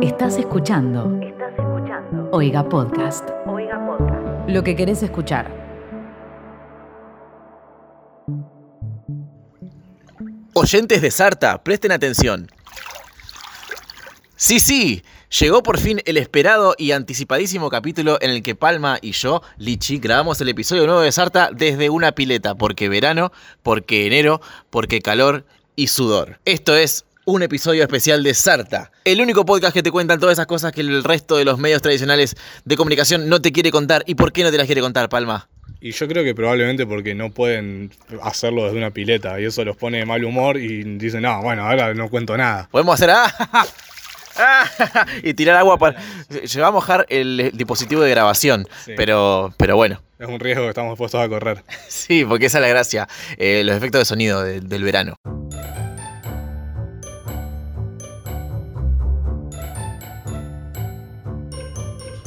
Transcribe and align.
Estás 0.00 0.38
escuchando 0.38 1.18
Estás 1.20 1.50
escuchando. 1.58 2.28
Oiga 2.30 2.68
Podcast. 2.68 3.28
Oiga 3.46 3.84
Podcast. 3.84 4.48
Lo 4.48 4.62
que 4.62 4.76
querés 4.76 5.02
escuchar. 5.02 5.50
Oyentes 10.54 11.02
de 11.02 11.10
Sarta, 11.10 11.64
presten 11.64 11.90
atención. 11.90 12.48
Sí, 14.36 14.60
sí, 14.60 15.02
llegó 15.36 15.64
por 15.64 15.80
fin 15.80 16.00
el 16.04 16.16
esperado 16.16 16.76
y 16.78 16.92
anticipadísimo 16.92 17.68
capítulo 17.68 18.18
en 18.20 18.30
el 18.30 18.44
que 18.44 18.54
Palma 18.54 18.98
y 19.02 19.10
yo, 19.10 19.42
Lichi, 19.56 19.98
grabamos 19.98 20.40
el 20.40 20.48
episodio 20.48 20.86
nuevo 20.86 21.00
de 21.00 21.10
Sarta 21.10 21.50
desde 21.52 21.90
una 21.90 22.12
pileta, 22.12 22.54
porque 22.54 22.88
verano, 22.88 23.32
porque 23.64 24.06
enero, 24.06 24.40
porque 24.70 25.00
calor 25.00 25.44
y 25.74 25.88
sudor. 25.88 26.38
Esto 26.44 26.76
es 26.76 27.04
un 27.30 27.42
episodio 27.42 27.82
especial 27.82 28.22
de 28.22 28.32
Sarta, 28.32 28.90
el 29.04 29.20
único 29.20 29.44
podcast 29.44 29.74
que 29.74 29.82
te 29.82 29.90
cuentan 29.90 30.18
todas 30.18 30.32
esas 30.32 30.46
cosas 30.46 30.72
que 30.72 30.80
el 30.80 31.04
resto 31.04 31.36
de 31.36 31.44
los 31.44 31.58
medios 31.58 31.82
tradicionales 31.82 32.34
de 32.64 32.74
comunicación 32.74 33.28
no 33.28 33.42
te 33.42 33.52
quiere 33.52 33.70
contar. 33.70 34.02
¿Y 34.06 34.14
por 34.14 34.32
qué 34.32 34.42
no 34.44 34.50
te 34.50 34.56
las 34.56 34.64
quiere 34.64 34.80
contar, 34.80 35.10
Palma? 35.10 35.46
Y 35.78 35.92
yo 35.92 36.08
creo 36.08 36.24
que 36.24 36.34
probablemente 36.34 36.86
porque 36.86 37.14
no 37.14 37.30
pueden 37.30 37.90
hacerlo 38.22 38.64
desde 38.64 38.78
una 38.78 38.92
pileta 38.92 39.38
y 39.38 39.44
eso 39.44 39.62
los 39.62 39.76
pone 39.76 39.98
de 39.98 40.06
mal 40.06 40.24
humor 40.24 40.56
y 40.56 40.82
dicen, 40.96 41.20
no, 41.20 41.42
bueno, 41.42 41.68
ahora 41.68 41.92
no 41.92 42.08
cuento 42.08 42.34
nada. 42.34 42.66
Podemos 42.72 42.94
hacer 42.94 43.10
ah, 43.10 43.30
ah, 44.38 45.06
y 45.22 45.34
tirar 45.34 45.56
agua 45.56 45.76
para. 45.78 46.00
Se 46.46 46.60
va 46.62 46.68
a 46.68 46.72
mojar 46.72 47.04
el 47.10 47.50
dispositivo 47.52 48.00
de 48.00 48.08
grabación, 48.10 48.66
Sí. 48.86 48.92
pero, 48.96 49.52
pero 49.58 49.76
bueno. 49.76 50.00
Es 50.18 50.26
un 50.28 50.40
riesgo 50.40 50.62
que 50.64 50.70
estamos 50.70 50.92
dispuestos 50.92 51.20
a 51.20 51.28
correr. 51.28 51.62
Sí, 51.88 52.24
porque 52.24 52.46
esa 52.46 52.56
es 52.56 52.62
la 52.62 52.68
gracia. 52.68 53.06
eh, 53.36 53.62
los 53.66 53.76
efectos 53.76 54.00
de 54.00 54.04
sonido 54.06 54.42
de- 54.42 54.60
del 54.62 54.82
verano. 54.82 55.16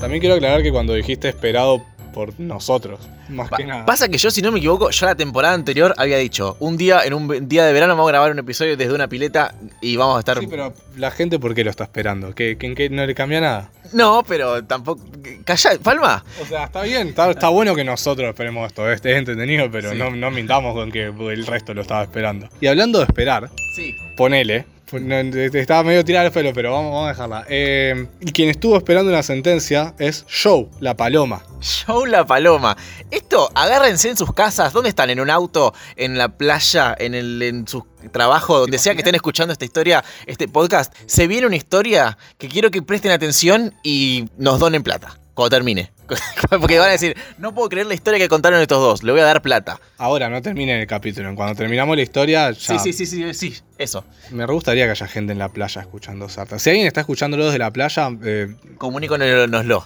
También 0.02 0.20
quiero 0.20 0.36
aclarar 0.36 0.64
que 0.64 0.72
cuando 0.72 0.94
dijiste 0.94 1.30
esperado 1.30 1.86
por 2.14 2.38
nosotros, 2.40 3.00
más 3.30 3.48
Pa- 3.50 3.56
que 3.58 3.64
nada. 3.66 3.86
Pasa 3.86 4.10
que 4.10 4.18
yo, 4.18 4.30
si 4.32 4.42
no 4.42 4.52
me 4.52 4.58
equivoco, 4.60 4.90
ya 4.90 5.06
la 5.06 5.16
temporada 5.16 5.54
anterior 5.54 5.94
había 5.98 6.18
dicho: 6.18 6.58
un 6.60 6.76
día, 6.76 7.02
en 7.06 7.14
un 7.14 7.48
día 7.48 7.66
de 7.66 7.72
verano, 7.72 7.94
vamos 7.94 8.10
a 8.10 8.12
grabar 8.12 8.32
un 8.32 8.40
episodio 8.40 8.76
desde 8.76 8.94
una 8.94 9.08
pileta 9.08 9.54
y 9.82 9.96
vamos 9.96 10.18
a 10.18 10.20
estar. 10.20 10.40
Sí, 10.40 10.48
pero 10.48 10.74
la 10.98 11.12
gente, 11.12 11.40
¿por 11.40 11.54
qué 11.56 11.64
lo 11.64 11.70
está 11.70 11.86
esperando? 11.86 12.36
¿Que, 12.36 12.58
que, 12.58 12.66
en 12.66 12.76
qué 12.76 12.90
no 12.90 13.06
le 13.06 13.16
cambia 13.16 13.40
nada? 13.40 13.70
No, 13.94 14.24
pero 14.28 14.62
tampoco. 14.66 15.02
Calla, 15.46 15.72
Palma. 15.82 16.26
O 16.42 16.46
sea, 16.46 16.66
está 16.66 16.82
bien, 16.82 17.10
está, 17.10 17.30
está 17.32 17.48
bueno 17.50 17.76
que 17.76 17.84
nosotros 17.86 18.28
esperemos 18.28 18.68
esto, 18.68 18.92
es, 18.92 19.00
es 19.06 19.18
entretenido, 19.18 19.70
pero 19.72 19.92
Sí. 19.92 19.98
no, 19.98 20.10
no 20.12 20.32
mintamos 20.32 20.74
con 20.74 20.92
que 20.92 21.06
el 21.06 21.46
resto 21.48 21.74
lo 21.74 21.82
estaba 21.84 22.04
esperando. 22.04 22.50
Y 22.60 22.68
hablando 22.68 23.00
de 23.00 23.06
esperar, 23.06 23.50
Sí. 23.76 23.96
ponele, 24.18 24.66
te 24.92 25.60
estaba 25.60 25.84
medio 25.84 26.04
tirado 26.04 26.28
el 26.28 26.34
pelo, 26.34 26.52
pero 26.54 26.74
vamos, 26.74 27.06
a 27.06 27.10
dejarla. 27.10 27.46
Eh, 27.50 28.08
y 28.20 28.32
quien 28.32 28.50
estuvo 28.50 28.78
esperando 28.78 29.12
una 29.12 29.24
sentencia 29.24 29.94
es 29.98 30.26
Joe, 30.44 30.68
la 30.80 30.96
paloma. 30.96 31.44
Show 31.62 32.06
La 32.06 32.26
Paloma. 32.26 32.76
Esto, 33.12 33.50
agárrense 33.54 34.10
en 34.10 34.18
sus 34.18 34.34
casas. 34.34 34.74
¿Dónde 34.74 34.90
están? 34.90 35.10
¿En 35.12 35.20
un 35.20 35.30
auto? 35.30 35.74
¿En 35.96 36.18
la 36.18 36.30
playa? 36.30 36.96
¿En, 36.98 37.14
el, 37.14 37.42
en 37.42 37.68
su 37.68 37.86
trabajo? 38.12 38.60
Donde 38.60 38.80
sea 38.80 38.94
que 38.94 39.00
estén 39.00 39.16
escuchando 39.16 39.54
esta 39.54 39.66
historia, 39.66 40.04
este 40.26 40.48
podcast. 40.48 40.94
Se 41.06 41.28
viene 41.28 41.48
una 41.48 41.56
historia 41.56 42.18
que 42.38 42.48
quiero 42.50 42.72
que 42.72 42.82
presten 42.82 43.12
atención 43.12 43.76
y 43.84 44.26
nos 44.38 44.60
donen 44.60 44.82
plata. 44.82 45.21
Cuando 45.42 45.56
termine. 45.56 45.92
Porque 46.50 46.78
van 46.80 46.90
a 46.90 46.92
decir, 46.92 47.16
no 47.38 47.54
puedo 47.54 47.70
creer 47.70 47.88
la 47.88 47.94
historia 47.94 48.20
que 48.20 48.28
contaron 48.30 48.60
estos 48.62 48.80
dos. 48.80 49.04
Le 49.04 49.12
voy 49.12 49.22
a 49.22 49.26
dar 49.26 49.42
plata. 49.42 49.80
Ahora, 49.98 50.30
no 50.30 50.42
terminen 50.42 50.80
el 50.80 50.88
capítulo. 50.88 51.34
Cuando 51.36 51.56
terminamos 51.56 51.96
la 51.96 52.02
historia, 52.04 52.52
ya. 52.52 52.80
Sí, 52.80 52.80
sí, 52.80 52.94
sí, 52.94 53.06
sí, 53.06 53.34
sí. 53.34 53.56
Eso. 53.78 54.04
Me 54.32 54.46
re 54.46 54.54
gustaría 54.54 54.86
que 54.86 54.92
haya 54.92 55.08
gente 55.08 55.32
en 55.34 55.40
la 55.40 55.50
playa 55.50 55.82
escuchando 55.82 56.28
Sarta. 56.30 56.60
Si 56.60 56.70
alguien 56.70 56.88
está 56.88 57.00
escuchándolo 57.02 57.46
desde 57.46 57.60
la 57.60 57.72
playa, 57.72 58.10
eh, 58.24 58.56
Comuníconoslo. 58.78 59.86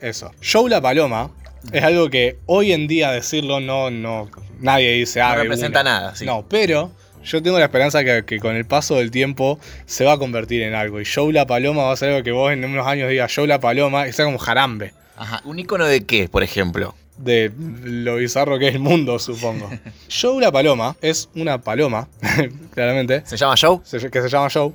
eso. 0.00 0.32
Show 0.40 0.66
la 0.68 0.80
paloma 0.80 1.30
es 1.72 1.82
algo 1.84 2.10
que 2.10 2.38
hoy 2.46 2.72
en 2.72 2.86
día 2.88 3.10
decirlo 3.12 3.60
no, 3.60 3.90
no, 3.90 4.28
nadie 4.60 4.92
dice, 4.92 5.20
ah, 5.20 5.34
No 5.36 5.42
representa 5.42 5.82
una". 5.82 5.90
nada. 6.00 6.14
Sí. 6.16 6.24
No, 6.24 6.46
pero 6.48 6.90
yo 7.26 7.42
tengo 7.42 7.58
la 7.58 7.64
esperanza 7.66 8.02
que, 8.04 8.24
que 8.24 8.38
con 8.38 8.56
el 8.56 8.64
paso 8.64 8.96
del 8.96 9.10
tiempo 9.10 9.58
se 9.84 10.04
va 10.04 10.12
a 10.14 10.18
convertir 10.18 10.62
en 10.62 10.74
algo. 10.74 11.00
Y 11.00 11.04
Show 11.04 11.30
la 11.32 11.46
paloma 11.46 11.82
va 11.84 11.92
a 11.92 11.96
ser 11.96 12.10
algo 12.10 12.22
que 12.24 12.32
vos 12.32 12.52
en 12.52 12.64
unos 12.64 12.86
años 12.86 13.10
digas 13.10 13.30
Show 13.30 13.46
la 13.46 13.60
paloma 13.60 14.08
y 14.08 14.12
sea 14.12 14.24
como 14.24 14.38
jarambe. 14.38 14.92
Ajá. 15.16 15.40
¿Un 15.44 15.58
icono 15.58 15.84
de 15.86 16.04
qué, 16.04 16.28
por 16.28 16.42
ejemplo? 16.42 16.94
De 17.18 17.50
lo 17.82 18.16
bizarro 18.16 18.58
que 18.58 18.68
es 18.68 18.74
el 18.74 18.80
mundo, 18.80 19.18
supongo. 19.18 19.70
Show 20.08 20.38
la 20.40 20.52
paloma 20.52 20.96
es 21.00 21.28
una 21.34 21.60
paloma, 21.60 22.08
claramente, 22.74 23.22
¿Se 23.26 23.36
llama 23.36 23.56
Show? 23.56 23.80
se- 23.84 24.10
que 24.10 24.20
se 24.22 24.28
llama 24.28 24.48
Show. 24.50 24.74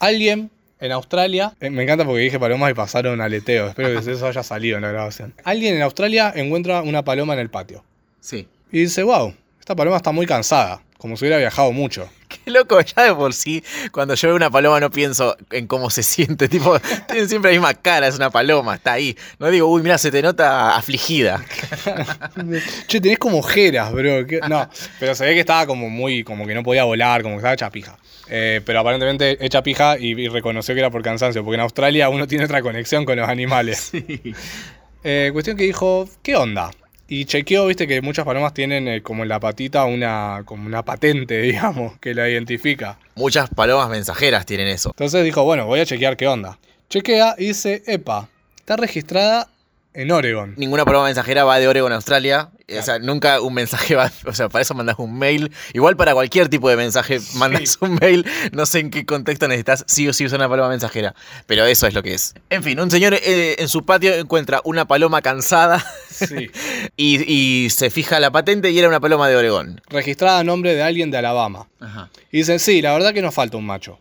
Alguien 0.00 0.50
en 0.80 0.92
Australia, 0.92 1.54
eh, 1.60 1.70
me 1.70 1.82
encanta 1.82 2.04
porque 2.04 2.20
dije 2.22 2.38
palomas 2.38 2.70
y 2.70 2.74
pasaron 2.74 3.20
aleteo, 3.20 3.68
espero 3.68 4.00
que 4.02 4.10
eso 4.12 4.26
haya 4.26 4.42
salido 4.42 4.76
en 4.76 4.82
la 4.82 4.88
grabación. 4.90 5.34
Alguien 5.44 5.74
en 5.76 5.82
Australia 5.82 6.32
encuentra 6.34 6.82
una 6.82 7.04
paloma 7.04 7.34
en 7.34 7.40
el 7.40 7.48
patio 7.50 7.84
Sí. 8.20 8.48
y 8.72 8.80
dice, 8.80 9.02
wow, 9.02 9.34
esta 9.64 9.74
paloma 9.74 9.96
está 9.96 10.12
muy 10.12 10.26
cansada, 10.26 10.82
como 10.98 11.16
si 11.16 11.24
hubiera 11.24 11.38
viajado 11.38 11.72
mucho. 11.72 12.06
Qué 12.28 12.50
loco, 12.50 12.78
ya 12.82 13.04
de 13.04 13.14
por 13.14 13.32
sí, 13.32 13.64
cuando 13.92 14.14
yo 14.14 14.28
veo 14.28 14.36
una 14.36 14.50
paloma 14.50 14.78
no 14.78 14.90
pienso 14.90 15.38
en 15.50 15.66
cómo 15.66 15.88
se 15.88 16.02
siente. 16.02 16.48
Tipo, 16.48 16.78
tiene 17.08 17.26
siempre 17.26 17.50
la 17.50 17.60
misma 17.60 17.72
cara, 17.72 18.06
es 18.06 18.16
una 18.16 18.28
paloma, 18.28 18.74
está 18.74 18.92
ahí. 18.92 19.16
No 19.38 19.50
digo, 19.50 19.66
uy, 19.68 19.80
mira, 19.80 19.96
se 19.96 20.10
te 20.10 20.20
nota 20.20 20.76
afligida. 20.76 21.42
che, 22.88 23.00
tenés 23.00 23.18
como 23.18 23.38
ojeras, 23.38 23.90
bro. 23.90 24.26
¿qué? 24.26 24.40
No, 24.50 24.68
pero 25.00 25.14
se 25.14 25.24
ve 25.24 25.32
que 25.32 25.40
estaba 25.40 25.64
como 25.66 25.88
muy, 25.88 26.24
como 26.24 26.46
que 26.46 26.54
no 26.54 26.62
podía 26.62 26.84
volar, 26.84 27.22
como 27.22 27.36
que 27.36 27.38
estaba 27.38 27.54
hecha 27.54 27.70
pija. 27.70 27.96
Eh, 28.28 28.60
pero 28.66 28.80
aparentemente 28.80 29.38
hecha 29.40 29.62
pija 29.62 29.96
y, 29.98 30.10
y 30.10 30.28
reconoció 30.28 30.74
que 30.74 30.80
era 30.80 30.90
por 30.90 31.00
cansancio, 31.02 31.42
porque 31.42 31.54
en 31.54 31.62
Australia 31.62 32.10
uno 32.10 32.26
tiene 32.26 32.44
otra 32.44 32.60
conexión 32.60 33.06
con 33.06 33.16
los 33.16 33.30
animales. 33.30 33.92
Eh, 35.06 35.30
cuestión 35.32 35.56
que 35.56 35.64
dijo, 35.64 36.06
¿qué 36.22 36.36
onda? 36.36 36.70
Y 37.14 37.26
chequeó, 37.26 37.66
viste 37.66 37.86
que 37.86 38.02
muchas 38.02 38.24
palomas 38.24 38.54
tienen 38.54 38.88
eh, 38.88 39.00
como 39.00 39.22
en 39.22 39.28
la 39.28 39.38
patita 39.38 39.84
una, 39.84 40.42
como 40.44 40.66
una 40.66 40.84
patente, 40.84 41.38
digamos, 41.42 41.96
que 42.00 42.12
la 42.12 42.28
identifica. 42.28 42.98
Muchas 43.14 43.48
palomas 43.50 43.88
mensajeras 43.88 44.44
tienen 44.46 44.66
eso. 44.66 44.90
Entonces 44.90 45.24
dijo, 45.24 45.44
bueno, 45.44 45.64
voy 45.64 45.78
a 45.78 45.86
chequear 45.86 46.16
qué 46.16 46.26
onda. 46.26 46.58
Chequea 46.90 47.36
y 47.38 47.46
dice, 47.46 47.84
epa, 47.86 48.28
está 48.56 48.74
registrada 48.76 49.48
en 49.94 50.10
Oregon. 50.10 50.54
Ninguna 50.56 50.84
paloma 50.84 51.06
mensajera 51.06 51.44
va 51.44 51.58
de 51.58 51.68
Oregon 51.68 51.92
a 51.92 51.94
Australia. 51.96 52.50
O 52.78 52.82
sea, 52.82 52.98
nunca 52.98 53.40
un 53.40 53.54
mensaje 53.54 53.94
va. 53.94 54.10
O 54.26 54.32
sea, 54.32 54.48
para 54.48 54.62
eso 54.62 54.74
mandas 54.74 54.96
un 54.98 55.16
mail. 55.18 55.52
Igual 55.72 55.96
para 55.96 56.14
cualquier 56.14 56.48
tipo 56.48 56.68
de 56.68 56.76
mensaje 56.76 57.20
mandas 57.36 57.78
un 57.80 57.94
mail. 58.00 58.26
No 58.52 58.66
sé 58.66 58.80
en 58.80 58.90
qué 58.90 59.06
contexto 59.06 59.46
necesitas 59.48 59.84
sí 59.86 60.08
o 60.08 60.12
sí 60.12 60.24
usar 60.26 60.40
una 60.40 60.48
paloma 60.48 60.68
mensajera. 60.70 61.14
Pero 61.46 61.64
eso 61.66 61.86
es 61.86 61.94
lo 61.94 62.02
que 62.02 62.14
es. 62.14 62.34
En 62.50 62.62
fin, 62.62 62.80
un 62.80 62.90
señor 62.90 63.14
eh, 63.14 63.56
en 63.58 63.68
su 63.68 63.84
patio 63.84 64.14
encuentra 64.14 64.60
una 64.64 64.86
paloma 64.86 65.22
cansada 65.22 65.84
Sí. 66.10 66.50
y, 66.96 67.32
y 67.64 67.70
se 67.70 67.90
fija 67.90 68.18
la 68.20 68.30
patente 68.30 68.70
y 68.70 68.78
era 68.78 68.88
una 68.88 69.00
paloma 69.00 69.28
de 69.28 69.36
Oregón. 69.36 69.80
registrada 69.88 70.38
a 70.40 70.44
nombre 70.44 70.74
de 70.74 70.82
alguien 70.82 71.10
de 71.10 71.18
Alabama. 71.18 71.68
Ajá. 71.80 72.08
Y 72.32 72.38
dicen, 72.38 72.58
sí, 72.58 72.82
la 72.82 72.92
verdad 72.92 73.12
que 73.14 73.22
nos 73.22 73.34
falta 73.34 73.56
un 73.56 73.66
macho. 73.66 73.98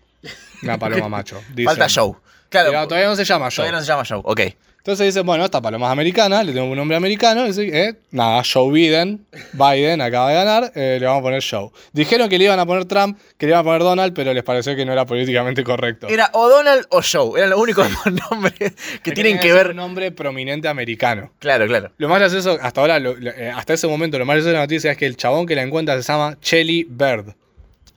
Una 0.61 0.77
paloma 0.79 1.09
macho. 1.17 1.41
Dicen. 1.49 1.65
Falta 1.65 1.87
Show. 1.87 2.17
Claro, 2.49 2.69
Pero 2.71 2.87
todavía 2.87 3.09
no 3.09 3.15
se 3.15 3.25
llama 3.25 3.45
Joe. 3.45 3.55
todavía 3.57 3.73
no 3.73 3.81
se 3.81 3.87
llama 3.87 4.03
Show. 4.03 4.21
Ok. 4.25 4.41
Entonces 4.83 5.05
dicen, 5.07 5.25
bueno, 5.25 5.45
esta 5.45 5.61
paloma 5.61 5.85
es 5.85 5.91
americana, 5.93 6.43
le 6.43 6.51
tengo 6.51 6.67
un 6.69 6.75
nombre 6.75 6.97
americano. 6.97 7.45
Y 7.45 7.53
dice, 7.53 7.69
eh, 7.71 7.93
nada, 8.11 8.43
Joe 8.43 8.69
Biden, 8.69 9.25
Biden 9.53 10.01
acaba 10.01 10.27
de 10.27 10.35
ganar, 10.35 10.71
eh, 10.75 10.97
le 10.99 11.05
vamos 11.05 11.21
a 11.21 11.23
poner 11.23 11.41
Joe. 11.41 11.69
Dijeron 11.93 12.27
que 12.27 12.37
le 12.37 12.43
iban 12.43 12.59
a 12.59 12.65
poner 12.65 12.83
Trump, 12.83 13.17
que 13.37 13.45
le 13.45 13.51
iban 13.53 13.61
a 13.61 13.63
poner 13.63 13.79
Donald, 13.81 14.13
pero 14.13 14.33
les 14.33 14.43
pareció 14.43 14.75
que 14.75 14.83
no 14.83 14.91
era 14.91 15.05
políticamente 15.05 15.63
correcto. 15.63 16.09
Era 16.09 16.29
o 16.33 16.49
Donald 16.49 16.85
o 16.89 17.01
Show. 17.01 17.37
Eran 17.37 17.51
los 17.51 17.61
únicos 17.61 17.87
dos 17.89 18.13
nombres 18.31 18.73
que 19.01 19.11
tienen 19.13 19.39
que 19.39 19.53
ver. 19.53 19.69
Un 19.69 19.77
nombre 19.77 20.11
prominente 20.11 20.67
americano. 20.67 21.31
Claro, 21.39 21.65
claro. 21.65 21.91
Lo 21.97 22.09
más 22.09 22.19
gracioso, 22.19 22.57
hasta 22.61 22.81
ahora, 22.81 22.99
lo- 22.99 23.15
eh, 23.17 23.53
hasta 23.55 23.73
ese 23.75 23.87
momento, 23.87 24.19
lo 24.19 24.25
más 24.25 24.33
gracioso 24.35 24.49
de 24.49 24.55
la 24.55 24.63
noticia 24.63 24.91
es 24.91 24.97
que 24.97 25.05
el 25.05 25.15
chabón 25.15 25.45
que 25.45 25.55
la 25.55 25.61
encuentra 25.61 25.95
se 26.01 26.11
llama 26.11 26.37
Shelly 26.41 26.85
Bird. 26.89 27.33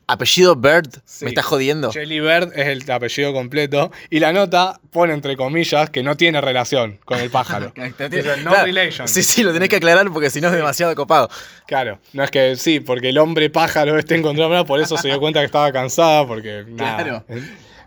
Apellido 0.09 0.55
Bird. 0.55 0.89
Sí. 1.05 1.25
Me 1.25 1.31
estás 1.31 1.45
jodiendo. 1.47 1.91
Shelly 1.91 2.21
Bird 2.21 2.53
es 2.55 2.67
el 2.69 2.91
apellido 2.91 3.33
completo. 3.33 3.91
Y 4.09 4.21
la 4.21 4.33
nota 4.33 4.79
pone 4.93 5.13
entre 5.13 5.37
comillas 5.37 5.91
que 5.91 6.03
no 6.03 6.17
tiene 6.17 6.41
relación 6.41 7.01
con 7.05 7.19
el 7.19 7.31
pájaro. 7.31 7.73
No 7.77 8.51
Claro. 8.51 8.65
relation. 8.65 9.09
Sí, 9.09 9.23
sí, 9.23 9.43
lo 9.43 9.53
tenés 9.53 9.69
que 9.69 9.77
aclarar 9.77 10.11
porque 10.13 10.31
si 10.31 10.41
no 10.41 10.49
es 10.49 10.55
demasiado 10.55 10.95
copado. 10.95 11.29
Claro, 11.67 11.99
no 12.13 12.23
es 12.23 12.31
que 12.31 12.57
sí, 12.57 12.81
porque 12.81 13.09
el 13.09 13.19
hombre 13.19 13.51
pájaro 13.51 13.99
este 13.99 14.15
encontró, 14.15 14.65
por 14.65 14.81
eso 14.81 14.97
se 14.97 15.09
dio 15.09 15.19
cuenta 15.19 15.41
que 15.41 15.47
estaba 15.47 15.73
cansada, 15.73 16.27
porque 16.27 16.65
nada. 16.69 17.03
Claro. 17.03 17.25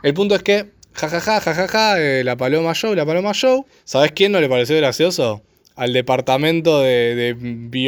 El 0.03 0.13
punto 0.13 0.35
es 0.35 0.43
que, 0.43 0.71
jajaja, 0.93 1.39
jajaja, 1.39 1.99
eh, 1.99 2.23
la 2.23 2.35
paloma 2.35 2.73
show, 2.73 2.93
la 2.95 3.05
paloma 3.05 3.33
show. 3.33 3.65
¿Sabes 3.85 4.11
quién 4.13 4.31
no 4.31 4.41
le 4.41 4.49
pareció 4.49 4.75
gracioso? 4.77 5.41
Al 5.79 5.93
departamento 5.93 6.81
de, 6.81 7.15
de 7.15 7.35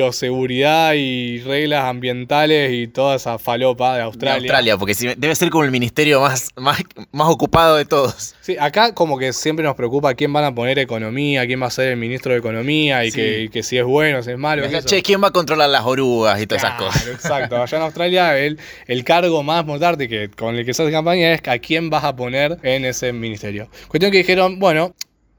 bioseguridad 0.02 0.94
y 0.96 1.40
reglas 1.42 1.86
ambientales 1.86 2.72
y 2.74 2.88
toda 2.88 3.16
esa 3.16 3.38
falopa 3.38 3.92
de 3.94 3.98
De 4.00 4.04
Australia. 4.04 4.38
Australia, 4.38 4.78
porque 4.78 4.94
debe 5.18 5.36
ser 5.36 5.50
como 5.50 5.64
el 5.64 5.72
ministerio 5.72 6.22
más, 6.22 6.50
más, 6.56 6.82
más 7.12 7.28
ocupado 7.30 7.76
de 7.78 7.86
todos. 7.86 8.34
Sí, 8.42 8.56
acá 8.60 8.94
como 8.94 9.18
que 9.18 9.32
siempre 9.34 9.64
nos 9.64 9.76
preocupa 9.76 10.14
quién 10.16 10.34
van 10.34 10.44
a 10.46 10.56
poner 10.56 10.80
economía, 10.80 11.46
quién 11.46 11.62
va 11.62 11.68
a 11.68 11.72
ser 11.72 11.90
el 11.90 11.98
ministro 11.98 12.32
de 12.34 12.40
economía 12.40 13.06
y, 13.06 13.12
Sí. 13.12 13.18
que, 13.18 13.42
y 13.44 13.50
que 13.50 13.62
si 13.64 13.78
es 13.78 13.84
bueno, 13.86 14.24
si 14.24 14.32
es 14.32 14.38
malo. 14.38 14.68
yo. 14.68 14.82
Che, 14.82 15.02
¿quién 15.04 15.22
va 15.22 15.28
a 15.28 15.32
controlar 15.32 15.70
las 15.70 15.84
orugas 15.86 16.42
y 16.42 16.48
todas 16.48 16.64
Claro, 16.64 16.88
esas 16.90 16.94
cosas? 17.04 17.08
Exacto. 17.14 17.62
Allá 17.62 17.78
en 17.78 17.84
Australia 17.92 18.38
el, 18.38 18.60
el 18.88 19.04
cargo 19.04 19.44
más 19.44 19.62
importante 19.62 20.08
que 20.08 20.30
con 20.30 20.56
el 20.56 20.66
que 20.66 20.74
se 20.74 20.84
hace 20.84 20.92
campaña 20.92 21.34
es 21.34 21.42
a 21.48 21.60
quién 21.60 21.90
vas 21.90 22.04
a 22.04 22.16
poner 22.16 22.58
en 22.64 22.86
ese 22.86 23.12
ministerio. 23.14 23.70
Cuestión 23.88 24.12
que 24.12 24.20
dijeron, 24.20 24.60
bueno, 24.60 24.96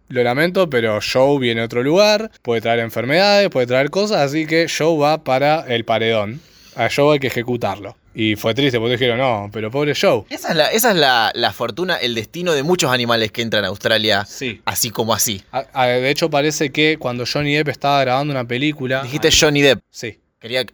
lo 0.09 0.23
lamento, 0.23 0.69
pero 0.69 0.99
Joe 1.01 1.39
viene 1.39 1.61
a 1.63 1.65
otro 1.65 1.83
lugar, 1.83 2.31
puede 2.43 2.61
traer 2.61 2.81
enfermedades, 2.81 3.49
puede 3.51 3.67
traer 3.67 3.91
cosas, 3.91 4.19
así 4.19 4.47
que 4.47 4.67
Joe 4.69 4.99
va 4.99 5.25
para 5.25 5.65
el 5.69 5.85
paredón. 5.85 6.41
A 6.77 6.89
Joe 6.95 7.15
hay 7.15 7.19
que 7.21 7.27
ejecutarlo. 7.29 7.97
Y 8.15 8.37
fue 8.37 8.53
triste 8.55 8.79
porque 8.79 8.93
dijeron, 8.93 9.19
no, 9.19 9.49
pero 9.53 9.71
pobre 9.71 9.95
Joe. 9.99 10.25
Esa 10.29 10.51
es, 10.51 10.57
la, 10.57 10.67
esa 10.69 10.91
es 10.91 10.97
la, 10.97 11.33
la 11.35 11.53
fortuna, 11.53 11.97
el 11.97 12.15
destino 12.15 12.53
de 12.53 12.63
muchos 12.63 12.91
animales 12.91 13.33
que 13.33 13.41
entran 13.41 13.65
a 13.65 13.69
Australia 13.69 14.27
Sí. 14.27 14.61
así 14.67 14.91
como 14.91 15.15
así. 15.15 15.43
A- 15.51 15.65
a- 15.73 15.87
de 15.87 16.11
hecho, 16.11 16.29
parece 16.29 16.71
que 16.71 16.99
cuando 16.99 17.25
Johnny 17.31 17.55
Depp 17.55 17.69
estaba 17.69 18.01
grabando 18.03 18.33
una 18.33 18.45
película. 18.47 19.03
Dijiste 19.03 19.31
Johnny 19.33 19.63
Depp. 19.63 19.81
Sí. 19.91 20.19
Quería, 20.39 20.65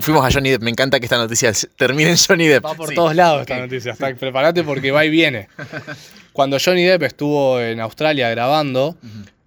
fuimos 0.00 0.24
a 0.26 0.30
Johnny 0.30 0.50
Depp, 0.50 0.62
me 0.62 0.70
encanta 0.70 0.98
que 1.00 1.06
esta 1.06 1.16
noticia 1.16 1.50
termine 1.76 2.10
en 2.10 2.16
Johnny 2.18 2.46
Depp. 2.46 2.64
Va 2.66 2.74
por 2.74 2.88
Sí. 2.90 2.94
todos 2.94 3.14
lados 3.14 3.42
esta 3.42 3.58
noticia. 3.58 3.96
Porque 4.66 4.90
va 4.90 5.04
y 5.04 5.10
viene. 5.10 5.48
Cuando 6.36 6.58
Johnny 6.62 6.84
Depp 6.84 7.02
estuvo 7.04 7.58
en 7.62 7.80
Australia 7.80 8.28
grabando, 8.28 8.98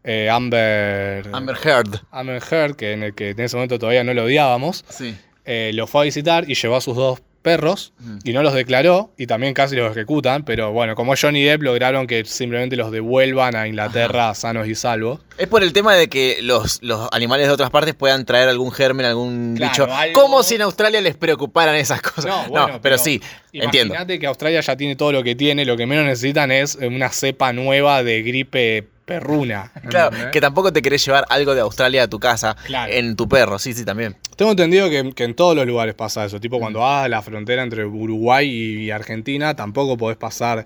eh, 0.04 0.28
Amber, 0.28 1.30
Amber 1.32 1.56
Heard. 1.64 2.00
Amber 2.10 2.42
Heard, 2.52 2.76
que 2.76 2.94
en 2.94 3.04
el 3.04 3.14
que 3.14 3.30
en 3.30 3.40
ese 3.42 3.56
momento 3.58 3.78
todavía 3.78 4.04
no 4.04 4.12
lo 4.16 4.24
odiábamos, 4.24 4.84
Sí. 4.90 5.16
eh, 5.46 5.70
lo 5.76 5.86
fue 5.86 6.02
a 6.02 6.04
visitar 6.06 6.50
y 6.50 6.56
llevó 6.56 6.78
a 6.78 6.82
sus 6.82 6.96
dos 6.96 7.22
perros 7.50 7.94
y 8.24 8.34
no 8.34 8.44
los 8.44 8.54
declaró 8.54 9.12
y 9.18 9.26
también 9.28 9.54
casi 9.54 9.76
los 9.76 9.90
ejecutan, 9.92 10.44
pero 10.46 10.72
bueno, 10.72 10.94
como 10.96 11.14
Johnny 11.20 11.44
Depp 11.44 11.64
lograron 11.64 12.06
que 12.06 12.24
simplemente 12.26 12.76
los 12.76 12.92
devuelvan 12.92 13.56
a 13.56 13.68
Inglaterra 13.68 14.34
sanos 14.36 14.68
y 14.68 14.76
salvos. 14.76 15.20
Es 15.38 15.48
por 15.48 15.64
el 15.64 15.74
tema 15.74 15.96
de 15.96 16.10
que 16.10 16.38
los, 16.42 16.80
los 16.84 17.08
animales 17.12 17.48
de 17.48 17.54
otras 17.54 17.70
partes 17.72 17.96
puedan 17.96 18.26
traer 18.26 18.50
algún 18.50 18.72
germen, 18.72 19.06
algún 19.06 19.56
Claro, 19.58 19.72
bicho. 19.86 19.94
algo- 19.96 20.22
Como 20.22 20.44
si 20.44 20.56
en 20.56 20.62
Australia 20.64 21.02
les 21.02 21.16
preocuparan 21.16 21.76
esas 21.76 22.02
cosas. 22.02 22.50
No, 22.52 22.80
pero, 22.82 22.98
sí, 22.98 23.22
entiendo. 23.54 23.94
Imagínate 23.94 24.20
que 24.20 24.28
Australia 24.28 24.62
ya 24.62 24.76
tiene 24.76 24.96
todo 24.96 25.12
lo 25.12 25.24
que 25.24 25.36
tiene, 25.36 25.66
lo 25.66 25.76
que 25.78 25.86
menos 25.86 26.06
necesitan 26.06 26.52
es 26.52 26.76
una 26.76 27.10
cepa 27.10 27.54
nueva 27.54 28.04
de 28.04 28.22
gripe 28.22 28.88
perruna. 29.10 29.72
Claro, 29.90 30.16
que 30.32 30.40
tampoco 30.40 30.72
te 30.72 30.82
querés 30.82 31.04
llevar 31.06 31.26
algo 31.30 31.54
de 31.56 31.62
Australia 31.62 32.04
a 32.04 32.08
tu 32.08 32.20
casa 32.20 32.56
Claro. 32.66 32.94
en 32.94 33.16
tu 33.16 33.28
perro, 33.28 33.58
sí, 33.60 33.74
sí, 33.74 33.84
también. 33.84 34.16
Tengo 34.36 34.52
entendido 34.52 34.90
que, 34.90 35.12
que 35.14 35.24
en 35.24 35.34
todos 35.36 35.56
los 35.56 35.66
lugares 35.66 35.96
pasa 35.96 36.24
eso. 36.26 36.40
Tipo, 36.40 36.60
cuando 36.60 36.80
vas 36.80 37.06
a 37.06 37.10
la 37.10 37.22
frontera 37.22 37.64
entre 37.64 37.84
Uruguay 37.86 38.48
y 38.48 38.92
Argentina, 38.92 39.56
tampoco 39.56 39.98
podés 39.98 40.18
pasar 40.18 40.66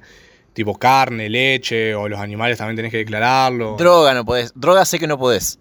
tipo 0.54 0.78
carne, 0.78 1.30
leche, 1.30 1.96
o 1.96 2.08
los 2.08 2.20
animales 2.20 2.58
también 2.60 2.76
tenés 2.76 2.92
que 2.92 2.98
declararlo. 2.98 3.76
Droga 3.78 4.14
no 4.14 4.24
podés, 4.26 4.52
droga 4.56 4.86
sé 4.86 5.00
que 5.00 5.08
no 5.08 5.18
podés. 5.18 5.60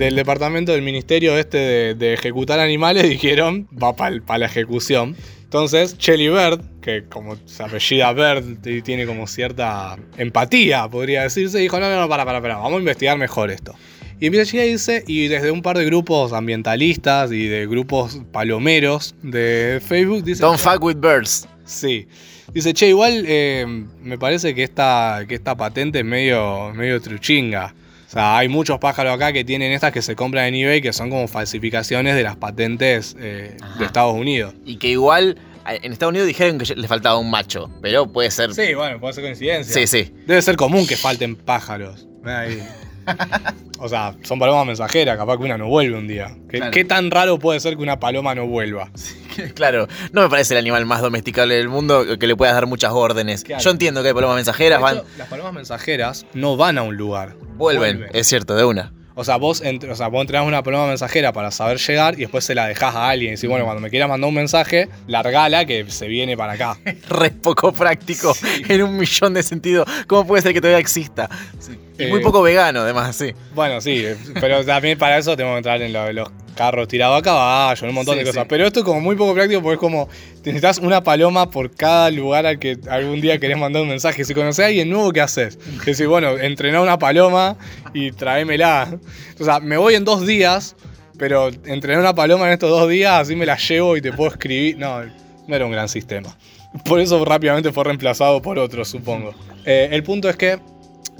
Del 0.00 0.16
departamento 0.16 0.72
del 0.72 0.80
ministerio 0.80 1.36
este 1.36 1.58
de, 1.58 1.94
de 1.94 2.14
ejecutar 2.14 2.58
animales 2.58 3.02
dijeron, 3.10 3.68
va 3.70 3.94
para 3.94 4.38
la 4.38 4.46
ejecución. 4.46 5.14
Entonces, 5.44 5.98
Shelly 5.98 6.30
Bird, 6.30 6.62
que 6.80 7.04
como 7.04 7.36
se 7.44 7.62
apellida 7.62 8.10
Bird 8.14 8.66
y 8.66 8.80
tiene 8.80 9.04
como 9.04 9.26
cierta 9.26 9.98
empatía, 10.16 10.88
podría 10.88 11.24
decirse, 11.24 11.58
dijo, 11.58 11.78
no, 11.78 11.90
no, 11.90 12.00
no, 12.00 12.08
para, 12.08 12.24
para, 12.24 12.40
para, 12.40 12.56
vamos 12.56 12.76
a 12.76 12.78
investigar 12.78 13.18
mejor 13.18 13.50
esto. 13.50 13.74
Y 14.18 14.24
empieza 14.24 14.56
a 14.58 14.62
dice, 14.62 15.04
y 15.06 15.28
desde 15.28 15.50
un 15.50 15.60
par 15.60 15.76
de 15.76 15.84
grupos 15.84 16.32
ambientalistas 16.32 17.30
y 17.30 17.48
de 17.48 17.66
grupos 17.66 18.22
palomeros 18.32 19.14
de 19.22 19.82
Facebook, 19.86 20.24
dice... 20.24 20.42
Don't 20.42 20.58
fuck 20.58 20.82
with 20.82 20.96
birds. 20.96 21.46
Sí. 21.66 22.08
Dice, 22.54 22.72
che, 22.72 22.88
igual 22.88 23.24
eh, 23.26 23.66
me 24.02 24.16
parece 24.16 24.54
que 24.54 24.62
esta, 24.62 25.26
que 25.28 25.34
esta 25.34 25.58
patente 25.58 25.98
es 25.98 26.04
medio, 26.06 26.72
medio 26.72 27.02
truchinga. 27.02 27.74
O 28.10 28.12
sea, 28.12 28.38
hay 28.38 28.48
muchos 28.48 28.80
pájaros 28.80 29.14
acá 29.14 29.32
que 29.32 29.44
tienen 29.44 29.70
estas 29.70 29.92
que 29.92 30.02
se 30.02 30.16
compran 30.16 30.46
en 30.46 30.56
eBay 30.56 30.82
que 30.82 30.92
son 30.92 31.10
como 31.10 31.28
falsificaciones 31.28 32.16
de 32.16 32.24
las 32.24 32.34
patentes 32.34 33.14
eh, 33.20 33.56
de 33.78 33.84
Estados 33.84 34.14
Unidos. 34.16 34.52
Y 34.64 34.78
que 34.78 34.88
igual 34.88 35.38
en 35.64 35.92
Estados 35.92 36.10
Unidos 36.10 36.26
dijeron 36.26 36.58
que 36.58 36.74
le 36.74 36.88
faltaba 36.88 37.18
un 37.18 37.30
macho, 37.30 37.70
pero 37.80 38.10
puede 38.10 38.32
ser. 38.32 38.52
Sí, 38.52 38.74
bueno, 38.74 38.98
puede 38.98 39.14
ser 39.14 39.22
coincidencia. 39.22 39.72
sí. 39.72 39.86
sí. 39.86 40.12
Debe 40.26 40.42
ser 40.42 40.56
común 40.56 40.88
que 40.88 40.96
falten 40.96 41.36
pájaros. 41.36 42.08
Ahí. 42.24 42.60
O 43.78 43.88
sea, 43.88 44.16
son 44.24 44.40
palomas 44.40 44.66
mensajeras, 44.66 45.16
capaz 45.16 45.38
que 45.38 45.44
una 45.44 45.56
no 45.56 45.68
vuelve 45.68 45.96
un 45.96 46.08
día. 46.08 46.36
¿Qué, 46.48 46.58
Claro. 46.58 46.72
qué 46.72 46.84
tan 46.84 47.12
raro 47.12 47.38
puede 47.38 47.60
ser 47.60 47.76
que 47.76 47.82
una 47.82 48.00
paloma 48.00 48.34
no 48.34 48.46
vuelva? 48.46 48.90
Claro, 49.54 49.86
no 50.12 50.20
me 50.20 50.28
parece 50.28 50.52
el 50.52 50.58
animal 50.58 50.84
más 50.84 51.00
domesticable 51.00 51.54
del 51.54 51.68
mundo 51.68 52.18
que 52.18 52.26
le 52.26 52.36
puedas 52.36 52.54
dar 52.54 52.66
muchas 52.66 52.92
órdenes. 52.92 53.44
Claro. 53.44 53.62
Yo 53.62 53.70
entiendo 53.70 54.02
que 54.02 54.08
hay 54.08 54.14
palomas 54.14 54.36
mensajeras, 54.36 54.82
van, 54.82 55.02
las 55.16 55.28
palomas 55.28 55.54
mensajeras 55.54 56.26
no 56.34 56.58
van 56.58 56.76
a 56.76 56.82
un 56.82 56.96
lugar. 56.96 57.36
Vuelven, 57.60 58.06
es 58.12 58.26
cierto, 58.26 58.56
de 58.56 58.64
una. 58.64 58.92
O 59.16 59.24
sea, 59.24 59.36
vos, 59.36 59.62
ent- 59.62 59.90
o 59.90 59.94
sea, 59.94 60.08
vos 60.08 60.22
entregás 60.22 60.46
una 60.46 60.62
paloma 60.62 60.86
mensajera 60.86 61.32
para 61.32 61.50
saber 61.50 61.78
llegar 61.78 62.14
y 62.14 62.22
después 62.22 62.42
se 62.44 62.54
la 62.54 62.66
dejás 62.66 62.94
a 62.94 63.10
alguien. 63.10 63.32
Y 63.32 63.34
decís, 63.36 63.50
bueno, 63.50 63.64
cuando 63.66 63.82
me 63.82 63.90
quieras 63.90 64.08
mandar 64.08 64.28
un 64.28 64.34
mensaje, 64.34 64.88
largala 65.08 65.66
que 65.66 65.84
se 65.90 66.06
viene 66.08 66.36
para 66.38 66.52
acá. 66.54 66.78
Re 67.08 67.30
poco 67.30 67.72
práctico 67.72 68.34
en 68.68 68.82
un 68.82 68.96
millón 68.96 69.34
de 69.34 69.42
sentidos. 69.42 69.86
¿Cómo 70.06 70.26
puede 70.26 70.42
ser 70.42 70.54
que 70.54 70.60
todavía 70.60 70.78
exista? 70.78 71.28
Y 72.00 72.06
muy 72.08 72.20
Eh, 72.20 72.22
poco 72.22 72.42
vegano, 72.42 72.80
además, 72.80 73.14
sí. 73.16 73.32
Bueno, 73.54 73.80
sí, 73.80 74.04
eh, 74.04 74.16
pero 74.40 74.64
también 74.64 74.98
para 74.98 75.18
eso 75.18 75.36
tenemos 75.36 75.54
que 75.54 75.58
entrar 75.58 75.82
en 75.82 75.92
lo 75.92 76.12
los 76.12 76.28
carros 76.56 76.88
tirados 76.88 77.18
a 77.18 77.22
caballo, 77.22 77.82
en 77.84 77.88
un 77.90 77.94
montón 77.94 78.14
Sí, 78.14 78.18
de 78.20 78.26
cosas. 78.26 78.42
sí. 78.42 78.46
Pero 78.50 78.66
esto 78.66 78.80
es 78.80 78.84
como 78.84 79.00
muy 79.00 79.16
poco 79.16 79.32
práctico 79.34 79.62
porque 79.62 79.74
es 79.74 79.80
como 79.80 80.08
necesitas 80.44 80.78
una 80.78 81.02
paloma 81.02 81.50
por 81.50 81.70
cada 81.74 82.10
lugar 82.10 82.44
al 82.44 82.58
que 82.58 82.76
algún 82.90 83.20
día 83.20 83.38
querés 83.38 83.56
mandar 83.56 83.82
un 83.82 83.88
mensaje. 83.88 84.24
Si 84.24 84.34
conoces 84.34 84.64
a 84.64 84.66
alguien 84.68 84.90
nuevo, 84.90 85.10
¿qué 85.12 85.20
haces? 85.22 85.58
Decís, 85.86 86.06
bueno, 86.06 86.36
entrená 86.36 86.82
una 86.82 86.98
paloma 86.98 87.56
y 87.94 88.12
tráemela. 88.12 88.98
O 89.38 89.44
sea, 89.44 89.60
me 89.60 89.76
voy 89.78 89.94
en 89.94 90.04
dos 90.04 90.26
días, 90.26 90.76
pero 91.18 91.48
entrené 91.64 91.98
una 92.00 92.14
paloma 92.14 92.46
en 92.48 92.52
estos 92.54 92.68
dos 92.68 92.88
días, 92.90 93.12
así 93.22 93.36
me 93.36 93.46
la 93.46 93.56
llevo 93.56 93.96
y 93.96 94.02
te 94.02 94.12
puedo 94.12 94.30
escribir. 94.30 94.76
No, 94.76 95.02
no 95.46 95.56
era 95.56 95.64
un 95.64 95.72
gran 95.72 95.88
sistema. 95.88 96.36
Por 96.84 97.00
eso 97.00 97.24
rápidamente 97.24 97.72
fue 97.72 97.84
reemplazado 97.84 98.42
por 98.42 98.58
otro, 98.58 98.84
supongo. 98.84 99.34
Eh, 99.64 99.88
el 99.92 100.02
punto 100.02 100.28
es 100.28 100.36
que 100.36 100.58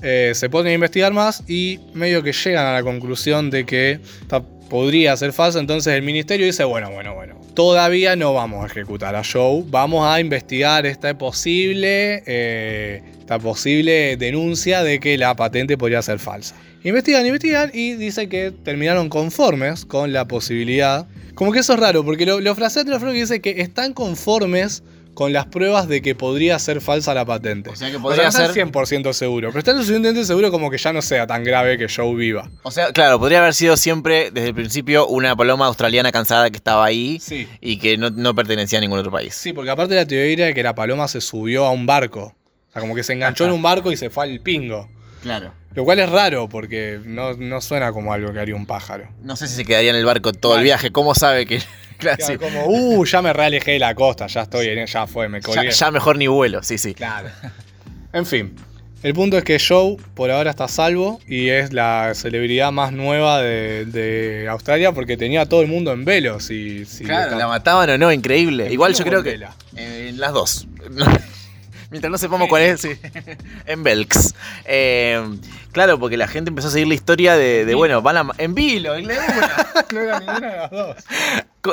eh, 0.02 0.32
se 0.34 0.48
ponen 0.48 0.72
a 0.72 0.74
investigar 0.74 1.12
más 1.12 1.42
y 1.48 1.80
medio 1.94 2.22
que 2.22 2.32
llegan 2.32 2.66
a 2.66 2.72
la 2.72 2.82
conclusión 2.82 3.50
de 3.50 3.64
que 3.66 4.00
esta 4.22 4.42
podría 4.42 5.16
ser 5.16 5.32
falsa. 5.32 5.60
Entonces 5.60 5.92
el 5.94 6.02
ministerio 6.02 6.46
dice, 6.46 6.64
bueno, 6.64 6.90
bueno, 6.90 7.14
bueno, 7.14 7.38
todavía 7.54 8.16
no 8.16 8.32
vamos 8.32 8.64
a 8.64 8.66
ejecutar 8.66 9.14
a 9.16 9.22
Joe, 9.22 9.64
vamos 9.66 10.06
a 10.06 10.20
investigar 10.20 10.86
esta 10.86 11.16
posible, 11.18 12.22
eh, 12.26 13.02
esta 13.18 13.38
posible 13.38 14.16
denuncia 14.16 14.82
de 14.82 15.00
que 15.00 15.18
la 15.18 15.34
patente 15.36 15.76
podría 15.76 16.00
ser 16.00 16.18
falsa. 16.18 16.54
Investigan, 16.82 17.26
investigan 17.26 17.70
y 17.74 17.94
dice 17.94 18.28
que 18.30 18.52
terminaron 18.52 19.10
conformes 19.10 19.84
con 19.84 20.14
la 20.14 20.26
posibilidad. 20.26 21.06
Como 21.34 21.52
que 21.52 21.58
eso 21.58 21.74
es 21.74 21.80
raro, 21.80 22.04
porque 22.04 22.24
lo, 22.24 22.40
lo 22.40 22.54
de 22.54 22.60
la 22.60 22.98
que 22.98 23.12
dice 23.12 23.40
que 23.40 23.60
están 23.60 23.92
conformes 23.92 24.82
con 25.14 25.32
las 25.32 25.46
pruebas 25.46 25.88
de 25.88 26.02
que 26.02 26.14
podría 26.14 26.58
ser 26.58 26.80
falsa 26.80 27.12
la 27.14 27.24
patente. 27.24 27.70
O 27.70 27.76
sea 27.76 27.90
que 27.90 27.98
podría 27.98 28.22
no 28.24 28.28
están 28.30 28.52
ser- 28.54 28.66
100% 28.72 29.12
seguro, 29.12 29.48
pero 29.48 29.58
están 29.58 29.74
lo 29.76 29.82
suficientemente 29.82 30.24
seguro 30.24 30.50
como 30.50 30.70
que 30.70 30.78
ya 30.78 30.92
no 30.92 31.02
sea 31.02 31.26
tan 31.26 31.44
grave 31.44 31.76
que 31.78 31.86
Joe 31.94 32.14
viva. 32.14 32.48
O 32.62 32.70
sea, 32.70 32.92
claro, 32.92 33.18
podría 33.18 33.38
haber 33.40 33.54
sido 33.54 33.76
siempre, 33.76 34.30
desde 34.30 34.48
el 34.48 34.54
principio, 34.54 35.06
una 35.06 35.34
paloma 35.36 35.66
australiana 35.66 36.12
cansada 36.12 36.50
que 36.50 36.56
estaba 36.56 36.84
ahí 36.84 37.18
Sí. 37.20 37.46
y 37.60 37.78
que 37.78 37.96
no, 37.98 38.10
no 38.10 38.34
pertenecía 38.34 38.78
a 38.78 38.80
ningún 38.80 38.98
otro 38.98 39.10
país. 39.12 39.34
Sí, 39.34 39.52
porque 39.52 39.70
aparte 39.70 39.94
la 39.94 40.06
teoría 40.06 40.46
era 40.46 40.54
que 40.54 40.62
la 40.62 40.74
paloma 40.74 41.08
se 41.08 41.20
subió 41.20 41.66
a 41.66 41.70
un 41.72 41.86
barco. 41.86 42.34
O 42.68 42.72
sea, 42.72 42.80
como 42.80 42.94
que 42.94 43.02
se 43.02 43.12
enganchó 43.12 43.44
en 43.46 43.52
un 43.52 43.62
barco 43.62 43.90
y 43.92 43.96
se 43.96 44.10
fue 44.10 44.24
al 44.24 44.40
pingo. 44.40 44.88
Claro. 45.22 45.52
Lo 45.74 45.84
cual 45.84 45.98
es 46.00 46.08
raro 46.10 46.48
porque 46.48 46.98
no, 47.04 47.34
no 47.34 47.60
suena 47.60 47.92
como 47.92 48.12
algo 48.12 48.32
que 48.32 48.40
haría 48.40 48.54
un 48.56 48.66
pájaro. 48.66 49.08
No 49.22 49.36
sé 49.36 49.46
si 49.48 49.54
se 49.56 49.64
quedaría 49.64 49.90
en 49.90 49.96
el 49.96 50.04
barco 50.04 50.32
todo 50.32 50.56
el 50.56 50.62
viaje. 50.64 50.90
¿Cómo 50.90 51.14
sabe 51.14 51.46
que.? 51.46 51.60
Claro, 52.00 52.24
sí. 52.26 52.36
Como, 52.36 52.66
uh, 52.66 53.04
ya 53.04 53.22
me 53.22 53.32
realejé 53.32 53.72
de 53.72 53.78
la 53.78 53.94
costa, 53.94 54.26
ya 54.26 54.42
estoy, 54.42 54.68
en- 54.68 54.86
ya 54.86 55.06
fue, 55.06 55.28
me 55.28 55.40
colgué. 55.40 55.64
Ya, 55.66 55.70
ya 55.70 55.90
mejor 55.90 56.16
ni 56.18 56.26
vuelo, 56.26 56.62
sí, 56.62 56.78
sí. 56.78 56.94
Claro. 56.94 57.28
En 58.12 58.26
fin, 58.26 58.54
el 59.02 59.14
punto 59.14 59.38
es 59.38 59.44
que 59.44 59.58
Joe 59.58 59.96
por 60.14 60.30
ahora 60.30 60.50
está 60.50 60.64
a 60.64 60.68
salvo 60.68 61.20
y 61.26 61.48
es 61.50 61.72
la 61.72 62.12
celebridad 62.14 62.72
más 62.72 62.92
nueva 62.92 63.40
de, 63.40 63.84
de 63.86 64.48
Australia 64.48 64.92
porque 64.92 65.16
tenía 65.16 65.42
a 65.42 65.46
todo 65.46 65.62
el 65.62 65.68
mundo 65.68 65.92
en 65.92 66.04
velo. 66.04 66.40
Si, 66.40 66.84
si 66.86 67.04
Claro, 67.04 67.24
está- 67.26 67.36
la 67.36 67.46
mataban 67.46 67.88
o 67.90 67.98
no, 67.98 68.12
increíble. 68.12 68.66
¿En 68.66 68.72
Igual 68.72 68.94
yo 68.94 69.04
creo 69.04 69.18
en 69.20 69.24
que. 69.24 69.30
vela? 69.30 69.54
En 69.76 70.18
las 70.18 70.32
dos. 70.32 70.66
Mientras 71.90 72.10
no 72.10 72.18
sepamos 72.18 72.48
cuál 72.48 72.62
es, 72.62 72.80
sí. 72.80 72.90
en 73.66 73.82
Belks. 73.82 74.34
Eh, 74.64 75.22
claro, 75.72 75.98
porque 75.98 76.16
la 76.16 76.28
gente 76.28 76.50
empezó 76.50 76.68
a 76.68 76.70
seguir 76.70 76.86
la 76.86 76.94
historia 76.94 77.36
de, 77.36 77.64
de, 77.64 77.74
bueno, 77.74 78.00
van 78.00 78.16
a. 78.16 78.26
En 78.38 78.54
Vilo, 78.54 78.94
en 78.94 79.06
una. 79.06 79.14
no 79.92 80.00
era 80.00 80.20
ninguna 80.20 80.50
de 80.50 80.56
las 80.56 80.70
dos. 80.70 80.96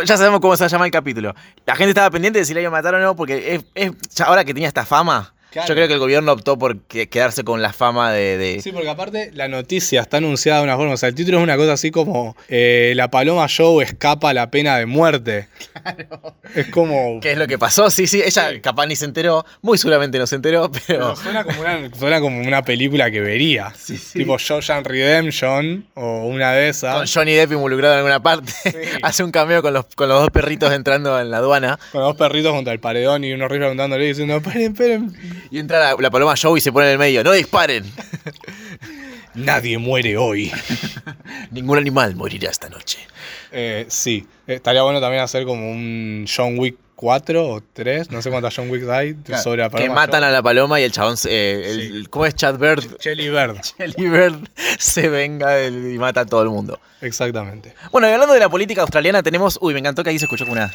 Ya 0.05 0.17
sabemos 0.17 0.41
cómo 0.41 0.57
se 0.57 0.63
va 0.63 0.65
a 0.65 0.69
llamar 0.69 0.87
el 0.87 0.91
capítulo. 0.91 1.35
La 1.65 1.75
gente 1.75 1.89
estaba 1.89 2.09
pendiente 2.09 2.39
de 2.39 2.45
si 2.45 2.53
la 2.53 2.61
iban 2.61 2.73
a 2.73 2.77
matar 2.77 2.95
o 2.95 2.99
no, 2.99 3.15
porque 3.15 3.63
es, 3.73 4.21
ahora 4.21 4.43
que 4.43 4.53
tenía 4.53 4.67
esta 4.67 4.85
fama, 4.85 5.33
Claro. 5.57 5.67
yo 5.69 5.75
creo 5.75 5.87
que 5.87 5.93
el 5.95 5.99
gobierno 5.99 6.31
optó 6.31 6.57
por 6.57 6.79
que- 6.81 7.09
quedarse 7.09 7.43
con 7.43 7.61
la 7.61 7.73
fama 7.73 8.11
de. 8.11 8.37
de- 8.37 8.61
Sí, 8.61 8.71
porque 8.71 8.89
aparte 8.89 9.31
la 9.33 9.47
noticia 9.47 10.01
está 10.01 10.17
anunciada 10.17 10.59
de 10.59 10.65
una 10.65 10.75
forma. 10.77 10.93
O 10.93 10.97
sea, 10.97 11.09
el 11.09 11.15
título 11.15 11.37
es 11.39 11.43
una 11.43 11.57
cosa 11.57 11.73
así 11.73 11.91
como 11.91 12.35
eh, 12.49 12.93
La 12.95 13.09
Paloma 13.09 13.47
Show 13.47 13.81
escapa 13.81 14.33
la 14.33 14.51
pena 14.51 14.77
de 14.77 14.85
muerte. 14.85 15.47
Es 16.55 16.67
como. 16.67 17.19
¿Qué 17.21 17.31
es 17.33 17.37
lo 17.37 17.47
que 17.47 17.57
pasó? 17.57 17.89
Sí, 17.89 18.07
sí, 18.07 18.21
ella 18.23 18.61
capaz 18.61 18.87
ni 18.87 18.95
se 18.95 19.05
enteró, 19.05 19.45
muy 19.61 19.77
seguramente 19.77 20.17
no 20.19 20.27
se 20.27 20.35
enteró, 20.35 20.71
pero. 20.87 21.15
Suena 21.15 21.43
como, 21.43 21.61
una, 21.61 21.89
suena 21.97 22.19
como 22.21 22.39
una 22.41 22.61
película 22.63 23.09
que 23.11 23.19
vería. 23.19 23.73
Sí, 23.77 23.97
sí. 23.97 24.19
Tipo 24.19 24.37
Shawshank 24.37 24.85
Redemption 24.87 25.85
o 25.95 26.25
una 26.27 26.53
de 26.53 26.69
esas. 26.69 26.95
Con 26.95 27.07
Johnny 27.07 27.33
Depp 27.33 27.51
involucrado 27.53 27.93
en 27.93 27.97
alguna 27.99 28.21
parte, 28.21 28.51
hace 29.01 29.23
un 29.23 29.31
cameo 29.31 29.61
con 29.61 29.73
los, 29.73 29.85
con 29.95 30.09
los 30.09 30.19
dos 30.21 30.29
perritos 30.31 30.71
entrando 30.73 31.19
en 31.19 31.31
la 31.31 31.37
aduana 31.37 31.79
Con 31.91 32.01
dos 32.01 32.15
perritos 32.15 32.51
junto 32.53 32.71
al 32.71 32.79
paredón 32.79 33.23
y 33.23 33.33
unos 33.33 33.49
reyes 33.49 33.61
preguntándole 33.63 34.05
y 34.05 34.07
diciendo, 34.09 34.37
esperen, 34.37 34.71
esperen. 34.73 35.13
Y 35.51 35.59
entra 35.59 35.79
la, 35.79 35.95
la 35.99 36.09
paloma 36.11 36.35
Joe 36.41 36.57
y 36.57 36.61
se 36.61 36.71
pone 36.71 36.87
en 36.87 36.93
el 36.93 36.97
medio. 36.99 37.23
¡No 37.23 37.31
disparen! 37.31 37.83
Nadie 39.35 39.77
muere 39.77 40.17
hoy. 40.17 40.51
Ningún 41.51 41.77
animal 41.77 42.15
morirá 42.15 42.49
esta 42.49 42.69
noche. 42.69 42.99
Eh, 43.51 43.85
sí, 43.89 44.25
Eh, 44.47 44.55
estaría 44.55 44.81
bueno 44.83 44.99
también 44.99 45.21
hacer 45.23 45.45
como 45.45 45.69
un 45.71 46.25
John 46.33 46.57
Wick 46.57 46.75
4 46.95 47.47
o 47.47 47.61
3, 47.73 48.09
no 48.09 48.21
sé 48.23 48.31
cuántas 48.31 48.55
John 48.55 48.71
Wicks 48.71 48.87
hay, 48.89 49.15
sobre 49.43 49.61
la 49.61 49.69
que 49.69 49.73
paloma 49.77 49.93
matan 49.93 50.21
Joe. 50.21 50.29
a 50.29 50.31
la 50.31 50.41
paloma 50.41 50.79
y 50.81 50.83
el 50.83 50.91
chabón, 50.91 51.15
eh, 51.29 51.63
el- 51.69 52.09
¿cómo 52.09 52.25
es 52.25 52.33
Chad 52.33 52.57
Bird? 52.57 52.97
Shelly 52.99 53.29
Bird, 53.29 53.61
Shelly 53.77 54.09
Bird 54.09 54.49
se 54.79 55.07
venga 55.07 55.63
y 55.67 55.71
mata 55.99 56.21
a 56.21 56.25
todo 56.25 56.41
el 56.41 56.49
mundo. 56.49 56.79
exactamente. 57.01 57.75
Bueno, 57.91 58.09
y 58.09 58.13
hablando 58.13 58.33
de 58.33 58.39
la 58.39 58.49
política 58.49 58.81
australiana, 58.81 59.21
tenemos. 59.21 59.59
Uy, 59.61 59.73
me 59.75 59.79
encantó 59.81 60.03
que 60.03 60.09
ahí 60.09 60.17
se 60.17 60.25
escuchó 60.25 60.45
como 60.45 60.53
una. 60.53 60.71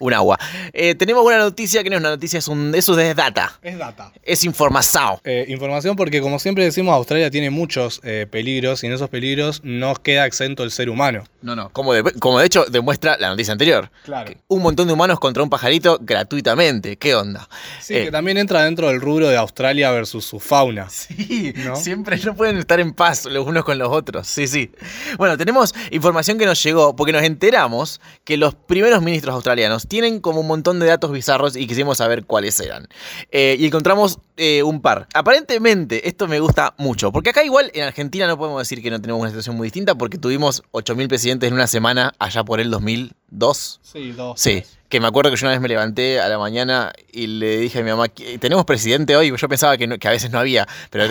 Un 0.00 0.14
agua. 0.14 0.38
Eh, 0.72 0.94
tenemos 0.94 1.24
una 1.24 1.38
noticia 1.38 1.82
que 1.82 1.90
no 1.90 1.96
es 1.96 2.00
una 2.00 2.10
noticia, 2.10 2.38
es 2.38 2.48
un, 2.48 2.74
eso 2.74 2.98
es 2.98 3.16
data. 3.16 3.58
Es 3.62 3.78
data. 3.78 4.12
Es 4.22 4.44
información. 4.44 5.18
Eh, 5.24 5.46
información 5.48 5.96
porque 5.96 6.20
como 6.20 6.38
siempre 6.38 6.64
decimos, 6.64 6.94
Australia 6.94 7.30
tiene 7.30 7.50
muchos 7.50 8.00
eh, 8.04 8.26
peligros 8.30 8.84
y 8.84 8.86
en 8.86 8.92
esos 8.92 9.08
peligros 9.08 9.60
no 9.64 9.94
queda 9.96 10.26
exento 10.26 10.62
el 10.62 10.70
ser 10.70 10.88
humano. 10.88 11.24
No, 11.42 11.56
no. 11.56 11.70
Como 11.70 11.92
de, 11.92 12.02
como 12.20 12.38
de 12.38 12.46
hecho 12.46 12.64
demuestra 12.66 13.16
la 13.18 13.28
noticia 13.30 13.52
anterior. 13.52 13.90
Claro. 14.04 14.32
Un 14.46 14.62
montón 14.62 14.86
de 14.86 14.92
humanos 14.92 15.18
contra 15.18 15.42
un 15.42 15.50
pajarito 15.50 15.98
gratuitamente. 16.00 16.96
¿Qué 16.96 17.14
onda? 17.14 17.48
Sí, 17.80 17.94
que 17.94 18.10
también 18.10 18.38
entra 18.38 18.64
dentro 18.64 18.88
del 18.88 19.00
rubro 19.00 19.28
de 19.28 19.36
Australia 19.36 19.90
versus 19.90 20.24
su 20.24 20.38
fauna. 20.38 20.88
Sí, 20.90 21.52
¿No? 21.56 21.76
siempre 21.76 22.18
no 22.24 22.34
pueden 22.34 22.58
estar 22.58 22.80
en 22.80 22.92
paz 22.92 23.24
los 23.24 23.46
unos 23.46 23.64
con 23.64 23.78
los 23.78 23.88
otros. 23.88 24.26
Sí, 24.28 24.46
sí. 24.46 24.70
Bueno, 25.16 25.36
tenemos 25.36 25.74
información 25.90 26.38
que 26.38 26.46
nos 26.46 26.62
llegó 26.62 26.94
porque 26.94 27.12
nos 27.12 27.22
enteramos 27.22 28.00
que 28.24 28.36
los 28.36 28.54
primeros 28.54 29.02
ministros 29.02 29.34
australianos 29.34 29.87
tienen 29.88 30.20
como 30.20 30.40
un 30.40 30.46
montón 30.46 30.78
de 30.80 30.86
datos 30.86 31.10
bizarros 31.10 31.56
y 31.56 31.66
quisimos 31.66 31.98
saber 31.98 32.24
cuáles 32.24 32.60
eran. 32.60 32.86
Eh, 33.30 33.56
y 33.58 33.66
encontramos 33.66 34.18
eh, 34.36 34.62
un 34.62 34.80
par. 34.80 35.08
Aparentemente, 35.14 36.08
esto 36.08 36.28
me 36.28 36.38
gusta 36.40 36.74
mucho 36.78 37.10
porque 37.10 37.30
acá 37.30 37.42
igual 37.44 37.70
en 37.74 37.82
Argentina 37.84 38.26
no 38.26 38.36
podemos 38.38 38.60
decir 38.60 38.82
que 38.82 38.90
no 38.90 39.00
tenemos 39.00 39.20
una 39.20 39.30
situación 39.30 39.56
muy 39.56 39.66
distinta 39.66 39.94
porque 39.96 40.18
tuvimos 40.18 40.62
8.000 40.72 41.08
presidentes 41.08 41.48
en 41.48 41.54
una 41.54 41.66
semana 41.66 42.12
allá 42.18 42.44
por 42.44 42.60
el 42.60 42.70
2002. 42.70 43.80
Sí, 43.82 44.12
dos. 44.12 44.40
Sí, 44.40 44.62
que 44.88 45.00
me 45.00 45.06
acuerdo 45.06 45.30
que 45.30 45.36
yo 45.36 45.46
una 45.46 45.52
vez 45.52 45.60
me 45.60 45.68
levanté 45.68 46.20
a 46.20 46.28
la 46.28 46.38
mañana 46.38 46.92
y 47.12 47.26
le 47.26 47.58
dije 47.58 47.80
a 47.80 47.82
mi 47.82 47.90
mamá, 47.90 48.08
"¿Qué- 48.08 48.38
¿tenemos 48.38 48.64
presidente 48.64 49.16
hoy? 49.16 49.32
Yo 49.36 49.48
pensaba 49.48 49.76
que, 49.76 49.86
no- 49.86 49.98
que 49.98 50.08
a 50.08 50.12
veces 50.12 50.30
no 50.30 50.38
había, 50.38 50.66
pero 50.90 51.04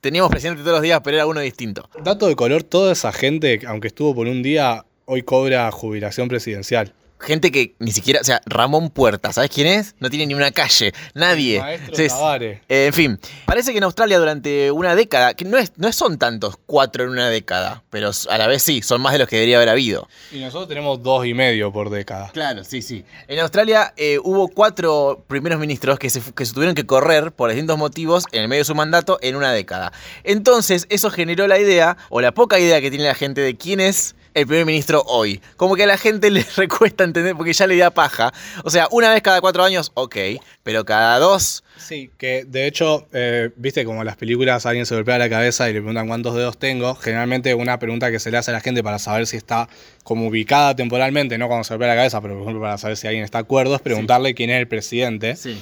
teníamos 0.00 0.30
presidente 0.30 0.62
todos 0.62 0.74
los 0.76 0.82
días, 0.82 1.00
pero 1.04 1.16
era 1.16 1.26
uno 1.26 1.40
distinto. 1.40 1.88
Dato 2.02 2.26
de 2.26 2.36
color, 2.36 2.62
toda 2.62 2.92
esa 2.92 3.12
gente, 3.12 3.60
aunque 3.66 3.88
estuvo 3.88 4.14
por 4.14 4.26
un 4.26 4.42
día, 4.42 4.84
hoy 5.04 5.22
cobra 5.22 5.70
jubilación 5.70 6.28
presidencial. 6.28 6.92
Gente 7.20 7.50
que 7.50 7.74
ni 7.78 7.90
siquiera, 7.90 8.20
o 8.20 8.24
sea, 8.24 8.40
Ramón 8.46 8.90
Puerta, 8.90 9.32
¿sabes 9.32 9.50
quién 9.50 9.66
es? 9.66 9.94
No 9.98 10.08
tiene 10.08 10.26
ni 10.26 10.34
una 10.34 10.50
calle, 10.52 10.92
nadie. 11.14 11.58
Maestro 11.60 11.96
Sí, 11.96 12.02
es- 12.04 12.12
Tabare. 12.12 12.62
eh, 12.68 12.86
en 12.86 12.92
fin, 12.92 13.20
parece 13.44 13.72
que 13.72 13.78
en 13.78 13.84
Australia 13.84 14.18
durante 14.18 14.70
una 14.70 14.94
década, 14.94 15.34
que 15.34 15.44
no, 15.44 15.58
es, 15.58 15.72
no 15.76 15.92
son 15.92 16.18
tantos 16.18 16.56
cuatro 16.66 17.04
en 17.04 17.10
una 17.10 17.28
década, 17.28 17.82
pero 17.90 18.10
a 18.30 18.38
la 18.38 18.46
vez 18.46 18.62
sí, 18.62 18.82
son 18.82 19.00
más 19.00 19.12
de 19.14 19.18
los 19.18 19.28
que 19.28 19.36
debería 19.36 19.56
haber 19.56 19.68
habido. 19.68 20.08
Y 20.32 20.38
nosotros 20.38 20.68
tenemos 20.68 21.02
dos 21.02 21.26
y 21.26 21.34
medio 21.34 21.72
por 21.72 21.90
década. 21.90 22.30
Claro, 22.32 22.62
sí, 22.64 22.82
sí. 22.82 23.04
En 23.26 23.38
Australia 23.40 23.92
eh, 23.96 24.18
hubo 24.22 24.48
cuatro 24.48 25.24
primeros 25.26 25.58
ministros 25.58 25.98
que 25.98 26.10
se, 26.10 26.20
que 26.34 26.46
se 26.46 26.52
tuvieron 26.52 26.74
que 26.74 26.86
correr 26.86 27.32
por 27.32 27.50
distintos 27.50 27.78
motivos 27.78 28.24
en 28.32 28.42
el 28.42 28.48
medio 28.48 28.60
de 28.60 28.64
su 28.66 28.74
mandato 28.74 29.18
en 29.22 29.34
una 29.36 29.52
década. 29.52 29.92
Entonces, 30.24 30.86
eso 30.88 31.10
generó 31.10 31.46
la 31.48 31.58
idea, 31.58 31.96
o 32.10 32.20
la 32.20 32.32
poca 32.32 32.58
idea 32.60 32.80
que 32.80 32.90
tiene 32.90 33.06
la 33.06 33.14
gente 33.14 33.40
de 33.40 33.56
quién 33.56 33.80
es 33.80 34.14
el 34.34 34.46
primer 34.46 34.66
ministro 34.66 35.02
hoy. 35.06 35.40
Como 35.56 35.76
que 35.76 35.84
a 35.84 35.86
la 35.86 35.98
gente 35.98 36.30
le 36.30 36.44
recuesta 36.56 37.04
entender 37.04 37.34
porque 37.36 37.52
ya 37.52 37.66
le 37.66 37.76
da 37.76 37.90
paja. 37.90 38.32
O 38.64 38.70
sea, 38.70 38.88
una 38.90 39.12
vez 39.12 39.22
cada 39.22 39.40
cuatro 39.40 39.64
años, 39.64 39.90
ok, 39.94 40.16
pero 40.62 40.84
cada 40.84 41.18
dos... 41.18 41.64
Sí, 41.76 42.10
que 42.18 42.44
de 42.44 42.66
hecho, 42.66 43.06
eh, 43.12 43.50
viste 43.56 43.84
como 43.84 44.00
en 44.00 44.06
las 44.06 44.16
películas 44.16 44.66
alguien 44.66 44.84
se 44.84 44.94
golpea 44.94 45.16
la 45.16 45.30
cabeza 45.30 45.70
y 45.70 45.72
le 45.72 45.78
preguntan 45.78 46.08
cuántos 46.08 46.34
dedos 46.34 46.58
tengo. 46.58 46.94
Generalmente 46.96 47.54
una 47.54 47.78
pregunta 47.78 48.10
que 48.10 48.18
se 48.18 48.30
le 48.30 48.38
hace 48.38 48.50
a 48.50 48.54
la 48.54 48.60
gente 48.60 48.82
para 48.82 48.98
saber 48.98 49.26
si 49.26 49.36
está 49.36 49.68
como 50.02 50.26
ubicada 50.26 50.74
temporalmente, 50.74 51.38
no 51.38 51.46
cuando 51.46 51.64
se 51.64 51.74
golpea 51.74 51.88
la 51.88 51.96
cabeza, 51.96 52.20
pero 52.20 52.34
por 52.34 52.42
ejemplo 52.42 52.60
para 52.62 52.78
saber 52.78 52.96
si 52.96 53.06
alguien 53.06 53.24
está 53.24 53.38
acuerdo, 53.38 53.76
es 53.76 53.80
preguntarle 53.80 54.34
quién 54.34 54.50
es 54.50 54.58
el 54.58 54.66
presidente. 54.66 55.36
Sí. 55.36 55.60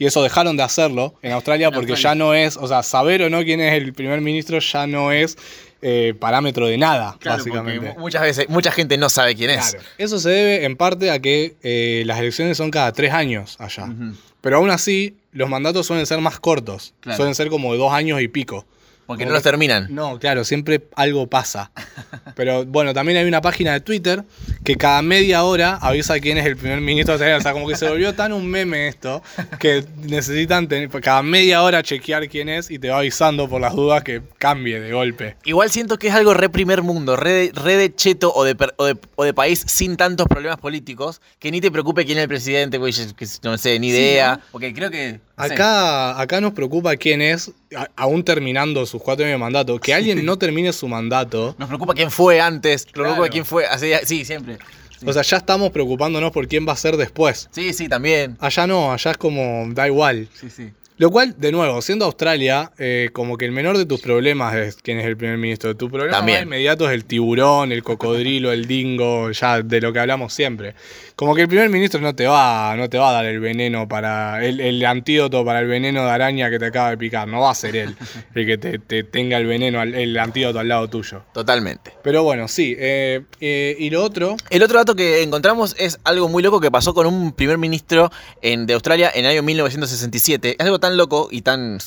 Y 0.00 0.06
eso 0.06 0.22
dejaron 0.22 0.56
de 0.56 0.62
hacerlo 0.62 1.14
en 1.20 1.32
Australia 1.32 1.66
En 1.68 1.74
porque 1.74 1.92
Australia. 1.92 2.18
ya 2.18 2.24
no 2.24 2.32
es, 2.32 2.56
o 2.56 2.66
sea, 2.66 2.82
saber 2.82 3.20
o 3.22 3.28
no 3.28 3.44
quién 3.44 3.60
es 3.60 3.74
el 3.74 3.92
primer 3.92 4.22
ministro 4.22 4.58
ya 4.58 4.86
no 4.86 5.12
es 5.12 5.36
eh, 5.82 6.14
parámetro 6.18 6.66
de 6.66 6.78
nada, 6.78 7.18
básicamente. 7.22 7.94
muchas 7.98 8.22
veces, 8.22 8.48
mucha 8.48 8.72
gente 8.72 8.96
no 8.96 9.10
sabe 9.10 9.36
quién 9.36 9.50
es. 9.50 9.72
Claro. 9.72 9.84
Eso 9.98 10.18
se 10.18 10.30
debe 10.30 10.64
en 10.64 10.76
parte 10.76 11.10
a 11.10 11.18
que 11.20 11.54
eh, 11.62 12.02
las 12.06 12.18
elecciones 12.18 12.56
son 12.56 12.70
cada 12.70 12.92
tres 12.92 13.12
años 13.12 13.56
allá. 13.58 13.92
Pero 14.40 14.56
aún 14.56 14.70
así, 14.70 15.16
los 15.32 15.50
mandatos 15.50 15.86
suelen 15.86 16.06
ser 16.06 16.18
más 16.22 16.40
cortos. 16.40 16.94
Claro. 17.00 17.18
Suelen 17.18 17.34
ser 17.34 17.50
como 17.50 17.72
de 17.72 17.78
dos 17.78 17.92
años 17.92 18.22
y 18.22 18.28
pico. 18.28 18.64
Porque 19.10 19.26
no 19.26 19.32
los 19.32 19.42
terminan. 19.42 19.88
No, 19.90 20.20
claro, 20.20 20.44
siempre 20.44 20.86
algo 20.94 21.26
pasa. 21.26 21.72
Pero 22.36 22.64
bueno, 22.64 22.94
también 22.94 23.18
hay 23.18 23.24
una 23.24 23.40
página 23.40 23.72
de 23.72 23.80
Twitter 23.80 24.22
que 24.62 24.76
cada 24.76 25.02
media 25.02 25.42
hora 25.42 25.80
avisa 25.82 26.20
quién 26.20 26.38
es 26.38 26.46
el 26.46 26.56
primer 26.56 26.80
ministro 26.80 27.14
australiano. 27.14 27.40
O 27.40 27.42
sea, 27.42 27.52
como 27.52 27.66
que 27.66 27.74
se 27.74 27.88
volvió 27.88 28.14
tan 28.14 28.32
un 28.32 28.46
meme 28.46 28.86
esto 28.86 29.20
que 29.58 29.84
necesitan 29.96 30.68
tener, 30.68 30.88
cada 31.00 31.24
media 31.24 31.60
hora 31.64 31.82
chequear 31.82 32.28
quién 32.28 32.48
es 32.48 32.70
y 32.70 32.78
te 32.78 32.90
va 32.90 32.98
avisando 32.98 33.48
por 33.48 33.60
las 33.60 33.74
dudas 33.74 34.04
que 34.04 34.22
cambie 34.38 34.78
de 34.78 34.92
golpe. 34.92 35.34
Igual 35.44 35.72
siento 35.72 35.98
que 35.98 36.06
es 36.06 36.14
algo 36.14 36.32
re 36.32 36.48
primer 36.48 36.82
mundo, 36.82 37.16
re 37.16 37.32
de, 37.32 37.52
re 37.52 37.76
de 37.76 37.92
cheto 37.92 38.32
o 38.32 38.44
de, 38.44 38.56
o, 38.76 38.84
de, 38.84 38.96
o 39.16 39.24
de 39.24 39.34
país 39.34 39.64
sin 39.66 39.96
tantos 39.96 40.28
problemas 40.28 40.58
políticos, 40.58 41.20
que 41.40 41.50
ni 41.50 41.60
te 41.60 41.72
preocupe 41.72 42.04
quién 42.04 42.18
es 42.18 42.22
el 42.22 42.28
presidente, 42.28 42.78
que 42.78 43.26
no 43.42 43.58
sé, 43.58 43.76
ni 43.80 43.88
idea. 43.88 44.40
Porque 44.52 44.72
creo 44.72 44.88
que. 44.88 45.18
Acá, 45.44 46.20
acá 46.20 46.40
nos 46.40 46.52
preocupa 46.52 46.96
quién 46.96 47.22
es, 47.22 47.52
a- 47.76 47.88
aún 47.96 48.24
terminando 48.24 48.84
sus 48.86 49.02
cuatro 49.02 49.24
años 49.24 49.34
de 49.34 49.38
mandato, 49.38 49.78
que 49.78 49.94
alguien 49.94 50.24
no 50.24 50.36
termine 50.38 50.72
su 50.72 50.88
mandato. 50.88 51.54
Nos 51.58 51.68
preocupa 51.68 51.94
quién 51.94 52.10
fue 52.10 52.40
antes, 52.40 52.84
nos 52.86 52.92
Claro. 52.92 53.08
preocupa 53.10 53.28
quién 53.30 53.44
fue. 53.44 53.66
Así, 53.66 53.90
sí, 54.04 54.24
siempre. 54.24 54.58
Sí. 54.98 55.06
O 55.08 55.12
sea, 55.14 55.22
ya 55.22 55.38
estamos 55.38 55.70
preocupándonos 55.70 56.30
por 56.30 56.46
quién 56.46 56.68
va 56.68 56.72
a 56.74 56.76
ser 56.76 56.96
después. 56.98 57.48
sí, 57.52 57.72
sí, 57.72 57.88
también. 57.88 58.36
Allá 58.38 58.66
no, 58.66 58.92
allá 58.92 59.12
es 59.12 59.16
como, 59.16 59.66
da 59.72 59.86
igual. 59.86 60.28
Sí, 60.34 60.50
sí. 60.50 60.70
Lo 61.00 61.10
cual, 61.10 61.34
de 61.38 61.50
nuevo, 61.50 61.80
siendo 61.80 62.04
Australia, 62.04 62.72
eh, 62.76 63.08
como 63.14 63.38
que 63.38 63.46
el 63.46 63.52
menor 63.52 63.78
de 63.78 63.86
tus 63.86 64.02
problemas 64.02 64.54
es 64.54 64.76
quién 64.82 64.98
es 64.98 65.06
el 65.06 65.16
primer 65.16 65.38
ministro. 65.38 65.74
Tu 65.74 65.88
problema 65.88 66.18
También. 66.18 66.42
inmediato 66.42 66.86
es 66.86 66.92
el 66.92 67.06
tiburón, 67.06 67.72
el 67.72 67.82
cocodrilo, 67.82 68.52
el 68.52 68.66
dingo, 68.66 69.30
ya 69.30 69.62
de 69.62 69.80
lo 69.80 69.94
que 69.94 69.98
hablamos 69.98 70.34
siempre. 70.34 70.74
Como 71.16 71.34
que 71.34 71.40
el 71.40 71.48
primer 71.48 71.70
ministro 71.70 72.02
no 72.02 72.14
te 72.14 72.26
va, 72.26 72.74
no 72.76 72.90
te 72.90 72.98
va 72.98 73.08
a 73.08 73.12
dar 73.14 73.24
el 73.24 73.40
veneno 73.40 73.88
para. 73.88 74.44
El, 74.44 74.60
el 74.60 74.84
antídoto 74.84 75.42
para 75.42 75.60
el 75.60 75.68
veneno 75.68 76.04
de 76.04 76.10
araña 76.10 76.50
que 76.50 76.58
te 76.58 76.66
acaba 76.66 76.90
de 76.90 76.98
picar. 76.98 77.26
No 77.26 77.40
va 77.40 77.52
a 77.52 77.54
ser 77.54 77.76
él 77.76 77.96
el 78.34 78.44
que 78.44 78.58
te, 78.58 78.78
te 78.78 79.02
tenga 79.02 79.38
el 79.38 79.46
veneno, 79.46 79.80
el 79.80 80.18
antídoto 80.18 80.58
al 80.58 80.68
lado 80.68 80.88
tuyo. 80.88 81.22
Totalmente. 81.32 81.94
Pero 82.02 82.24
bueno, 82.24 82.46
sí. 82.46 82.76
eh, 82.78 83.22
eh, 83.40 83.74
y 83.78 83.88
lo 83.88 84.04
otro. 84.04 84.36
El 84.50 84.62
otro 84.62 84.76
dato 84.76 84.94
que 84.94 85.22
encontramos 85.22 85.74
es 85.78 85.98
algo 86.04 86.28
muy 86.28 86.42
loco 86.42 86.60
que 86.60 86.70
pasó 86.70 86.92
con 86.92 87.06
un 87.06 87.32
primer 87.32 87.56
ministro 87.56 88.10
en, 88.42 88.66
de 88.66 88.74
Australia 88.74 89.10
en 89.14 89.24
el 89.24 89.30
año 89.30 89.42
1967. 89.42 90.56
Es 90.58 90.66
algo 90.66 90.78
tan 90.78 90.89
loco 90.96 91.28
y 91.30 91.42
tan, 91.42 91.78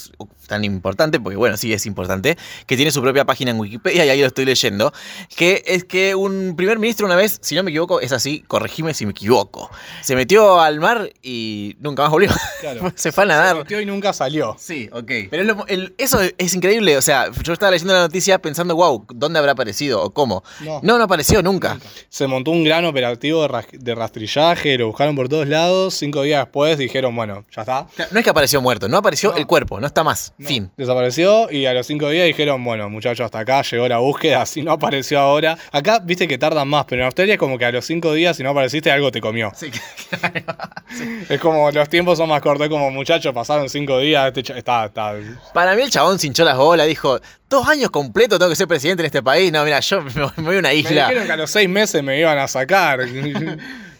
tan 0.48 0.63
importante, 0.63 1.19
porque 1.19 1.38
bueno, 1.38 1.57
sí 1.57 1.74
es 1.74 1.86
importante, 1.86 2.38
que 2.67 2.75
tiene 2.75 2.91
su 2.91 3.01
propia 3.01 3.25
página 3.25 3.51
en 3.51 3.60
Wikipedia 3.60 4.05
y 4.05 4.10
ahí 4.10 4.19
lo 4.22 4.27
estoy 4.27 4.45
leyendo, 4.45 4.93
que 5.36 5.63
es 5.65 5.83
que 5.83 6.15
un 6.15 6.55
primer 6.55 6.79
ministro 6.79 7.05
una 7.05 7.15
vez, 7.15 7.39
si 7.41 7.55
no 7.55 7.63
me 7.63 7.72
equivoco, 7.72 8.00
es 8.01 8.12
así, 8.12 8.43
corregime 8.48 8.93
si 8.93 9.05
me 9.05 9.12
equivoco, 9.12 9.69
se 10.01 10.15
metió 10.15 10.60
al 10.60 10.79
mar 10.79 11.10
y 11.22 11.75
nunca 11.79 12.03
más 12.03 12.12
volvió. 12.12 12.29
Claro. 12.62 12.91
se 12.95 13.12
fue 13.12 13.24
a 13.24 13.27
Se 13.27 13.33
nadar. 13.33 13.55
metió 13.57 13.79
y 13.81 13.86
nunca 13.86 14.13
salió. 14.13 14.55
Sí, 14.60 14.89
ok. 14.91 15.12
Pero 15.29 15.41
es 15.43 15.48
lo- 15.48 15.67
el- 15.67 15.95
eso 15.98 16.19
es 16.38 16.53
increíble. 16.53 16.98
O 16.98 17.01
sea, 17.01 17.29
yo 17.43 17.53
estaba 17.53 17.72
leyendo 17.72 17.93
la 17.93 18.01
noticia 18.01 18.39
pensando, 18.39 18.75
wow, 18.75 19.05
¿dónde 19.13 19.39
habrá 19.39 19.53
aparecido 19.53 20.01
o 20.01 20.13
cómo? 20.13 20.43
No. 20.62 20.79
No, 20.83 20.98
no 20.98 21.03
apareció 21.05 21.41
nunca. 21.41 21.79
Se 22.10 22.27
montó 22.27 22.51
un 22.51 22.63
gran 22.63 22.86
operativo 22.86 23.41
de, 23.41 23.48
ras- 23.48 23.67
de 23.72 23.95
rastrillaje, 23.95 24.77
lo 24.77 24.88
buscaron 24.88 25.15
por 25.15 25.29
todos 25.29 25.48
lados. 25.48 25.93
Cinco 25.95 26.22
días 26.24 26.41
después 26.45 26.77
dijeron, 26.77 27.15
bueno, 27.15 27.45
ya 27.55 27.62
está. 27.62 27.88
No 28.12 28.19
es 28.19 28.24
que 28.24 28.29
apareció 28.29 28.62
muerto, 28.62 28.88
no 28.94 29.00
apareció 29.00 29.32
No. 29.32 29.38
el 29.38 29.46
cuerpo, 29.46 29.80
no 29.82 29.88
está 29.88 30.04
más. 30.06 30.34
No. 30.38 30.48
Fin. 30.48 30.72
Desapareció 30.78 31.52
y 31.52 31.66
a 31.66 31.74
los 31.74 31.86
cinco 31.86 32.08
días 32.10 32.26
dijeron, 32.28 32.64
bueno, 32.64 32.90
muchachos, 32.90 33.26
hasta 33.26 33.40
acá 33.40 33.62
llegó 33.64 33.88
la 33.90 33.98
búsqueda. 33.98 34.46
Si 34.54 34.62
no 34.62 34.72
apareció 34.72 35.20
ahora. 35.20 35.58
Acá 35.72 36.00
viste 36.00 36.28
que 36.28 36.38
tardan 36.38 36.68
más, 36.68 36.86
pero 36.86 37.02
en 37.02 37.06
Australia 37.08 37.34
es 37.34 37.40
como 37.40 37.58
que 37.58 37.66
a 37.66 37.72
los 37.72 37.84
cinco 37.86 38.14
días, 38.14 38.38
si 38.38 38.44
no 38.44 38.52
apareciste, 38.52 38.90
algo 38.92 39.12
te 39.12 39.20
comió. 39.20 39.52
Sí, 39.56 39.70
Es 41.30 41.40
como 41.40 41.72
los 41.72 41.90
tiempos 41.90 42.18
son 42.18 42.30
más 42.30 42.42
cortos. 42.42 42.66
Es 42.66 42.70
como, 42.70 42.92
muchachos, 42.92 43.34
pasaron 43.34 43.70
cinco 43.70 43.98
días. 44.00 44.32
Este 44.36 44.58
está, 44.58 44.86
está. 44.86 45.16
Para 45.54 45.76
mí 45.76 45.82
el 45.82 45.90
chabón 45.90 46.20
se 46.20 46.28
hinchó 46.28 46.44
las 46.46 46.58
bolas, 46.58 46.88
dijo, 46.88 47.20
dos 47.50 47.68
años 47.68 47.90
completos 47.90 48.38
tengo 48.40 48.50
que 48.50 48.56
ser 48.56 48.68
presidente 48.68 49.02
en 49.02 49.08
este 49.08 49.24
país. 49.24 49.52
No, 49.52 49.64
mira, 49.64 49.80
yo 49.80 50.02
me 50.04 50.12
voy- 50.12 50.32
me 50.38 50.56
a 50.56 50.60
una 50.60 50.70
Me 50.70 50.76
isla. 50.76 51.08
dijeron 51.08 51.26
que 51.26 51.32
a 51.34 51.38
los 51.38 51.50
seis 51.52 51.68
meses 51.68 52.04
me 52.04 52.20
iban 52.20 52.38
a 52.38 52.48
sacar. 52.48 53.00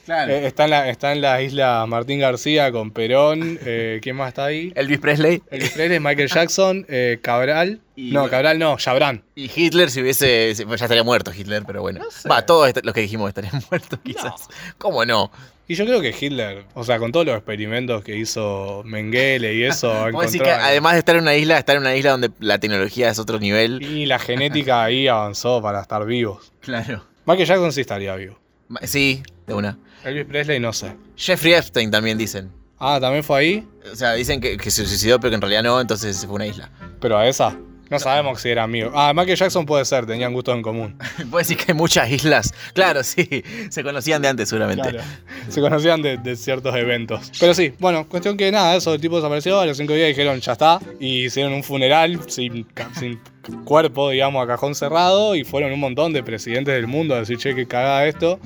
Eh, 0.08 0.46
está, 0.46 0.66
en 0.66 0.70
la, 0.70 0.90
está 0.90 1.12
en 1.14 1.22
la 1.22 1.42
isla 1.42 1.86
Martín 1.88 2.20
García 2.20 2.72
con 2.72 2.92
Perón. 2.92 3.60
Eh, 3.66 4.00
¿Quién 4.02 4.16
más 4.18 4.30
está 4.30 4.46
ahí? 4.46 4.74
Elvis 4.76 5.00
Presley 5.00 5.42
Elvis 5.50 5.72
Presley, 5.72 6.00
Michael 6.00 6.28
Jackson, 6.28 6.86
eh, 6.90 7.20
Cabral. 7.22 7.80
Y- 7.96 8.12
no, 8.12 8.30
Cabral 8.30 8.60
no, 8.60 8.78
Chabrán. 8.78 9.24
y 9.36 9.50
Hitler 9.54 9.90
si 9.90 10.02
hubiese... 10.02 10.54
pues 10.68 10.80
ya 10.80 10.86
estaría 10.86 11.04
muerto 11.04 11.32
Hitler, 11.34 11.64
pero 11.66 11.82
bueno. 11.82 12.02
Va, 12.30 12.46
todos 12.46 12.72
los 12.84 12.94
que 12.94 13.02
dijimos 13.02 13.30
estarían 13.30 13.62
muertos 13.72 14.00
quizás. 14.04 14.48
¿Cómo 14.78 15.06
no? 15.06 15.32
Y 15.66 15.76
yo 15.76 15.86
creo 15.86 16.02
que 16.02 16.14
Hitler, 16.20 16.66
o 16.74 16.84
sea, 16.84 17.00
con 17.00 17.14
todos 17.14 17.26
los 17.26 17.36
experimentos 17.38 18.04
que 18.04 18.18
hizo 18.18 18.82
Mengele 18.86 19.54
y 19.56 19.64
eso, 19.64 20.08
decir 20.22 20.42
que 20.42 20.52
además 20.52 20.94
de 20.94 21.00
estar 21.00 21.16
en 21.16 21.22
una 21.22 21.36
isla, 21.36 21.58
estar 21.58 21.78
en 21.78 21.84
una 21.84 21.96
isla 21.96 22.12
donde 22.12 22.32
la 22.40 22.58
tecnología 22.60 23.10
es 23.10 23.18
otro 23.18 23.40
nivel. 23.40 23.82
Y 23.82 24.06
la 24.06 24.20
genética 24.20 24.84
ahí 24.84 25.08
avanzó 25.08 25.62
para 25.62 25.82
estar 25.82 26.06
vivos. 26.06 26.52
Claro. 26.60 27.06
Michael 27.26 27.48
Jackson 27.48 27.72
sí 27.72 27.82
estaría 27.82 28.14
vivo. 28.16 28.38
Sí, 28.82 29.24
de 29.48 29.54
una. 29.54 29.78
Elvis 30.04 30.26
Presley 30.26 30.60
no 30.60 30.74
sé. 30.74 30.96
Jeffrey 31.16 31.54
Epstein 31.54 31.90
también 31.92 32.18
dicen. 32.18 32.52
Ah, 32.80 33.00
también 33.00 33.24
fue 33.24 33.40
ahí, 33.40 33.68
O 33.92 33.96
sea, 33.96 34.14
dicen 34.14 34.42
que, 34.42 34.58
que 34.58 34.70
se 34.70 34.86
suicidó, 34.86 35.20
pero 35.20 35.30
que 35.32 35.36
en 35.36 35.42
realidad 35.42 35.64
no, 35.64 35.80
entonces 35.80 36.18
se 36.18 36.26
fue 36.28 36.34
a 36.34 36.36
una 36.36 36.48
isla. 36.48 36.70
pero 37.00 37.18
a 37.18 37.28
esa. 37.28 37.58
No 37.90 38.00
sabemos 38.00 38.42
si 38.42 38.50
era 38.50 38.64
amigo. 38.64 38.92
Ah, 38.96 39.14
Michael 39.14 39.38
Jackson 39.38 39.66
puede 39.66 39.86
ser, 39.86 40.06
tenían 40.06 40.34
gustos 40.34 40.56
en 40.56 40.62
común. 40.62 40.96
Puede 41.30 41.44
decir 41.44 41.58
que 41.58 41.74
hay 41.74 41.78
muchas 41.78 42.10
islas. 42.10 42.54
Claro, 42.74 43.04
sí. 43.04 43.44
Se 43.70 43.84
conocían 43.84 44.22
de 44.22 44.30
antes, 44.30 44.50
seguramente. 44.50 44.90
Claro. 44.90 45.04
Se 45.50 45.62
conocían 45.62 46.02
de, 46.02 46.18
de 46.18 46.36
ciertos 46.36 46.76
eventos. 46.76 47.32
Pero 47.40 47.54
sí, 47.54 47.74
bueno, 47.80 48.08
cuestión 48.08 48.38
que 48.38 48.52
nada, 48.52 48.76
eso, 48.76 48.94
el 48.94 49.02
tipo 49.02 49.18
desapareció, 49.18 49.60
a 49.60 49.66
los 49.66 49.78
cinco 49.78 49.94
días 49.94 50.08
dijeron 50.08 50.40
ya 50.40 50.54
está, 50.54 50.80
y 51.00 51.26
hicieron 51.26 51.54
un 51.54 51.64
funeral 51.64 52.20
sin, 52.28 52.66
sin 52.98 53.20
cuerpo, 53.64 54.10
digamos, 54.10 54.44
a 54.44 54.48
cajón 54.48 54.74
cerrado, 54.76 55.36
y 55.36 55.44
fueron 55.44 55.72
un 55.72 55.80
montón 55.80 56.14
de 56.14 56.24
presidentes 56.24 56.74
del 56.74 56.88
mundo 56.88 57.16
a 57.16 57.20
decir, 57.20 57.38
che, 57.38 57.54
que 57.54 57.68
cagada 57.68 58.08
esto. 58.08 58.40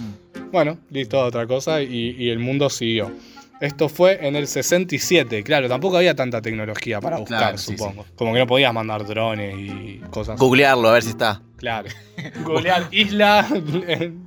Bueno, 0.52 0.78
listo, 0.90 1.20
otra 1.20 1.46
cosa, 1.48 1.82
y, 1.82 2.16
y 2.18 2.30
el 2.30 2.40
mundo 2.40 2.70
siguió. 2.70 3.12
Esto 3.60 3.90
fue 3.90 4.26
en 4.26 4.36
el 4.36 4.48
67, 4.48 5.44
claro, 5.44 5.68
tampoco 5.68 5.98
había 5.98 6.16
tanta 6.16 6.42
tecnología 6.42 7.02
para 7.02 7.18
buscar, 7.18 7.40
Claro, 7.40 7.58
sí, 7.58 7.76
supongo. 7.76 8.06
Como 8.16 8.34
que 8.34 8.40
no 8.40 8.48
podías 8.48 8.74
mandar 8.74 9.06
drones 9.06 9.56
y 9.58 10.02
cosas. 10.12 10.40
Googlearlo, 10.40 10.90
a 10.90 10.94
ver 10.94 11.04
si 11.04 11.10
está. 11.10 11.42
Claro. 11.58 11.90
Googlear 12.44 12.88
isla. 12.92 13.48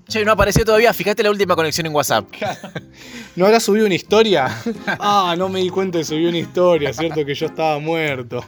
Che, 0.08 0.24
no 0.24 0.32
apareció 0.32 0.64
todavía. 0.64 0.92
Fíjate 0.92 1.22
la 1.22 1.30
última 1.30 1.54
conexión 1.54 1.86
en 1.86 1.94
WhatsApp. 1.94 2.26
¿No 3.36 3.46
habrá 3.46 3.60
subido 3.60 3.86
una 3.86 3.94
historia? 3.94 4.48
ah, 4.86 5.34
no 5.38 5.48
me 5.48 5.60
di 5.60 5.70
cuenta 5.70 5.98
de 5.98 6.04
subir 6.04 6.28
una 6.28 6.38
historia, 6.38 6.92
cierto 6.92 7.24
que 7.24 7.34
yo 7.34 7.46
estaba 7.46 7.78
muerto. 7.78 8.44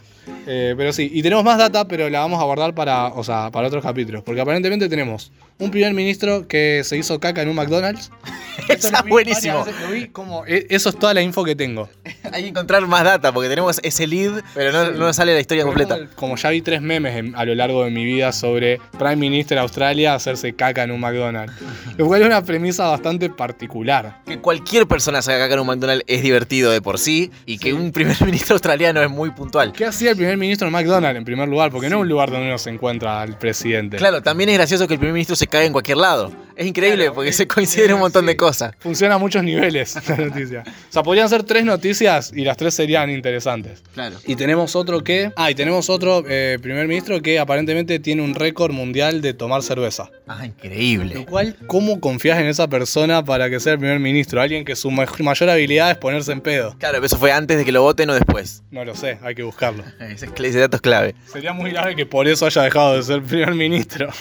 Eh, 0.47 0.75
pero 0.77 0.93
sí, 0.93 1.11
y 1.13 1.23
tenemos 1.23 1.45
más 1.45 1.59
data, 1.59 1.87
pero 1.87 2.09
la 2.09 2.21
vamos 2.21 2.41
a 2.41 2.45
guardar 2.45 2.75
para, 2.75 3.09
o 3.09 3.25
sea, 3.25 3.51
para 3.51 3.69
otros 3.69 3.83
capítulos. 3.83 4.23
Porque 4.23 4.41
aparentemente 4.41 4.89
tenemos 4.89 5.33
un 5.59 5.71
primer 5.71 5.93
ministro 5.95 6.47
que 6.49 6.83
se 6.85 6.97
hizo 6.97 7.21
caca 7.21 7.43
en 7.43 7.49
un 7.49 7.55
McDonald's. 7.57 8.11
Lo 8.93 9.03
vi 9.05 9.11
buenísimo. 9.11 9.65
vi 9.93 10.09
como- 10.09 10.45
e- 10.47 10.67
eso 10.71 10.89
es 10.91 10.99
toda 10.99 11.15
la 11.15 11.23
info 11.23 11.45
que 11.45 11.55
tengo. 11.57 11.89
Hay 12.33 12.43
que 12.45 12.49
encontrar 12.49 12.87
más 12.87 13.05
data 13.05 13.33
porque 13.33 13.49
tenemos 13.49 13.81
ese 13.83 14.07
lead, 14.07 14.43
pero 14.55 14.93
no, 14.93 15.13
sale 15.13 15.35
la 15.35 15.41
historia 15.41 15.65
completa. 15.65 15.97
Como, 15.97 16.11
como 16.15 16.37
ya 16.37 16.51
vi 16.51 16.63
tres 16.63 16.81
memes 16.83 17.17
en- 17.17 17.35
a 17.37 17.45
lo 17.45 17.55
largo 17.55 17.85
de 17.85 17.91
mi 17.91 18.05
vida 18.05 18.33
sobre 18.33 18.79
Prime 18.99 19.17
Minister 19.17 19.59
Australia 19.59 20.15
hacerse 20.15 20.53
caca 20.55 20.83
en 20.85 20.91
un 20.91 21.01
McDonald's. 21.01 21.53
Lo 21.97 22.07
cual 22.07 22.23
es 22.23 22.27
una 22.27 22.43
premisa 22.43 22.89
bastante 22.89 23.29
particular. 23.31 24.23
Que 24.27 24.39
cualquier 24.39 24.87
persona 24.87 25.23
se 25.23 25.33
haga 25.33 25.45
caca 25.45 25.55
en 25.55 25.61
un 25.61 25.67
McDonald's 25.67 26.05
es 26.07 26.23
divertido 26.23 26.71
de 26.71 26.81
por 26.83 26.99
sí 26.99 27.31
y 27.47 27.59
que 27.59 27.73
un 27.73 27.93
primer 27.93 28.21
ministro 28.25 28.55
australiano 28.55 29.03
es 29.03 29.11
muy 29.11 29.31
puntual. 29.31 29.73
¿Qué 29.73 29.85
hacía 29.85 30.12
el 30.13 30.17
primer 30.19 30.37
ministro 30.37 30.67
en 30.69 30.73
McDonald's 30.73 31.19
en 31.19 31.25
primer 31.25 31.49
lugar? 31.49 31.71
Porque 31.71 31.89
no 31.91 31.97
es 31.97 32.03
un 32.03 32.09
lugar 32.09 32.31
donde 32.31 32.47
uno 32.47 32.59
se 32.59 32.71
encuentra 32.71 33.21
al 33.21 33.37
presidente. 33.39 33.97
Claro, 33.97 34.23
también 34.23 34.49
es 34.51 34.57
gracioso 34.57 34.87
que 34.87 34.95
el 34.95 35.01
primer 35.01 35.13
ministro 35.15 35.37
se 35.37 35.47
caiga 35.47 35.67
en 35.67 35.73
cualquier 35.73 35.97
lado. 35.99 36.33
Es 36.55 36.67
increíble 36.67 37.05
Claro, 37.05 37.15
porque 37.15 37.31
es- 37.31 37.37
se 37.37 37.49
coinciden 37.49 37.95
un 37.95 38.01
montón 38.01 38.27
de 38.27 38.37
cosas. 38.37 38.75
Funciona 38.79 39.15
a 39.15 39.19
muchos 39.19 39.43
niveles 39.43 39.97
la 40.09 40.17
noticia. 40.17 40.63
O 40.67 40.93
sea, 40.93 41.03
podrían 41.03 41.29
ser 41.29 41.43
tres 41.45 41.65
noticias 41.65 42.31
y 42.35 42.45
las 42.45 42.57
tres 42.57 42.75
serían 42.75 43.11
interesantes. 43.11 43.83
Claro. 43.95 44.17
Y 44.27 44.37
tenemos 44.37 44.77
otro 44.77 45.03
que. 45.03 45.33
Ah, 45.37 45.51
y 45.51 45.55
tenemos 45.55 45.89
otro 45.91 46.23
eh, 46.29 46.59
primer 46.63 46.87
ministro 46.87 47.21
que 47.23 47.39
aparentemente 47.39 47.99
tiene 47.99 48.23
un 48.23 48.35
récord 48.35 48.73
mundial 48.73 49.21
de 49.23 49.33
tomar 49.35 49.63
cerveza. 49.63 50.11
Ah, 50.29 50.39
Lo 50.41 50.45
increíble. 50.45 51.25
cual, 51.27 51.57
¿cómo 51.67 52.01
confías 52.01 52.39
en 52.39 52.47
esa 52.47 52.69
persona 52.69 53.25
para 53.25 53.49
que 53.51 53.59
sea 53.61 53.73
el 53.73 53.79
primer 53.79 53.99
ministro? 53.99 54.41
Alguien 54.41 54.65
que 54.65 54.77
su 54.77 54.91
ma- 54.91 55.07
mayor 55.21 55.49
habilidad 55.51 55.91
es 55.91 55.97
ponerse 55.97 56.33
en 56.33 56.41
pedo. 56.43 56.75
Claro, 56.79 56.95
pero 56.97 57.07
eso 57.07 57.17
fue 57.19 57.33
antes 57.33 57.57
de 57.59 57.65
que 57.65 57.73
lo 57.73 57.83
voten 57.83 58.11
o 58.11 58.15
después. 58.15 58.63
No 58.71 58.85
lo 58.85 58.95
sé, 58.95 59.19
hay 59.23 59.35
que 59.35 59.43
buscarlo. 59.43 59.85
Ese, 60.11 60.29
ese 60.35 60.59
dato 60.59 60.77
es 60.77 60.83
clave. 60.83 61.15
Sería 61.27 61.53
muy 61.53 61.71
grave 61.71 61.97
que 61.97 62.07
por 62.07 62.29
eso 62.29 62.47
haya 62.47 62.63
dejado 62.63 62.97
de 62.97 63.03
ser 63.03 63.23
primer 63.23 63.55
ministro. 63.55 64.09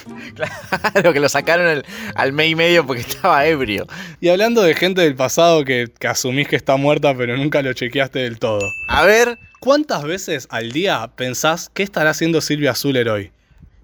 Claro, 0.94 1.14
que 1.14 1.20
lo 1.20 1.30
sacaron 1.30 1.68
al, 1.68 1.86
al 2.16 2.34
mes 2.34 2.50
y 2.52 2.56
medio 2.56 2.86
porque 2.86 3.02
estaba 3.02 3.46
ebrio. 3.46 3.88
Y 4.20 4.30
hablando 4.30 4.62
de 4.62 4.74
gente 4.76 5.02
del 5.02 5.16
pasado 5.16 5.64
que, 5.66 5.92
que 6.00 6.08
asumís 6.08 6.48
que 6.48 6.56
está 6.56 6.78
muerta 6.78 7.14
pero 7.16 7.36
nunca 7.38 7.62
lo 7.62 7.74
chequeaste 7.74 8.20
del 8.20 8.40
todo. 8.40 8.62
A 8.88 9.04
ver, 9.06 9.38
¿Cuántas 9.60 10.04
veces 10.04 10.48
al 10.50 10.72
día 10.72 11.12
pensás 11.16 11.70
qué 11.72 11.84
estará 11.84 12.10
haciendo 12.10 12.42
Silvia 12.42 12.74
Zuller 12.74 13.10
hoy? 13.10 13.32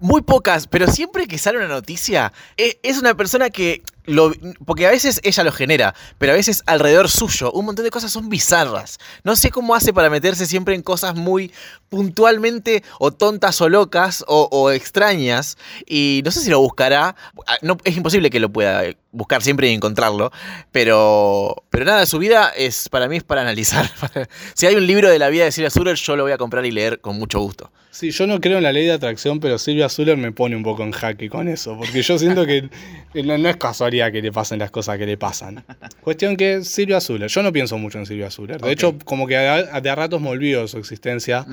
muy 0.00 0.22
pocas, 0.22 0.66
pero 0.66 0.86
siempre 0.88 1.26
que 1.26 1.38
sale 1.38 1.58
una 1.58 1.68
noticia, 1.68 2.32
e- 2.56 2.78
es 2.82 2.98
una 2.98 3.14
persona 3.14 3.50
que 3.50 3.82
lo. 4.08 4.32
Porque 4.64 4.86
a 4.86 4.90
veces 4.90 5.20
ella 5.22 5.44
lo 5.44 5.52
genera, 5.52 5.94
pero 6.18 6.32
a 6.32 6.34
veces 6.34 6.62
alrededor 6.66 7.08
suyo, 7.08 7.52
un 7.52 7.66
montón 7.66 7.84
de 7.84 7.90
cosas 7.90 8.10
son 8.10 8.28
bizarras. 8.28 8.98
No 9.22 9.36
sé 9.36 9.50
cómo 9.50 9.74
hace 9.74 9.92
para 9.92 10.10
meterse 10.10 10.46
siempre 10.46 10.74
en 10.74 10.82
cosas 10.82 11.14
muy 11.14 11.52
puntualmente 11.88 12.82
o 12.98 13.12
tontas 13.12 13.60
o 13.60 13.68
locas 13.68 14.24
o, 14.26 14.48
o 14.50 14.70
extrañas. 14.70 15.56
Y 15.86 16.22
no 16.24 16.30
sé 16.30 16.40
si 16.40 16.50
lo 16.50 16.60
buscará. 16.60 17.14
No, 17.62 17.76
es 17.84 17.96
imposible 17.96 18.30
que 18.30 18.40
lo 18.40 18.50
pueda 18.50 18.82
buscar 19.12 19.42
siempre 19.42 19.68
y 19.68 19.74
encontrarlo. 19.74 20.32
Pero. 20.72 21.64
Pero 21.70 21.84
nada, 21.84 22.06
su 22.06 22.18
vida 22.18 22.52
es. 22.56 22.88
Para 22.88 23.08
mí 23.08 23.16
es 23.16 23.24
para 23.24 23.42
analizar. 23.42 23.90
si 24.54 24.66
hay 24.66 24.74
un 24.74 24.86
libro 24.86 25.08
de 25.10 25.18
la 25.18 25.28
vida 25.28 25.44
de 25.44 25.52
Silvia 25.52 25.70
Zuller, 25.70 25.96
yo 25.96 26.16
lo 26.16 26.24
voy 26.24 26.32
a 26.32 26.38
comprar 26.38 26.64
y 26.66 26.70
leer 26.70 27.00
con 27.00 27.18
mucho 27.18 27.40
gusto. 27.40 27.70
Sí, 27.98 28.12
yo 28.12 28.28
no 28.28 28.40
creo 28.40 28.58
en 28.58 28.62
la 28.62 28.70
ley 28.70 28.86
de 28.86 28.92
atracción, 28.92 29.40
pero 29.40 29.58
Silvia 29.58 29.88
Zuller 29.88 30.16
me 30.16 30.30
pone 30.30 30.54
un 30.54 30.62
poco 30.62 30.84
en 30.84 30.92
jaque 30.92 31.28
con 31.28 31.48
eso, 31.48 31.76
porque 31.76 32.02
yo 32.02 32.16
siento 32.16 32.46
que 32.46 32.70
no, 33.24 33.36
no 33.38 33.48
es 33.48 33.56
casualidad 33.56 33.97
que 34.12 34.22
le 34.22 34.32
pasen 34.32 34.58
las 34.58 34.70
cosas 34.70 34.96
que 34.98 35.06
le 35.06 35.16
pasan. 35.16 35.64
Cuestión 36.00 36.36
que 36.36 36.62
Silvia 36.64 37.00
Zuller, 37.00 37.28
yo 37.28 37.42
no 37.42 37.52
pienso 37.52 37.76
mucho 37.78 37.98
en 37.98 38.06
Silvia 38.06 38.30
Zuller, 38.30 38.60
de 38.60 38.66
Ok. 38.66 38.72
hecho 38.72 38.94
como 39.04 39.26
que 39.26 39.36
a- 39.36 39.80
de 39.80 39.90
a 39.90 39.94
ratos 39.94 40.20
me 40.20 40.28
olvido 40.28 40.62
de 40.62 40.68
su 40.68 40.78
existencia, 40.78 41.44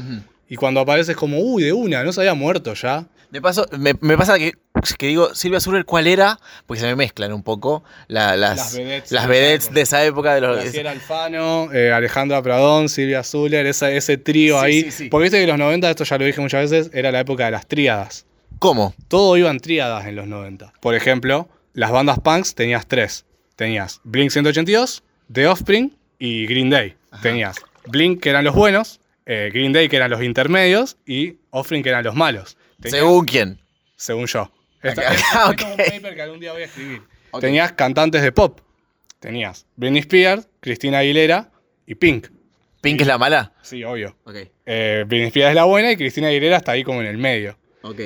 y 0.48 0.56
cuando 0.56 0.80
aparece 0.80 1.12
es 1.14 1.18
como, 1.18 1.40
uy, 1.40 1.64
de 1.64 1.74
una, 1.74 2.04
no 2.04 2.14
se 2.14 2.22
había 2.22 2.34
muerto 2.36 2.74
ya. 2.76 3.06
De 3.32 3.42
paso, 3.42 3.66
me, 3.78 3.94
me 4.02 4.16
pasa 4.18 4.38
que, 4.38 4.54
que 5.00 5.08
digo, 5.08 5.34
Silvia 5.34 5.60
Zuller, 5.60 5.84
¿cuál 5.84 6.06
era? 6.08 6.40
Porque 6.68 6.80
se 6.80 6.86
me 6.86 6.96
mezclan 6.96 7.34
un 7.34 7.42
poco 7.44 7.84
la- 8.08 8.38
las, 8.38 8.58
Las 8.58 8.78
vedettes 8.78 9.12
las 9.12 9.24
de 9.24 9.30
vedettes 9.30 9.64
esa 9.66 9.74
de 9.74 9.82
esa 9.82 10.06
época 10.06 10.36
de 10.36 10.42
los. 10.42 10.58
Graciela 10.62 10.92
Alfano, 10.92 11.74
eh, 11.74 11.92
Alejandra 11.92 12.42
Pradón, 12.44 12.88
Silvia 12.88 13.24
Zuller, 13.24 13.66
esa- 13.66 13.92
ese 13.92 14.18
trío 14.18 14.60
Sí, 14.60 14.66
ahí. 14.66 14.82
sí, 14.84 14.92
sí. 14.92 15.10
Porque 15.10 15.24
viste 15.24 15.40
que 15.42 15.48
los 15.48 15.58
90, 15.58 15.90
esto 15.90 16.04
ya 16.04 16.18
lo 16.20 16.26
dije 16.26 16.40
muchas 16.40 16.70
veces, 16.70 16.92
era 16.94 17.12
la 17.12 17.20
época 17.22 17.46
de 17.46 17.52
las 17.52 17.66
tríadas. 17.68 18.26
¿Cómo? 18.60 18.94
Todo 19.10 19.36
iba 19.36 19.50
en 19.50 19.60
tríadas 19.60 20.06
en 20.06 20.16
los 20.16 20.28
90. 20.28 20.72
Por 20.80 20.96
ejemplo, 20.96 21.50
las 21.76 21.92
bandas 21.92 22.20
punks 22.20 22.56
tenías 22.56 22.88
tres. 22.88 23.26
Tenías 23.56 24.02
Blink 24.04 24.32
182, 24.32 25.04
The 25.32 25.48
Offspring 25.48 25.96
y 26.20 26.46
Green 26.48 26.70
Day. 26.70 26.96
Tenías 27.22 27.58
Blink 27.88 28.22
que 28.22 28.30
eran 28.32 28.44
los 28.44 28.54
buenos, 28.56 29.00
eh, 29.26 29.50
Green 29.54 29.72
Day 29.72 29.88
que 29.88 29.96
eran 29.96 30.10
los 30.12 30.22
intermedios 30.24 30.98
y 31.06 31.38
Offspring 31.52 31.84
que 31.84 31.90
eran 31.90 32.04
los 32.04 32.16
malos. 32.16 32.58
Tenías- 32.82 33.00
Según 33.00 33.26
quién. 33.26 33.62
según 33.96 34.26
yo. 34.26 34.52
Esta- 34.82 35.14
es- 35.14 35.24
como 35.62 35.72
un 35.72 35.78
paper 35.78 36.16
que 36.16 36.22
algún 36.22 36.40
día 36.40 36.52
voy 36.52 36.64
a 36.64 36.66
escribir. 36.66 37.02
Tenías 37.40 37.72
cantantes 37.74 38.22
de 38.22 38.32
pop. 38.32 38.60
Tenías 39.20 39.66
Britney 39.76 40.02
Spears, 40.02 40.48
Cristina 40.60 41.00
Aguilera 41.00 41.50
y 41.86 41.96
Pink. 41.96 42.28
¿Pink 42.82 43.02
es 43.02 43.08
la 43.08 43.18
mala? 43.18 43.54
Sí, 43.64 43.84
obvio. 43.84 44.16
Ok. 44.26 44.36
Eh, 44.66 45.04
Britney 45.08 45.28
Spears 45.28 45.50
es 45.50 45.56
la 45.56 45.64
buena 45.64 45.92
y 45.92 45.98
Cristina 45.98 46.28
Aguilera 46.28 46.58
está 46.58 46.74
ahí 46.74 46.84
como 46.84 47.02
en 47.02 47.08
el 47.08 47.18
medio. 47.18 47.58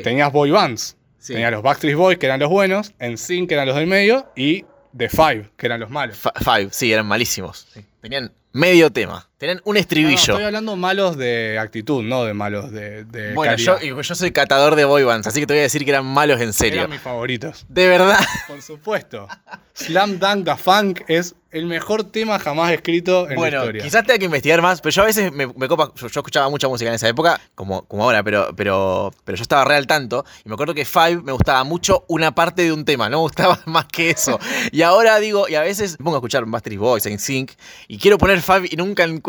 Tenías 0.04 0.32
boy 0.32 0.52
bands. 0.52 0.96
Sí. 1.20 1.34
Tenías 1.34 1.52
los 1.52 1.62
Backstreet 1.62 1.96
Boys, 1.96 2.18
que 2.18 2.26
eran 2.26 2.40
los 2.40 2.50
buenos, 2.50 2.94
NSYNC, 3.00 3.50
que 3.50 3.54
eran 3.54 3.68
los 3.68 3.76
del 3.76 3.88
medio, 3.88 4.32
y 4.36 4.66
The 4.98 5.10
Five, 5.10 5.52
que 5.58 5.66
eran 5.68 5.80
los 5.80 5.90
malos. 5.90 6.18
Five, 6.18 6.70
sí, 6.72 6.92
eran 6.92 7.06
malísimos. 7.06 7.68
Tenían 8.02 8.32
medio 8.54 8.90
tema. 8.90 9.29
Tenían 9.40 9.58
un 9.64 9.64
No, 9.66 9.74
no, 9.74 9.80
estribillo. 9.80 10.18
estoy 10.18 10.44
hablando 10.44 10.76
malos 10.76 11.18
de 11.18 11.58
actitud, 11.60 12.04
no 12.04 12.26
de 12.26 12.34
malos 12.34 12.72
de, 12.72 13.06
de 13.06 13.34
bueno, 13.34 13.56
yo, 13.56 13.78
calidad. 13.78 14.02
yo 14.02 14.16
soy 14.16 14.32
catador 14.32 14.76
de 14.76 14.86
boy 14.86 15.04
bands, 15.04 15.26
así 15.28 15.40
que 15.40 15.48
te 15.48 15.54
voy 15.54 15.60
a 15.62 15.64
decir 15.64 15.84
que 15.86 15.92
eran 15.92 16.06
malos 16.06 16.40
en 16.42 16.54
serio. 16.54 16.82
Eran 16.82 16.92
mis 16.92 17.02
favoritos. 17.02 17.66
De 17.70 17.88
verdad. 17.88 18.20
Por 18.48 18.62
supuesto. 18.62 19.28
Slam 19.74 20.20
Dunk 20.20 20.44
Da 20.44 20.58
Funk 20.58 21.02
es 21.08 21.36
el 21.52 21.66
mejor 21.66 22.04
tema 22.04 22.38
jamás 22.38 22.72
escrito 22.74 23.24
en 23.24 23.30
la 23.32 23.36
Bueno, 23.38 23.58
historia. 23.62 23.82
quizás 23.84 24.06
tenga 24.06 24.20
que 24.20 24.26
investigar 24.26 24.62
más, 24.62 24.82
pero 24.82 24.92
yo 24.92 25.02
a 25.02 25.06
veces 25.06 25.32
me, 25.32 25.48
me 25.48 25.68
copa. 25.68 25.92
Yo, 25.96 26.08
yo 26.08 26.20
escuchaba 26.20 26.48
mucha 26.50 26.68
música 26.68 26.90
en 26.90 26.96
esa 26.96 27.08
época, 27.08 27.40
como, 27.56 27.84
como 27.88 28.04
ahora, 28.04 28.22
pero, 28.22 28.54
pero, 28.56 29.12
pero 29.24 29.36
yo 29.38 29.42
estaba 29.42 29.64
real 29.66 29.88
tanto. 29.88 30.26
Y 30.46 30.50
me 30.50 30.54
acuerdo 30.54 30.76
que 30.76 30.86
Five 30.86 31.22
me 31.24 31.32
gustaba 31.32 31.64
mucho 31.64 32.04
una 32.08 32.36
parte 32.36 32.62
de 32.64 32.72
un 32.74 32.84
tema, 32.86 33.10
no 33.10 33.18
me 33.18 33.22
gustaba 33.22 33.58
más 33.66 33.86
que 33.86 34.12
eso. 34.12 34.38
Y 34.72 34.82
ahora 34.84 35.18
digo, 35.20 35.48
y 35.50 35.56
a 35.56 35.62
veces 35.62 35.98
pongo 35.98 36.18
a 36.18 36.20
escuchar 36.20 36.46
Backstreet 36.46 36.80
Boys, 36.80 37.06
en 37.08 37.18
Sync, 37.18 37.54
y 37.88 37.98
quiero 37.98 38.18
poner 38.20 38.42
Five 38.42 38.68
y 38.70 38.76
nunca 38.76 39.06
encuentro 39.06 39.29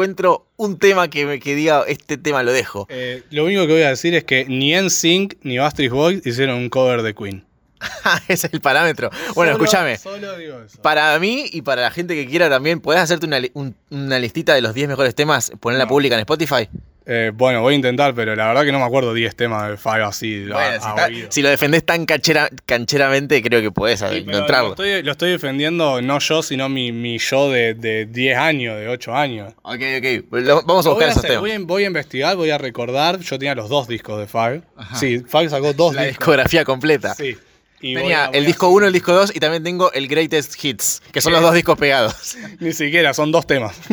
un 0.56 0.78
tema 0.78 1.08
que, 1.08 1.26
me, 1.26 1.40
que 1.40 1.54
diga, 1.54 1.84
este 1.88 2.16
tema 2.18 2.42
lo 2.42 2.52
dejo. 2.52 2.86
Eh, 2.90 3.22
lo 3.30 3.44
único 3.44 3.66
que 3.66 3.72
voy 3.72 3.82
a 3.82 3.88
decir 3.90 4.14
es 4.14 4.24
que 4.24 4.44
ni 4.46 4.74
NSYNC 4.74 5.34
ni 5.42 5.58
Backstreet 5.58 5.90
Boys 5.92 6.26
hicieron 6.26 6.56
un 6.56 6.68
cover 6.70 7.02
de 7.02 7.14
Queen. 7.14 7.44
Ese 8.28 8.46
es 8.48 8.52
el 8.52 8.60
parámetro. 8.60 9.08
Bueno, 9.34 9.52
Solo- 9.52 9.64
escúchame. 9.64 9.96
Solo 9.96 10.36
digo 10.36 10.60
eso. 10.60 10.82
Para 10.82 11.18
mí 11.18 11.46
y 11.50 11.62
para 11.62 11.80
la 11.82 11.90
gente 11.90 12.14
que 12.14 12.26
quiera 12.26 12.50
también, 12.50 12.80
¿podés 12.80 13.00
hacerte 13.00 13.24
una, 13.26 13.38
un- 13.54 13.74
una 13.90 14.18
listita 14.18 14.54
de 14.54 14.60
los 14.60 14.74
10 14.74 14.88
mejores 14.88 15.14
temas, 15.14 15.50
ponerla 15.60 15.84
No. 15.84 15.88
pública 15.88 16.14
en 16.14 16.20
Spotify? 16.20 16.68
Eh, 17.06 17.32
bueno, 17.34 17.60
voy 17.62 17.72
a 17.72 17.76
intentar, 17.76 18.14
pero 18.14 18.36
la 18.36 18.46
verdad 18.48 18.62
que 18.64 18.72
no 18.72 18.78
me 18.78 18.84
acuerdo 18.84 19.12
10 19.14 19.34
temas 19.34 19.68
de 19.70 19.76
Five 19.76 20.02
así 20.04 20.44
a- 20.50 20.52
Bueno, 20.54 20.76
a 20.76 20.80
si, 21.08 21.14
está- 21.18 21.32
si 21.32 21.42
lo 21.42 21.48
defendés 21.48 21.84
tan 21.84 22.06
canchera- 22.06 22.50
cancheramente, 22.66 23.42
creo 23.42 23.60
que 23.62 23.70
podés 23.72 24.00
Sí, 24.00 24.06
lo, 24.06 24.32
encontrarlo. 24.34 24.70
estoy, 24.70 25.02
lo 25.02 25.12
estoy 25.12 25.30
defendiendo 25.32 26.00
no 26.02 26.18
yo, 26.18 26.42
sino 26.42 26.68
mi, 26.68 26.92
mi 26.92 27.18
yo 27.18 27.50
de, 27.50 27.74
de 27.74 28.06
10 28.06 28.36
años, 28.38 28.78
de 28.78 28.88
8 28.88 29.14
años. 29.16 29.52
Ok, 29.62 29.80
ok. 29.98 30.24
Lo- 30.32 30.62
vamos 30.62 30.86
a 30.86 30.90
buscar 30.90 31.08
a 31.08 31.10
esos 31.12 31.24
hacer, 31.24 31.30
temas. 31.30 31.40
voy, 31.40 31.50
a, 31.52 31.58
voy 31.60 31.84
a 31.84 31.86
investigar, 31.86 32.36
voy 32.36 32.50
a 32.50 32.58
recordar. 32.58 33.18
Yo 33.20 33.38
tenía 33.38 33.54
los 33.54 33.68
dos 33.68 33.88
discos 33.88 34.18
de 34.20 34.26
Five. 34.26 34.62
Sí, 34.94 35.22
Five 35.26 35.48
sacó 35.48 35.72
dos 35.72 35.94
La 35.94 36.02
discos. 36.02 36.18
discografía 36.18 36.64
completa. 36.64 37.14
Sí. 37.14 37.36
Y 37.82 37.94
voy 37.94 38.02
Tenía 38.02 38.24
a- 38.24 38.28
voy 38.28 38.36
el 38.36 38.44
disco 38.44 38.68
1, 38.68 38.86
el 38.86 38.92
disco 38.92 39.14
2 39.14 39.34
y 39.34 39.40
también 39.40 39.64
tengo 39.64 39.90
el 39.92 40.06
Greatest 40.06 40.62
Hits, 40.62 41.02
que 41.12 41.22
son 41.22 41.32
los 41.32 41.40
dos 41.40 41.54
discos 41.54 41.78
pegados. 41.78 42.36
Ni 42.60 42.72
siquiera, 42.72 43.14
son 43.14 43.32
dos 43.32 43.46
temas. 43.46 43.74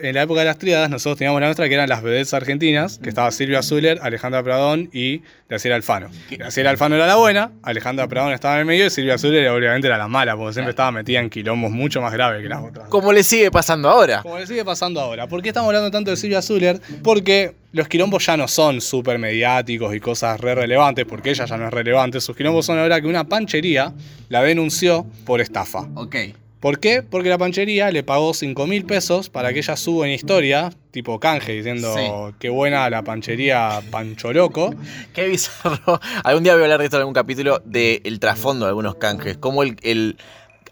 en 0.00 0.14
la 0.14 0.22
época 0.22 0.40
de 0.40 0.46
las 0.46 0.58
tríadas, 0.58 0.90
nosotros 0.90 1.18
teníamos 1.18 1.40
la 1.40 1.46
nuestra 1.48 1.68
que 1.68 1.74
eran 1.74 1.88
las 1.88 2.02
vedettes 2.02 2.34
argentinas, 2.34 2.98
que 2.98 3.08
estaba 3.08 3.30
Silvia 3.30 3.62
Zuller, 3.62 3.98
Alejandra 4.02 4.42
Pradón 4.42 4.90
y 4.92 5.22
Graciela 5.48 5.76
Alfano. 5.76 6.08
Graciela 6.30 6.70
Alfano 6.70 6.96
era 6.96 7.06
la 7.06 7.16
buena, 7.16 7.52
Alejandra 7.62 8.08
Pradón 8.08 8.32
estaba 8.32 8.54
en 8.54 8.60
el 8.60 8.66
medio 8.66 8.86
y 8.86 8.90
Silvia 8.90 9.18
Zuller 9.18 9.48
obviamente 9.48 9.86
era 9.86 9.98
la 9.98 10.08
mala, 10.08 10.36
porque 10.36 10.54
siempre 10.54 10.70
estaba 10.70 10.90
metida 10.92 11.20
en 11.20 11.30
quilombos 11.30 11.70
mucho 11.70 12.00
más 12.00 12.12
graves 12.12 12.42
que 12.42 12.48
las 12.48 12.62
otras. 12.62 12.88
Como 12.88 13.12
le 13.12 13.22
sigue 13.22 13.50
pasando 13.50 13.88
ahora. 13.88 14.22
Como 14.22 14.38
le 14.38 14.46
sigue 14.46 14.64
pasando 14.64 15.00
ahora. 15.00 15.26
¿Por 15.26 15.42
qué 15.42 15.48
estamos 15.48 15.68
hablando 15.68 15.90
tanto 15.90 16.10
de 16.10 16.16
Silvia 16.16 16.42
Zuller? 16.42 16.80
Porque 17.02 17.54
los 17.72 17.88
quilombos 17.88 18.24
ya 18.24 18.36
no 18.36 18.48
son 18.48 18.80
súper 18.80 19.18
mediáticos 19.18 19.94
y 19.94 20.00
cosas 20.00 20.40
re 20.40 20.54
relevantes, 20.54 21.04
porque 21.06 21.30
ella 21.30 21.44
ya 21.44 21.56
no 21.56 21.66
es 21.66 21.72
relevante. 21.72 22.20
Sus 22.20 22.36
quilombos 22.36 22.66
son 22.66 22.78
ahora 22.78 23.00
que 23.00 23.06
una 23.06 23.24
panchería 23.24 23.92
la 24.28 24.42
denunció 24.42 25.06
por 25.24 25.40
estafa. 25.40 25.86
Ok. 25.94 26.16
¿Por 26.60 26.80
qué? 26.80 27.02
Porque 27.02 27.28
la 27.28 27.38
panchería 27.38 27.90
le 27.92 28.02
pagó 28.02 28.34
5 28.34 28.66
mil 28.66 28.84
pesos 28.84 29.30
para 29.30 29.52
que 29.52 29.60
ella 29.60 29.76
suba 29.76 30.06
en 30.06 30.12
historia, 30.12 30.70
tipo 30.90 31.20
canje, 31.20 31.52
diciendo 31.52 31.94
Sí. 31.96 32.34
qué 32.40 32.48
buena 32.48 32.90
la 32.90 33.02
panchería 33.04 33.80
Pancho 33.92 34.32
Loco. 34.32 34.74
Qué 35.14 35.28
bizarro. 35.28 36.00
Algún 36.24 36.42
día 36.42 36.54
voy 36.54 36.62
a 36.62 36.64
hablar 36.64 36.80
de 36.80 36.86
esto 36.86 36.96
en 36.96 37.02
algún 37.02 37.14
capítulo 37.14 37.62
del 37.64 38.18
trasfondo 38.18 38.64
de 38.66 38.70
algunos 38.70 38.96
canjes. 38.96 39.36
Como 39.38 39.62
el, 39.62 39.76
el- 39.82 40.16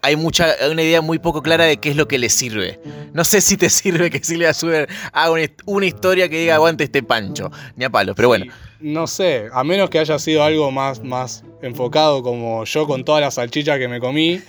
hay 0.01 0.15
mucha, 0.15 0.47
hay 0.61 0.69
una 0.69 0.83
idea 0.83 1.01
muy 1.01 1.19
poco 1.19 1.41
clara 1.41 1.65
de 1.65 1.77
qué 1.77 1.89
es 1.89 1.95
lo 1.95 2.07
que 2.07 2.17
le 2.19 2.29
sirve. 2.29 2.79
No 3.13 3.23
sé 3.23 3.39
si 3.41 3.55
te 3.57 3.69
sirve 3.69 4.09
que 4.11 4.19
Silvia 4.23 4.53
Suber 4.53 4.87
haga 5.13 5.31
una, 5.31 5.43
una 5.65 5.85
historia 5.85 6.27
que 6.29 6.37
diga 6.39 6.55
aguante 6.55 6.83
este 6.83 7.01
pancho. 7.01 7.49
Ni 7.77 7.85
a 7.85 7.89
palo, 7.89 8.13
pero 8.13 8.27
bueno. 8.27 8.45
No 8.79 9.07
sé, 9.07 9.47
a 9.51 9.63
menos 9.63 9.89
que 9.89 9.97
haya 9.99 10.19
sido 10.19 10.43
algo 10.43 10.69
más, 10.69 11.01
más 11.03 11.43
enfocado 11.61 12.23
como 12.23 12.63
yo 12.65 12.87
con 12.87 13.03
todas 13.03 13.21
las 13.21 13.35
salchichas 13.35 13.79
que 13.79 13.87
me 13.87 13.99
comí, 13.99 14.41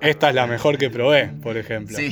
esta 0.00 0.30
es 0.30 0.34
la 0.34 0.46
mejor 0.46 0.78
que 0.78 0.90
probé, 0.90 1.30
por 1.42 1.56
ejemplo. 1.56 1.96
Sí. 1.96 2.08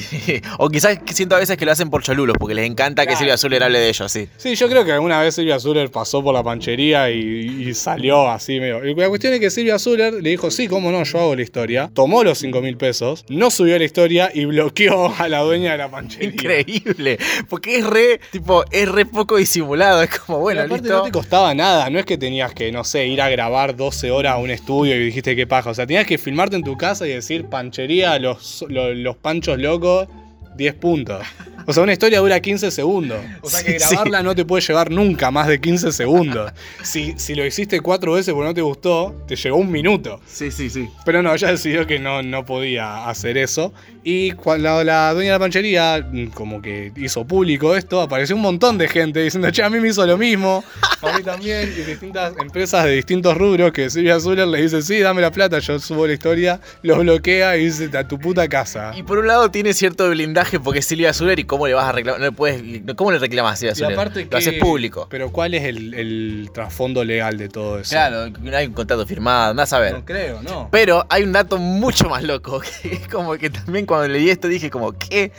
O 0.59 0.69
quizás 0.69 0.99
siento 1.13 1.37
a 1.37 1.39
veces 1.39 1.57
que 1.57 1.65
lo 1.65 1.73
hacen 1.73 1.91
por 1.91 2.03
cholulos, 2.03 2.37
porque 2.39 2.55
les 2.55 2.67
encanta 2.67 3.07
que. 3.07 3.17
Silvia 3.17 3.37
Suber 3.37 3.63
hable 3.63 3.79
de 3.79 3.89
ellos, 3.89 4.11
sí. 4.13 4.29
Sí, 4.37 4.55
yo 4.55 4.69
creo 4.69 4.85
que 4.85 4.93
alguna 4.93 5.21
vez 5.21 5.35
Silvia 5.35 5.59
Zuller 5.59 5.91
pasó 5.91 6.23
por 6.23 6.35
la 6.35 6.43
panchería 6.43 7.11
y, 7.11 7.67
y 7.67 7.75
salió 7.75 8.29
así 8.29 8.61
medio. 8.61 8.85
Y 8.85 8.95
la 8.95 9.09
cuestión 9.09 9.33
es 9.35 9.41
que 9.41 9.51
Silvia 9.51 9.79
Zuller 9.79 10.15
le 10.15 10.31
dijo, 10.31 10.51
sí, 10.51 10.69
cómo 10.69 10.91
no, 10.91 11.03
yo 11.03 11.19
hago 11.19 11.35
la 11.35 11.43
historia. 11.43 11.91
Tomó 11.95 12.25
los 12.25 12.39
5 12.39 12.61
mil 12.61 12.77
pesos, 12.77 13.25
no 13.29 13.51
subió 13.51 13.79
la 13.79 13.85
historia 13.85 14.31
y 14.33 14.45
bloqueó 14.45 15.15
a 15.19 15.29
la 15.29 15.41
dueña 15.41 15.73
de 15.73 15.79
la 15.79 15.91
panchería. 15.91 16.29
Increíble. 16.29 17.19
Porque 17.49 17.79
es 17.79 17.87
re, 17.87 18.21
tipo, 18.31 18.65
es 18.71 18.89
re 18.89 19.07
poco 19.07 19.37
disimulado. 19.37 20.03
Es 20.03 20.19
como, 20.19 20.41
bueno, 20.41 20.67
listo. 20.67 20.89
no 20.89 21.03
te 21.03 21.13
costaba 21.13 21.55
nada, 21.55 21.89
no 21.91 21.99
es 21.99 22.05
que 22.05 22.19
tenías 22.19 22.53
que, 22.53 22.71
no 22.71 22.85
sé, 22.85 23.07
ir 23.07 23.23
a 23.23 23.29
grabar 23.29 23.77
12 23.77 24.11
horas 24.11 24.36
a 24.37 24.39
un 24.39 24.51
estudio 24.51 24.95
y 24.97 25.05
dijiste 25.07 25.35
qué 25.35 25.47
paja. 25.47 25.71
O 25.71 25.75
sea, 25.75 25.87
tenías 25.87 26.07
que 26.07 26.19
filmarte 26.19 26.57
en 26.57 26.63
tu 26.63 26.77
casa 26.77 27.07
y 27.07 27.11
decir 27.11 27.47
panchería, 27.47 28.19
los, 28.19 28.65
los, 28.69 28.95
los 28.95 29.17
panchos 29.17 29.59
locos, 29.59 30.09
10 30.57 30.75
puntos. 30.75 31.23
O 31.69 31.73
sea, 31.73 31.83
una 31.83 31.93
historia 31.93 32.21
dura 32.21 32.39
15 32.39 32.71
segundos. 32.71 33.19
O 33.41 33.51
sea 33.51 33.63
que 33.65 33.81
sí. 33.81 33.89
grabarla 33.89 34.23
no 34.23 34.37
te 34.37 34.45
puede 34.45 34.65
llevar 34.65 34.91
nunca 34.91 35.33
más 35.33 35.49
de 35.49 35.61
15 35.61 35.91
segundos. 35.91 36.53
Si, 36.83 37.15
si 37.19 37.35
lo 37.35 37.45
hiciste 37.45 37.81
cuatro 37.81 38.13
veces 38.13 38.33
porque 38.35 38.49
no 38.49 38.55
te 38.55 38.63
gustó, 38.63 39.15
te 39.27 39.35
llegó 39.35 39.57
un 39.57 39.73
minuto. 39.73 40.21
Sí, 40.27 40.53
sí, 40.53 40.71
sí. 40.71 40.89
Pero 41.05 41.23
no, 41.23 41.35
ella 41.35 41.51
decidió 41.51 41.85
que 41.85 41.99
no, 41.99 42.23
no 42.23 42.45
podía 42.45 43.09
hacer 43.09 43.37
eso. 43.37 43.73
Y 44.09 44.31
cuando 44.31 44.85
la 44.85 45.13
dueña 45.13 45.33
de 45.33 45.35
la 45.35 45.41
panchería, 45.41 46.07
mm, 46.09 46.27
como 46.29 46.63
que 46.63 46.93
hizo 46.95 47.25
público 47.25 47.75
esto, 47.75 48.01
apareció 48.01 48.37
un 48.37 48.43
montón 48.43 48.79
de 48.79 48.87
gente 48.87 49.21
diciendo, 49.21 49.51
che, 49.51 49.65
a 49.65 49.69
mí 49.69 49.81
me 49.81 49.89
hizo 49.89 50.07
lo 50.07 50.17
mismo, 50.17 50.63
a 51.03 51.17
mí 51.17 51.25
también, 51.25 51.75
y 51.77 51.83
distintas 51.83 52.33
empresas 52.39 52.85
de 52.85 52.93
distintos 52.93 53.37
rubros 53.37 53.73
que 53.73 53.91
Silvia 53.91 54.21
Zuller 54.21 54.47
le 54.47 54.63
dice, 54.63 54.81
sí, 54.83 55.01
dame 55.01 55.23
la 55.23 55.33
plata, 55.33 55.59
yo 55.59 55.81
subo 55.81 56.07
la 56.07 56.13
historia, 56.13 56.61
los 56.83 56.99
bloquea 56.99 57.57
y 57.57 57.65
dice, 57.65 57.91
a 57.99 58.07
tu 58.07 58.17
puta 58.21 58.47
casa. 58.47 58.93
Y 58.97 59.03
por 59.03 59.19
un 59.19 59.27
lado 59.27 59.51
tiene 59.51 59.75
cierto 59.75 60.09
blindaje 60.09 60.46
porque 60.63 60.81
es 60.81 60.87
Silvia 60.87 61.13
Zuller 61.13 61.39
y 61.39 61.45
cómo 61.45 61.67
le 61.67 61.75
vas 61.75 61.85
a 61.87 61.93
reclamar. 61.93 62.21
No 62.21 62.27
le 62.27 62.33
puedes, 62.33 62.63
¿Cómo 62.97 63.13
le 63.13 63.19
reclamas 63.19 63.55
a 63.55 63.57
Silvia 63.57 63.75
Zuller? 63.75 63.93
aparte 63.93 64.25
Lo 64.25 64.31
que- 64.31 64.37
haces 64.37 64.55
público. 64.55 65.07
Pero 65.11 65.31
¿cuál 65.33 65.55
es 65.55 65.65
el, 65.65 65.95
el 65.95 66.51
trasfondo 66.53 67.05
legal 67.05 67.37
de 67.39 67.49
todo 67.49 67.79
eso? 67.79 67.91
Claro, 67.91 68.31
no 68.41 68.57
hay 68.57 68.67
un 68.67 68.73
contrato 68.73 69.07
firmado, 69.07 69.51
andás 69.51 69.73
a 69.73 69.79
ver. 69.79 69.93
No 69.93 70.05
creo, 70.05 70.43
no. 70.43 70.69
Pero 70.71 71.05
hay 71.09 71.23
un 71.23 71.33
dato 71.33 71.59
mucho 71.59 72.09
más 72.09 72.23
loco, 72.25 72.61
que 72.83 72.93
es 72.95 73.09
como 73.09 73.35
que 73.37 73.51
también 73.51 73.87
cuando 73.87 74.09
leí 74.09 74.31
esto 74.31 74.49
dije 74.49 74.71
como 74.71 74.93
que 74.93 75.33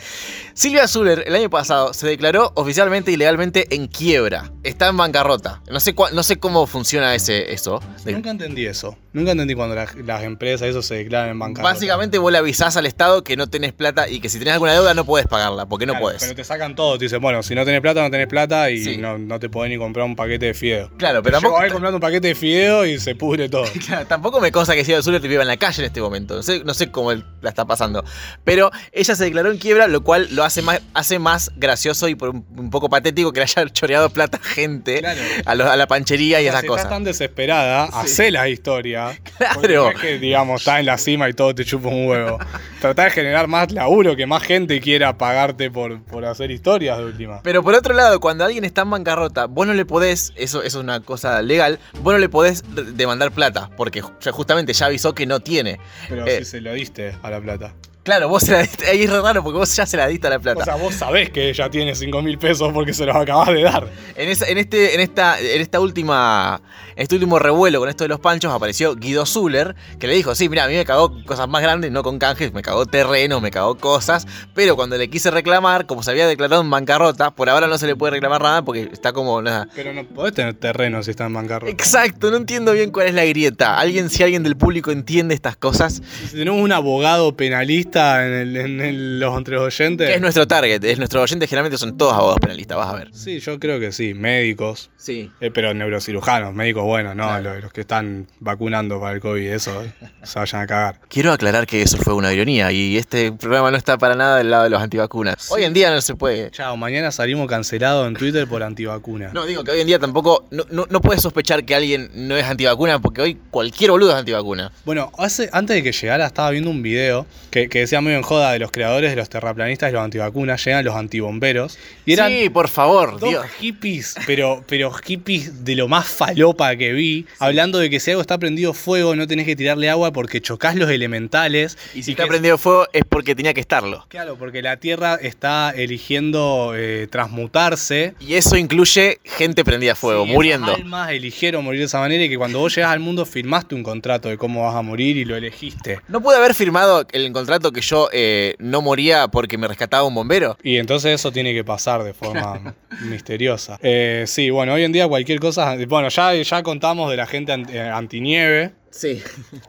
Silvia 0.54 0.88
Zuller 0.88 1.24
el 1.26 1.34
año 1.34 1.50
pasado 1.50 1.92
se 1.94 2.06
declaró 2.06 2.52
oficialmente 2.54 3.10
y 3.12 3.16
legalmente 3.16 3.74
en 3.74 3.86
quiebra. 3.86 4.50
Está 4.62 4.88
en 4.88 4.96
bancarrota. 4.96 5.62
No 5.70 5.80
sé, 5.80 5.94
cua- 5.94 6.10
no 6.12 6.22
sé 6.22 6.36
cómo 6.36 6.66
funciona 6.66 7.14
ese, 7.14 7.52
eso. 7.52 7.80
Nunca 8.04 8.30
entendí 8.30 8.66
eso. 8.66 8.96
Nunca 9.18 9.32
entendí 9.32 9.54
cuando 9.54 9.74
la- 9.74 9.88
las 10.04 10.22
empresas 10.22 10.68
eso 10.68 10.80
se 10.82 10.94
declaran 10.94 11.30
en 11.30 11.38
bancarrota. 11.38 11.72
Básicamente 11.74 12.18
vos 12.18 12.30
le 12.30 12.38
avisás 12.38 12.76
al 12.76 12.86
Estado 12.86 13.24
que 13.24 13.36
no 13.36 13.48
tenés 13.48 13.72
plata 13.72 14.08
y 14.08 14.20
que 14.20 14.28
si 14.28 14.38
tenés 14.38 14.54
alguna 14.54 14.72
deuda 14.72 14.94
no 14.94 15.04
podés 15.04 15.26
pagarla, 15.26 15.66
porque 15.66 15.86
no 15.86 15.92
Claro, 15.94 16.04
podés. 16.06 16.22
Pero 16.22 16.34
te 16.36 16.44
sacan 16.44 16.74
todo, 16.76 16.96
te 16.98 17.06
dicen, 17.06 17.20
bueno, 17.20 17.42
si 17.42 17.54
no 17.54 17.64
tenés 17.64 17.80
plata, 17.80 18.00
no 18.02 18.10
tenés 18.10 18.26
plata 18.28 18.70
y 18.70 18.78
Sí. 18.84 18.96
no, 18.96 19.18
no 19.18 19.38
te 19.40 19.48
podés 19.48 19.70
ni 19.70 19.78
comprar 19.78 20.06
un 20.06 20.14
paquete 20.14 20.46
de 20.46 20.54
fideo. 20.54 20.90
Claro, 20.96 21.22
pero 21.22 21.36
Yo 21.38 21.40
tampoco, 21.42 21.60
voy 21.62 21.70
comprando 21.70 21.96
un 21.96 22.00
paquete 22.00 22.28
de 22.28 22.34
fideo 22.34 22.86
y 22.86 22.98
se 23.00 23.14
pudre 23.14 23.48
todo. 23.48 23.64
Claro, 23.88 24.06
tampoco 24.06 24.40
me 24.40 24.52
consta 24.52 24.74
que 24.74 24.84
Silvia 24.84 25.02
Zuller 25.02 25.20
viva 25.20 25.42
en 25.42 25.48
la 25.48 25.56
calle 25.56 25.82
en 25.82 25.86
este 25.86 26.00
momento. 26.00 26.36
No 26.36 26.42
sé, 26.42 26.62
no 26.64 26.74
sé 26.74 26.90
cómo 26.90 27.12
la 27.12 27.48
está 27.48 27.64
pasando. 27.64 28.04
Pero 28.44 28.70
ella 28.92 29.14
se 29.14 29.24
declaró 29.24 29.50
en 29.50 29.58
quiebra, 29.58 29.88
lo 29.88 30.02
cual 30.04 30.28
lo 30.32 30.44
hace 30.44 30.62
más, 30.62 30.80
hace 30.94 31.18
más 31.18 31.50
gracioso 31.56 32.08
y 32.08 32.14
por 32.14 32.28
un, 32.30 32.44
un 32.56 32.70
poco 32.70 32.88
patético 32.88 33.32
que 33.32 33.40
le 33.40 33.44
haya 33.44 33.66
choreado 33.72 34.10
plata 34.10 34.38
a 34.42 34.46
gente 34.46 35.00
Claro. 35.00 35.20
a, 35.44 35.54
lo- 35.54 35.70
a 35.70 35.76
la 35.76 35.86
panchería 35.86 36.40
y 36.40 36.44
O 36.44 36.50
sea, 36.50 36.50
esas 36.50 36.60
si 36.62 36.66
cosas. 36.68 36.84
estás 36.84 36.96
tan 36.96 37.04
desesperada, 37.04 37.84
hacé 37.84 38.30
la 38.30 38.48
historia. 38.48 39.07
Claro. 39.38 39.90
es 39.90 40.00
que, 40.00 40.18
digamos, 40.18 40.60
estás 40.62 40.80
en 40.80 40.86
la 40.86 40.98
cima 40.98 41.28
y 41.28 41.32
todo 41.32 41.54
te 41.54 41.64
chupa 41.64 41.88
un 41.88 42.06
huevo. 42.08 42.38
Tratá 42.80 43.04
de 43.04 43.10
generar 43.10 43.46
más 43.48 43.70
laburo, 43.72 44.16
que 44.16 44.26
más 44.26 44.42
gente 44.42 44.80
quiera 44.80 45.16
pagarte 45.16 45.70
por, 45.70 46.02
por 46.02 46.24
hacer 46.24 46.50
historias 46.50 46.98
de 46.98 47.04
última. 47.04 47.40
Pero 47.42 47.62
por 47.62 47.74
otro 47.74 47.94
lado, 47.94 48.20
cuando 48.20 48.44
alguien 48.44 48.64
está 48.64 48.82
en 48.82 48.90
bancarrota, 48.90 49.46
vos 49.46 49.66
no 49.66 49.74
le 49.74 49.84
podés, 49.84 50.32
eso, 50.36 50.58
eso 50.62 50.78
es 50.78 50.84
una 50.84 51.00
cosa 51.00 51.40
legal, 51.42 51.78
vos 52.02 52.12
no 52.12 52.18
le 52.18 52.28
podés 52.28 52.62
demandar 52.96 53.30
plata, 53.32 53.70
porque 53.76 54.00
justamente 54.00 54.72
ya 54.72 54.86
avisó 54.86 55.14
que 55.14 55.26
no 55.26 55.40
tiene. 55.40 55.78
Pero 56.08 56.26
Eh. 56.26 56.38
si 56.38 56.44
se 56.44 56.60
lo 56.60 56.72
diste 56.72 57.14
a 57.22 57.30
la 57.30 57.40
plata. 57.40 57.74
Claro, 58.08 58.26
vos 58.30 58.42
se 58.42 58.52
la 58.52 58.62
diste, 58.62 58.86
ahí 58.86 59.02
es 59.02 59.10
re 59.10 59.20
raro 59.20 59.44
porque 59.44 59.58
vos 59.58 59.76
ya 59.76 59.84
se 59.84 59.98
la 59.98 60.06
diste 60.08 60.28
a 60.28 60.30
la 60.30 60.38
plata. 60.38 60.62
O 60.62 60.64
sea, 60.64 60.76
vos 60.76 60.94
sabés 60.94 61.28
que 61.28 61.50
ella 61.50 61.68
tiene 61.68 61.94
5 61.94 62.22
mil 62.22 62.38
pesos 62.38 62.72
porque 62.72 62.94
se 62.94 63.04
los 63.04 63.14
acabás 63.14 63.48
de 63.48 63.62
dar. 63.62 63.86
En, 64.16 64.30
esa- 64.30 64.46
en, 64.46 64.56
este, 64.56 64.94
en, 64.94 65.00
esta, 65.00 65.38
en 65.38 65.60
esta 65.60 65.78
última. 65.78 66.62
Este 66.96 67.14
último 67.14 67.38
revuelo 67.38 67.78
con 67.78 67.88
esto 67.88 68.02
de 68.02 68.08
los 68.08 68.18
panchos 68.18 68.52
apareció 68.52 68.96
Guido 68.96 69.24
Zuller, 69.26 69.76
que 70.00 70.06
le 70.08 70.14
dijo: 70.14 70.34
Sí, 70.34 70.48
mira, 70.48 70.64
a 70.64 70.68
mí 70.68 70.74
me 70.74 70.84
cagó 70.84 71.22
cosas 71.26 71.46
más 71.48 71.62
grandes, 71.62 71.92
no 71.92 72.02
con 72.02 72.18
canjes, 72.18 72.52
me 72.52 72.62
cagó 72.62 72.86
terreno, 72.86 73.40
me 73.40 73.50
cagó 73.52 73.76
cosas. 73.76 74.26
Pero 74.54 74.74
cuando 74.74 74.96
le 74.96 75.08
quise 75.10 75.30
reclamar, 75.30 75.86
como 75.86 76.02
se 76.02 76.10
había 76.10 76.26
declarado 76.26 76.62
en 76.62 76.70
bancarrota, 76.70 77.30
por 77.30 77.50
ahora 77.50 77.68
no 77.68 77.76
se 77.78 77.86
le 77.86 77.94
puede 77.94 78.12
reclamar 78.14 78.42
nada 78.42 78.62
porque 78.64 78.88
está 78.92 79.12
como 79.12 79.40
nada. 79.42 79.68
Pero 79.76 79.92
no 79.92 80.04
podés 80.06 80.32
tener 80.34 80.54
terreno 80.54 81.02
si 81.04 81.10
está 81.12 81.26
en 81.26 81.34
bancarrota. 81.34 81.70
Exacto, 81.70 82.30
no 82.32 82.36
entiendo 82.38 82.72
bien 82.72 82.90
cuál 82.90 83.06
es 83.08 83.14
la 83.14 83.24
grieta. 83.26 83.78
Alguien, 83.78 84.10
si 84.10 84.24
alguien 84.24 84.42
del 84.42 84.56
público 84.56 84.90
entiende 84.90 85.34
estas 85.34 85.56
cosas, 85.56 86.02
Si 86.30 86.36
tenemos 86.36 86.60
un 86.60 86.72
abogado 86.72 87.36
penalista 87.36 87.97
en, 87.98 88.32
el- 88.32 88.56
en 88.56 88.80
el- 88.80 89.20
los 89.20 89.36
entre 89.36 89.58
oyentes. 89.58 90.08
es 90.10 90.20
nuestro 90.20 90.46
target, 90.46 90.82
es 90.84 90.98
nuestro 90.98 91.22
oyente, 91.22 91.46
generalmente 91.46 91.78
son 91.78 91.96
todos 91.98 92.12
abogados 92.14 92.38
penalistas, 92.40 92.76
vas 92.76 92.88
a 92.88 92.96
ver. 92.96 93.08
Sí, 93.12 93.40
yo 93.40 93.58
creo 93.58 93.78
que 93.80 93.92
sí. 93.92 94.14
Médicos. 94.14 94.90
Sí. 94.96 95.30
eh, 95.40 95.50
pero 95.50 95.72
neurocirujanos, 95.72 96.52
médicos 96.54 96.82
buenos, 96.84 97.16
no, 97.16 97.24
Claro. 97.28 97.54
los, 97.54 97.62
los 97.64 97.72
que 97.72 97.80
están 97.82 98.26
vacunando 98.40 99.00
para 99.00 99.14
el 99.14 99.20
COVID, 99.20 99.46
eso, 99.50 99.82
eh, 99.82 99.90
se 100.22 100.38
vayan 100.38 100.62
a 100.62 100.66
cagar. 100.66 101.00
Quiero 101.08 101.32
aclarar 101.32 101.66
que 101.66 101.80
eso 101.82 101.96
fue 101.98 102.12
una 102.14 102.32
ironía 102.32 102.70
y 102.72 102.96
este 102.98 103.32
programa 103.32 103.70
no 103.70 103.76
está 103.76 103.96
para 103.96 104.14
nada 104.16 104.36
del 104.38 104.50
lado 104.50 104.64
de 104.64 104.70
los 104.70 104.82
antivacunas. 104.82 105.50
Hoy 105.50 105.64
en 105.64 105.72
día 105.72 105.90
no 105.90 106.00
se 106.02 106.14
puede. 106.14 106.50
Chao, 106.50 106.76
mañana 106.76 107.10
salimos 107.10 107.48
cancelados 107.48 108.06
en 108.08 108.14
Twitter 108.14 108.46
por 108.46 108.62
antivacuna. 108.62 109.30
No, 109.32 109.46
digo 109.46 109.64
que 109.64 109.70
hoy 109.70 109.80
en 109.80 109.86
día 109.86 109.98
tampoco. 109.98 110.44
No, 110.50 110.64
no, 110.70 110.86
no 110.90 111.00
puedes 111.00 111.22
sospechar 111.22 111.64
que 111.64 111.74
alguien 111.74 112.10
no 112.14 112.36
es 112.36 112.44
antivacuna 112.44 112.98
porque 112.98 113.22
hoy 113.22 113.38
cualquier 113.50 113.90
boludo 113.92 114.10
es 114.10 114.16
antivacuna. 114.16 114.72
Bueno, 114.84 115.10
hace, 115.18 115.48
antes 115.52 115.76
de 115.76 115.82
que 115.82 115.92
llegara 115.92 116.26
estaba 116.26 116.50
viendo 116.50 116.68
un 116.70 116.82
video 116.82 117.26
que, 117.50 117.68
que 117.68 117.77
decía 117.80 118.00
muy 118.00 118.12
en 118.12 118.22
joda 118.22 118.52
de 118.52 118.58
los 118.58 118.70
creadores 118.70 119.10
de 119.10 119.16
los 119.16 119.28
terraplanistas 119.28 119.90
y 119.90 119.92
los 119.92 120.02
antivacunas, 120.02 120.64
llegan 120.64 120.84
los 120.84 120.94
antibomberos. 120.94 121.78
Y 122.06 122.12
eran 122.14 122.30
sí, 122.30 122.48
por 122.50 122.68
favor, 122.68 123.18
dos 123.18 123.28
Dios. 123.30 123.46
hippies, 123.60 124.14
pero, 124.26 124.64
pero 124.66 124.90
hippies 124.92 125.64
de 125.64 125.74
lo 125.76 125.88
más 125.88 126.06
falopa 126.06 126.74
que 126.76 126.92
vi, 126.92 127.26
hablando 127.38 127.78
de 127.78 127.90
que 127.90 128.00
si 128.00 128.10
algo 128.10 128.20
está 128.20 128.38
prendido 128.38 128.74
fuego 128.74 129.14
no 129.16 129.26
tenés 129.26 129.46
que 129.46 129.56
tirarle 129.56 129.88
agua 129.90 130.12
porque 130.12 130.40
chocas 130.40 130.76
los 130.76 130.90
elementales. 130.90 131.76
Y 131.94 132.02
si 132.02 132.14
que- 132.14 132.22
está 132.22 132.26
prendido 132.26 132.58
fuego 132.58 132.86
es 132.92 133.02
porque 133.08 133.34
tenía 133.34 133.54
que 133.54 133.60
estarlo. 133.60 134.04
Claro, 134.08 134.36
porque 134.36 134.62
la 134.62 134.76
Tierra 134.78 135.16
está 135.20 135.72
eligiendo 135.76 136.72
eh, 136.76 137.06
transmutarse. 137.10 138.14
Y 138.20 138.34
eso 138.34 138.56
incluye 138.56 139.18
gente 139.24 139.64
prendida 139.64 139.92
a 139.92 139.94
fuego, 139.94 140.24
Sí, 140.26 140.32
muriendo. 140.32 140.68
esas 140.68 140.80
almas 140.80 141.10
eligieron 141.10 141.64
morir 141.64 141.80
de 141.80 141.86
esa 141.86 142.00
manera 142.00 142.24
y 142.24 142.28
que 142.28 142.36
cuando 142.38 142.58
vos 142.58 142.74
llegas 142.74 142.92
al 142.92 143.00
mundo 143.00 143.24
firmaste 143.24 143.74
un 143.74 143.82
contrato 143.82 144.28
de 144.28 144.36
cómo 144.38 144.64
vas 144.64 144.74
a 144.74 144.82
morir 144.82 145.16
y 145.16 145.24
lo 145.24 145.36
elegiste. 145.36 146.00
¿No 146.08 146.20
pude 146.20 146.36
haber 146.36 146.54
firmado 146.54 147.06
el 147.12 147.32
contrato 147.32 147.67
que 147.72 147.80
yo 147.80 148.08
eh, 148.12 148.54
no 148.58 148.80
moría 148.82 149.28
porque 149.28 149.58
me 149.58 149.68
rescataba 149.68 150.04
un 150.04 150.14
bombero? 150.14 150.56
Y 150.62 150.76
entonces 150.76 151.12
eso 151.14 151.32
tiene 151.32 151.52
que 151.54 151.64
pasar 151.64 152.02
de 152.04 152.14
forma 152.14 152.74
misteriosa. 153.08 153.78
Eh, 153.82 154.24
sí, 154.26 154.50
bueno, 154.50 154.74
hoy 154.74 154.84
en 154.84 154.92
día 154.92 155.06
cualquier 155.08 155.40
cosa. 155.40 155.76
Bueno, 155.88 156.08
ya, 156.08 156.34
ya 156.34 156.62
contamos 156.62 157.10
de 157.10 157.16
la 157.16 157.26
gente 157.26 157.52
anti- 157.52 157.72
eh, 157.76 157.80
antinieve, 157.80 158.72
Sí. 158.90 159.22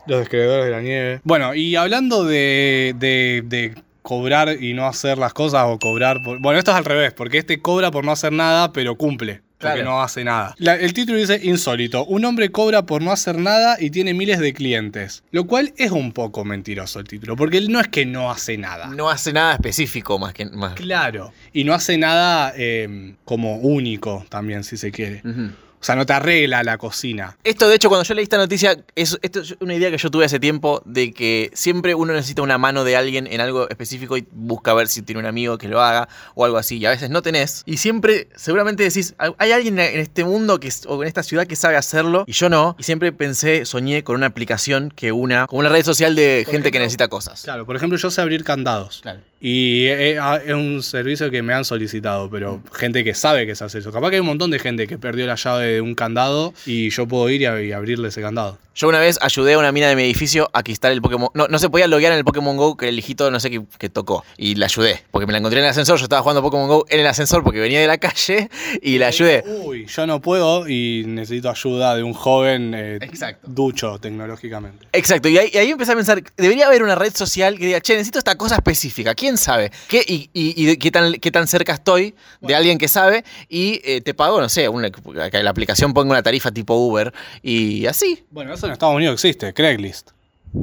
los 0.07 0.19
descreedores 0.19 0.65
de 0.65 0.71
la 0.71 0.81
nieve. 0.81 1.21
Bueno, 1.23 1.53
y 1.53 1.75
hablando 1.75 2.23
de, 2.23 2.93
de- 2.97 3.43
de 3.45 3.75
cobrar 4.01 4.61
y 4.61 4.73
no 4.73 4.87
hacer 4.87 5.17
las 5.17 5.33
cosas 5.33 5.65
o 5.67 5.77
cobrar 5.77 6.17
por. 6.23 6.39
Bueno, 6.41 6.57
esto 6.57 6.71
es 6.71 6.77
al 6.77 6.85
revés, 6.85 7.13
porque 7.13 7.37
este 7.39 7.61
cobra 7.61 7.91
por 7.91 8.03
no 8.05 8.11
hacer 8.11 8.31
nada, 8.31 8.71
pero 8.73 8.95
cumple. 8.95 9.41
Porque 9.59 9.75
Claro. 9.81 9.89
no 9.91 10.01
hace 10.01 10.23
nada. 10.23 10.55
La- 10.57 10.75
el 10.75 10.93
título 10.93 11.17
dice 11.19 11.37
insólito. 11.43 12.05
Un 12.05 12.23
hombre 12.23 12.49
cobra 12.49 12.83
por 12.85 13.01
no 13.01 13.11
hacer 13.11 13.37
nada 13.37 13.75
y 13.77 13.89
tiene 13.89 14.13
miles 14.13 14.39
de 14.39 14.53
clientes. 14.53 15.21
Lo 15.31 15.45
cual 15.47 15.73
es 15.75 15.91
un 15.91 16.13
poco 16.13 16.45
mentiroso 16.45 16.99
el 16.99 17.05
título. 17.07 17.35
Porque 17.35 17.57
él 17.57 17.69
no 17.69 17.81
es 17.81 17.89
que 17.89 18.05
no 18.05 18.31
hace 18.31 18.57
nada. 18.57 18.87
No 18.87 19.09
hace 19.09 19.33
nada 19.33 19.53
específico 19.53 20.17
más 20.17 20.33
que. 20.33 20.45
Más. 20.45 20.75
Claro. 20.75 21.33
Y 21.51 21.65
no 21.65 21.73
hace 21.73 21.97
nada 21.97 22.53
eh, 22.55 23.15
como 23.25 23.57
único 23.57 24.25
también, 24.29 24.63
si 24.63 24.77
se 24.77 24.91
quiere. 24.91 25.21
Ujú. 25.25 25.49
O 25.81 25.83
sea, 25.83 25.95
no 25.95 26.05
te 26.05 26.13
arregla 26.13 26.63
la 26.63 26.77
cocina. 26.77 27.37
Esto, 27.43 27.69
de 27.69 27.75
hecho, 27.75 27.87
cuando 27.87 28.03
yo 28.03 28.13
leí 28.13 28.23
esta 28.23 28.37
noticia, 28.37 28.77
es, 28.95 29.17
esto 29.21 29.39
es 29.39 29.55
una 29.61 29.73
idea 29.73 29.89
que 29.89 29.97
yo 29.97 30.11
tuve 30.11 30.25
hace 30.25 30.39
tiempo 30.39 30.81
de 30.85 31.13
que 31.13 31.51
siempre 31.53 31.95
uno 31.95 32.13
necesita 32.13 32.41
una 32.41 32.57
mano 32.57 32.83
de 32.83 32.97
alguien 32.97 33.27
en 33.27 33.39
algo 33.39 33.69
específico 33.69 34.17
y 34.17 34.27
busca 34.31 34.73
ver 34.73 34.89
si 34.89 35.01
tiene 35.01 35.19
un 35.19 35.25
amigo 35.25 35.57
que 35.57 35.69
lo 35.69 35.81
haga 35.81 36.09
o 36.35 36.43
algo 36.43 36.57
así. 36.57 36.77
Y 36.77 36.85
a 36.85 36.89
veces 36.89 37.09
no 37.09 37.21
tenés. 37.21 37.63
Y 37.65 37.77
siempre, 37.77 38.27
seguramente 38.35 38.83
decís, 38.83 39.15
hay 39.17 39.51
alguien 39.51 39.79
en 39.79 39.99
este 39.99 40.25
mundo 40.25 40.59
que, 40.59 40.69
o 40.87 41.01
en 41.01 41.07
esta 41.07 41.23
ciudad 41.23 41.47
que 41.47 41.55
sabe 41.55 41.77
hacerlo 41.77 42.25
y 42.27 42.33
yo 42.33 42.49
no. 42.49 42.75
Y 42.77 42.83
siempre 42.83 43.11
pensé, 43.11 43.65
soñé 43.65 44.03
con 44.03 44.15
una 44.15 44.25
aplicación 44.25 44.91
que 44.93 45.11
una, 45.11 45.47
como 45.47 45.61
una 45.61 45.69
red 45.69 45.85
social 45.85 46.15
de 46.15 46.43
Por 46.45 46.53
gente 46.53 46.71
que 46.71 46.79
necesita 46.79 47.07
cosas. 47.07 47.43
Claro, 47.43 47.65
por 47.65 47.75
ejemplo, 47.75 47.97
yo 47.97 48.11
sé 48.11 48.21
abrir 48.21 48.43
candados. 48.43 48.99
Claro. 49.01 49.21
Y 49.41 49.85
eh, 49.85 50.17
eh, 50.17 50.41
es 50.45 50.53
un 50.53 50.83
servicio 50.83 51.31
que 51.31 51.41
me 51.41 51.53
han 51.53 51.63
solicitado, 51.63 52.29
pero 52.29 52.61
gente 52.73 53.03
que 53.03 53.13
sabe 53.13 53.45
que 53.45 53.55
se 53.55 53.63
hace 53.63 53.79
eso. 53.79 53.91
Capaz 53.91 54.09
que 54.09 54.17
hay 54.17 54.19
un 54.19 54.27
montón 54.27 54.51
de 54.51 54.59
gente 54.59 54.87
que 54.87 54.97
perdió 54.97 55.25
la 55.27 55.35
llave 55.35 55.65
de 55.67 55.81
un 55.81 55.95
candado 55.95 56.53
y 56.65 56.89
yo 56.89 57.07
puedo 57.07 57.29
ir 57.29 57.41
y 57.41 57.71
abrirle 57.71 58.09
ese 58.09 58.21
candado. 58.21 58.57
Yo 58.79 58.87
una 58.87 58.99
vez 58.99 59.19
ayudé 59.21 59.55
a 59.55 59.57
una 59.59 59.73
mina 59.73 59.89
de 59.89 59.95
mi 59.97 60.03
edificio 60.03 60.49
a 60.53 60.63
quitar 60.63 60.93
el 60.93 61.01
Pokémon. 61.01 61.27
No, 61.33 61.49
no 61.49 61.59
se 61.59 61.69
podía 61.69 61.85
loguear 61.85 62.13
en 62.13 62.17
el 62.19 62.23
Pokémon 62.23 62.55
Go 62.55 62.77
que 62.77 62.87
el 62.87 62.97
hijito 62.97 63.29
no 63.29 63.37
sé 63.41 63.51
qué, 63.77 63.89
tocó. 63.89 64.23
Y 64.37 64.55
la 64.55 64.67
ayudé. 64.67 65.03
Porque 65.11 65.25
me 65.27 65.33
la 65.33 65.39
encontré 65.39 65.59
en 65.59 65.65
el 65.65 65.71
ascensor. 65.71 65.97
Yo 65.97 66.03
estaba 66.03 66.21
jugando 66.21 66.41
Pokémon 66.41 66.69
Go 66.69 66.85
en 66.87 67.01
el 67.01 67.07
ascensor 67.07 67.43
porque 67.43 67.59
venía 67.59 67.81
de 67.81 67.87
la 67.87 67.97
calle 67.97 68.49
y 68.81 68.97
la 68.97 69.07
ayudé. 69.07 69.43
Uy, 69.65 69.85
yo 69.85 70.07
no 70.07 70.21
puedo 70.21 70.65
y 70.69 71.03
necesito 71.05 71.49
ayuda 71.49 71.93
de 71.97 72.03
un 72.03 72.13
joven 72.13 72.73
eh, 72.73 72.99
Exacto. 73.01 73.47
ducho 73.51 73.99
tecnológicamente. 73.99 74.87
Exacto, 74.93 75.27
y 75.27 75.37
ahí, 75.37 75.49
y 75.53 75.57
ahí 75.57 75.71
empecé 75.71 75.91
a 75.91 75.95
pensar, 75.95 76.23
debería 76.37 76.67
haber 76.67 76.81
una 76.81 76.95
red 76.95 77.13
social 77.13 77.57
que 77.57 77.65
diga, 77.65 77.81
che, 77.81 77.95
necesito 77.95 78.17
esta 78.19 78.35
cosa 78.37 78.55
específica, 78.55 79.13
¿quién 79.13 79.35
sabe? 79.37 79.73
¿Qué, 79.89 80.01
y 80.07 80.29
y- 80.33 80.69
y 80.71 80.77
qué, 80.77 80.89
tan, 80.89 81.15
qué 81.15 81.31
tan 81.31 81.47
cerca 81.47 81.73
estoy 81.73 82.15
de 82.39 82.55
alguien 82.55 82.77
que 82.77 82.87
sabe? 82.87 83.25
Y 83.49 83.81
eh, 83.83 83.99
te 83.99 84.13
pago, 84.13 84.39
no 84.39 84.47
sé, 84.47 84.69
una, 84.69 84.89
la 85.13 85.49
aplicación 85.49 85.93
ponga 85.93 86.11
una 86.11 86.23
tarifa 86.23 86.49
tipo 86.51 86.75
Uber 86.75 87.13
y 87.43 87.85
así. 87.85 88.23
Bueno, 88.31 88.53
eso 88.53 88.68
en 88.69 88.73
Estados 88.73 88.95
Unidos 88.95 89.13
existe, 89.13 89.53
Craigslist. 89.53 90.11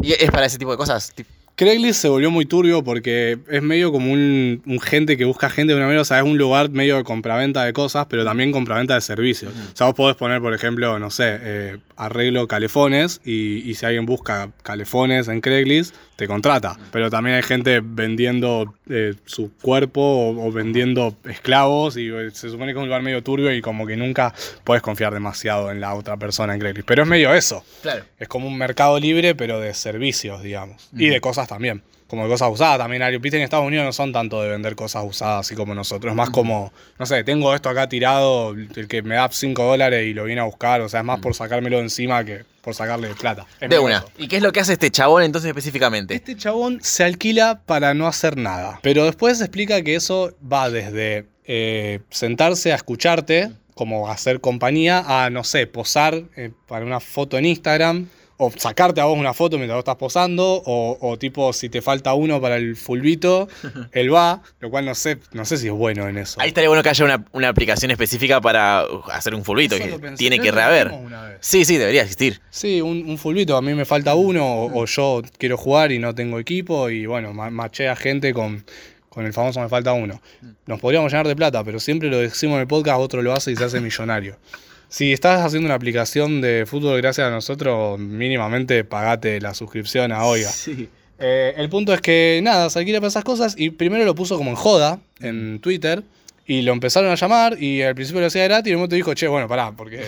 Y 0.02 0.12
es 0.12 0.30
para 0.30 0.46
ese 0.46 0.58
tipo 0.58 0.70
de 0.70 0.76
cosas. 0.76 1.12
Craigslist 1.54 2.02
se 2.02 2.08
volvió 2.08 2.30
muy 2.30 2.44
turbio 2.44 2.84
porque 2.84 3.38
es 3.48 3.62
medio 3.62 3.90
como 3.90 4.12
un, 4.12 4.62
un 4.66 4.80
gente 4.80 5.16
que 5.16 5.24
busca 5.24 5.48
gente 5.48 5.72
de 5.72 5.78
una 5.78 5.86
manera, 5.86 6.02
o 6.02 6.04
sea, 6.04 6.18
es 6.18 6.24
un 6.24 6.36
lugar 6.36 6.68
medio 6.70 6.96
de 6.96 7.04
compraventa 7.04 7.64
de 7.64 7.72
cosas, 7.72 8.06
pero 8.10 8.24
también 8.24 8.52
compraventa 8.52 8.94
de 8.94 9.00
servicios. 9.00 9.52
O 9.72 9.76
sea, 9.76 9.86
vos 9.86 9.94
podés 9.94 10.16
poner, 10.16 10.40
por 10.42 10.52
ejemplo, 10.52 10.98
no 10.98 11.10
sé, 11.10 11.38
eh, 11.40 11.78
arreglo 11.96 12.46
calefones 12.46 13.20
y, 13.24 13.68
y 13.68 13.74
si 13.74 13.86
alguien 13.86 14.06
busca 14.06 14.50
calefones 14.62 15.28
en 15.28 15.40
Craigslist, 15.40 15.94
te 16.16 16.26
contrata. 16.26 16.78
Pero 16.92 17.10
también 17.10 17.36
hay 17.36 17.42
gente 17.42 17.80
vendiendo 17.82 18.74
eh, 18.88 19.14
su 19.24 19.52
cuerpo 19.60 20.00
o, 20.00 20.46
o 20.46 20.52
vendiendo 20.52 21.16
esclavos 21.24 21.96
y 21.96 22.08
eh, 22.08 22.30
se 22.32 22.50
supone 22.50 22.72
que 22.72 22.78
es 22.78 22.82
un 22.82 22.88
lugar 22.88 23.02
medio 23.02 23.22
turbio 23.22 23.52
y 23.52 23.60
como 23.60 23.86
que 23.86 23.96
nunca 23.96 24.34
podés 24.64 24.82
confiar 24.82 25.12
demasiado 25.12 25.70
en 25.70 25.80
la 25.80 25.94
otra 25.94 26.16
persona 26.16 26.54
en 26.54 26.60
Craigslist. 26.60 26.86
Pero 26.86 27.02
es 27.02 27.08
medio 27.08 27.34
eso. 27.34 27.64
Claro. 27.82 28.04
Es 28.18 28.28
como 28.28 28.46
un 28.48 28.56
mercado 28.58 28.98
libre, 28.98 29.34
pero 29.34 29.60
de 29.60 29.74
servicios, 29.74 30.42
digamos. 30.42 30.88
Y 30.92 31.08
de 31.08 31.20
cosas 31.20 31.48
también. 31.48 31.82
Como 32.06 32.22
de 32.22 32.28
cosas 32.28 32.50
usadas 32.52 32.78
también. 32.78 33.02
Viste, 33.20 33.36
en 33.36 33.42
Estados 33.42 33.66
Unidos 33.66 33.84
no 33.84 33.92
son 33.92 34.12
tanto 34.12 34.40
de 34.42 34.48
vender 34.48 34.76
cosas 34.76 35.04
usadas 35.04 35.46
así 35.46 35.54
como 35.54 35.74
nosotros. 35.74 36.12
Es 36.12 36.16
más 36.16 36.30
como, 36.30 36.72
no 36.98 37.06
sé, 37.06 37.24
tengo 37.24 37.54
esto 37.54 37.68
acá 37.68 37.88
tirado, 37.88 38.52
el 38.52 38.86
que 38.88 39.02
me 39.02 39.16
da 39.16 39.28
5 39.30 39.62
dólares 39.62 40.06
y 40.06 40.14
lo 40.14 40.24
viene 40.24 40.40
a 40.40 40.44
buscar. 40.44 40.80
O 40.80 40.88
sea, 40.88 41.00
es 41.00 41.06
más 41.06 41.20
por 41.20 41.34
sacármelo 41.34 41.78
de 41.78 41.82
encima 41.82 42.24
que 42.24 42.44
por 42.66 42.74
sacarle 42.74 43.14
plata. 43.14 43.46
Es 43.60 43.70
De 43.70 43.78
una. 43.78 44.04
¿Y 44.18 44.26
qué 44.26 44.38
es 44.38 44.42
lo 44.42 44.50
que 44.50 44.58
hace 44.58 44.72
este 44.72 44.90
chabón 44.90 45.22
entonces 45.22 45.48
específicamente? 45.48 46.14
Este 46.14 46.36
chabón 46.36 46.80
se 46.82 47.04
alquila 47.04 47.60
para 47.64 47.94
no 47.94 48.08
hacer 48.08 48.36
nada. 48.36 48.80
Pero 48.82 49.04
después 49.04 49.40
explica 49.40 49.82
que 49.82 49.94
eso 49.94 50.34
va 50.52 50.68
desde 50.68 51.26
eh, 51.44 52.00
sentarse 52.10 52.72
a 52.72 52.74
escucharte, 52.74 53.52
como 53.74 54.08
hacer 54.08 54.40
compañía, 54.40 55.04
a, 55.06 55.30
no 55.30 55.44
sé, 55.44 55.68
posar 55.68 56.24
eh, 56.34 56.50
para 56.66 56.84
una 56.84 56.98
foto 56.98 57.38
en 57.38 57.46
Instagram. 57.46 58.08
O 58.38 58.50
sacarte 58.54 59.00
a 59.00 59.04
vos 59.06 59.18
una 59.18 59.32
foto 59.32 59.56
mientras 59.56 59.76
vos 59.76 59.80
estás 59.80 59.96
posando, 59.96 60.62
o, 60.66 60.98
o 61.00 61.16
tipo, 61.18 61.52
si 61.54 61.70
te 61.70 61.80
falta 61.80 62.12
uno 62.12 62.38
para 62.40 62.56
el 62.56 62.76
fulbito, 62.76 63.48
él 63.92 64.12
va, 64.14 64.42
lo 64.60 64.68
cual 64.70 64.84
no 64.84 64.94
sé, 64.94 65.18
no 65.32 65.44
sé 65.46 65.56
si 65.56 65.68
es 65.68 65.72
bueno 65.72 66.06
en 66.06 66.18
eso. 66.18 66.38
Ahí 66.40 66.48
estaría 66.48 66.68
bueno 66.68 66.82
que 66.82 66.90
haya 66.90 67.04
una, 67.04 67.24
una 67.32 67.48
aplicación 67.48 67.90
específica 67.92 68.40
para 68.42 68.84
uh, 68.84 69.10
hacer 69.10 69.34
un 69.34 69.42
fulbito, 69.42 69.76
Eso 69.76 69.84
que 69.84 69.98
pensé. 69.98 70.16
tiene 70.18 70.38
que 70.38 70.50
rehaber. 70.50 70.92
Sí, 71.40 71.64
sí, 71.64 71.78
debería 71.78 72.02
existir. 72.02 72.40
Sí, 72.50 72.82
un, 72.82 73.08
un 73.08 73.16
fulbito, 73.16 73.56
a 73.56 73.62
mí 73.62 73.72
me 73.74 73.86
falta 73.86 74.14
uno, 74.14 74.44
o, 74.46 74.82
o 74.82 74.84
yo 74.84 75.22
quiero 75.38 75.56
jugar 75.56 75.90
y 75.92 75.98
no 75.98 76.14
tengo 76.14 76.38
equipo, 76.38 76.90
y 76.90 77.06
bueno, 77.06 77.32
ma- 77.32 77.48
maché 77.50 77.88
a 77.88 77.96
gente 77.96 78.34
con, 78.34 78.64
con 79.08 79.24
el 79.24 79.32
famoso 79.32 79.60
me 79.62 79.70
falta 79.70 79.94
uno. 79.94 80.20
Nos 80.66 80.78
podríamos 80.78 81.10
llenar 81.10 81.26
de 81.26 81.36
plata, 81.36 81.64
pero 81.64 81.80
siempre 81.80 82.10
lo 82.10 82.18
decimos 82.18 82.56
en 82.56 82.60
el 82.60 82.66
podcast, 82.66 83.00
otro 83.00 83.22
lo 83.22 83.32
hace 83.32 83.52
y 83.52 83.56
se 83.56 83.64
hace 83.64 83.80
millonario. 83.80 84.36
Si 84.88 85.12
estás 85.12 85.44
haciendo 85.44 85.66
una 85.66 85.74
aplicación 85.74 86.40
de 86.40 86.64
fútbol 86.66 86.96
gracias 86.98 87.26
a 87.26 87.30
nosotros, 87.30 87.98
mínimamente 87.98 88.84
pagate 88.84 89.40
la 89.40 89.54
suscripción 89.54 90.12
a 90.12 90.24
Oiga. 90.24 90.50
Sí. 90.50 90.88
Eh, 91.18 91.54
el 91.56 91.68
punto 91.68 91.94
es 91.94 92.00
que, 92.00 92.40
nada, 92.42 92.68
se 92.70 92.78
alquila 92.78 93.00
para 93.00 93.08
esas 93.08 93.24
cosas 93.24 93.54
y 93.56 93.70
primero 93.70 94.04
lo 94.04 94.14
puso 94.14 94.36
como 94.36 94.50
en 94.50 94.56
joda 94.56 95.00
en 95.20 95.60
Twitter 95.60 96.02
Y 96.46 96.62
lo 96.62 96.72
empezaron 96.72 97.10
a 97.10 97.14
llamar 97.16 97.60
y 97.60 97.82
al 97.82 97.94
principio 97.94 98.20
lo 98.20 98.28
hacía 98.28 98.44
gratis 98.44 98.70
y 98.70 98.74
un 98.74 98.80
momento 98.80 98.94
dijo, 98.96 99.14
che, 99.14 99.26
bueno, 99.26 99.48
pará, 99.48 99.72
porque 99.72 100.00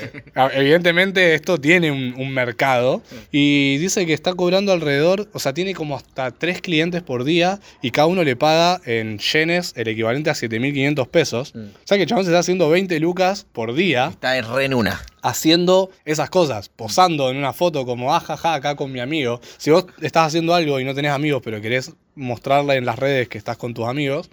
evidentemente 0.54 1.34
esto 1.34 1.58
tiene 1.58 1.90
un, 1.90 2.14
un 2.16 2.30
mercado. 2.30 3.02
Y 3.32 3.76
dice 3.78 4.06
que 4.06 4.12
está 4.12 4.34
cobrando 4.34 4.72
alrededor, 4.72 5.28
o 5.32 5.38
sea, 5.38 5.52
tiene 5.52 5.74
como 5.74 5.96
hasta 5.96 6.30
tres 6.30 6.60
clientes 6.60 7.02
por 7.02 7.24
día 7.24 7.58
y 7.82 7.90
cada 7.90 8.06
uno 8.06 8.22
le 8.22 8.36
paga 8.36 8.80
en 8.84 9.18
yenes 9.18 9.72
el 9.76 9.88
equivalente 9.88 10.30
a 10.30 10.34
7.500 10.34 11.08
pesos. 11.08 11.54
Mm. 11.54 11.58
O 11.58 11.86
sea 11.86 11.96
que 11.96 12.04
el 12.04 12.08
chabón 12.08 12.24
se 12.24 12.30
está 12.30 12.38
haciendo 12.40 12.68
20 12.70 12.98
lucas 13.00 13.46
por 13.52 13.74
día 13.74 14.08
Está 14.08 14.40
re 14.40 14.64
en 14.64 14.74
una. 14.74 15.00
haciendo 15.22 15.90
esas 16.04 16.30
cosas, 16.30 16.68
posando 16.68 17.30
en 17.30 17.36
una 17.36 17.52
foto 17.52 17.84
como, 17.84 18.14
ah, 18.14 18.20
jaja, 18.20 18.54
acá 18.54 18.76
con 18.76 18.92
mi 18.92 19.00
amigo. 19.00 19.40
Si 19.56 19.70
vos 19.70 19.86
estás 20.00 20.28
haciendo 20.28 20.54
algo 20.54 20.78
y 20.78 20.84
no 20.84 20.94
tenés 20.94 21.12
amigos, 21.12 21.42
pero 21.44 21.60
querés 21.60 21.92
mostrarle 22.14 22.74
en 22.76 22.84
las 22.84 22.98
redes 22.98 23.28
que 23.28 23.38
estás 23.38 23.56
con 23.56 23.74
tus 23.74 23.86
amigos, 23.86 24.28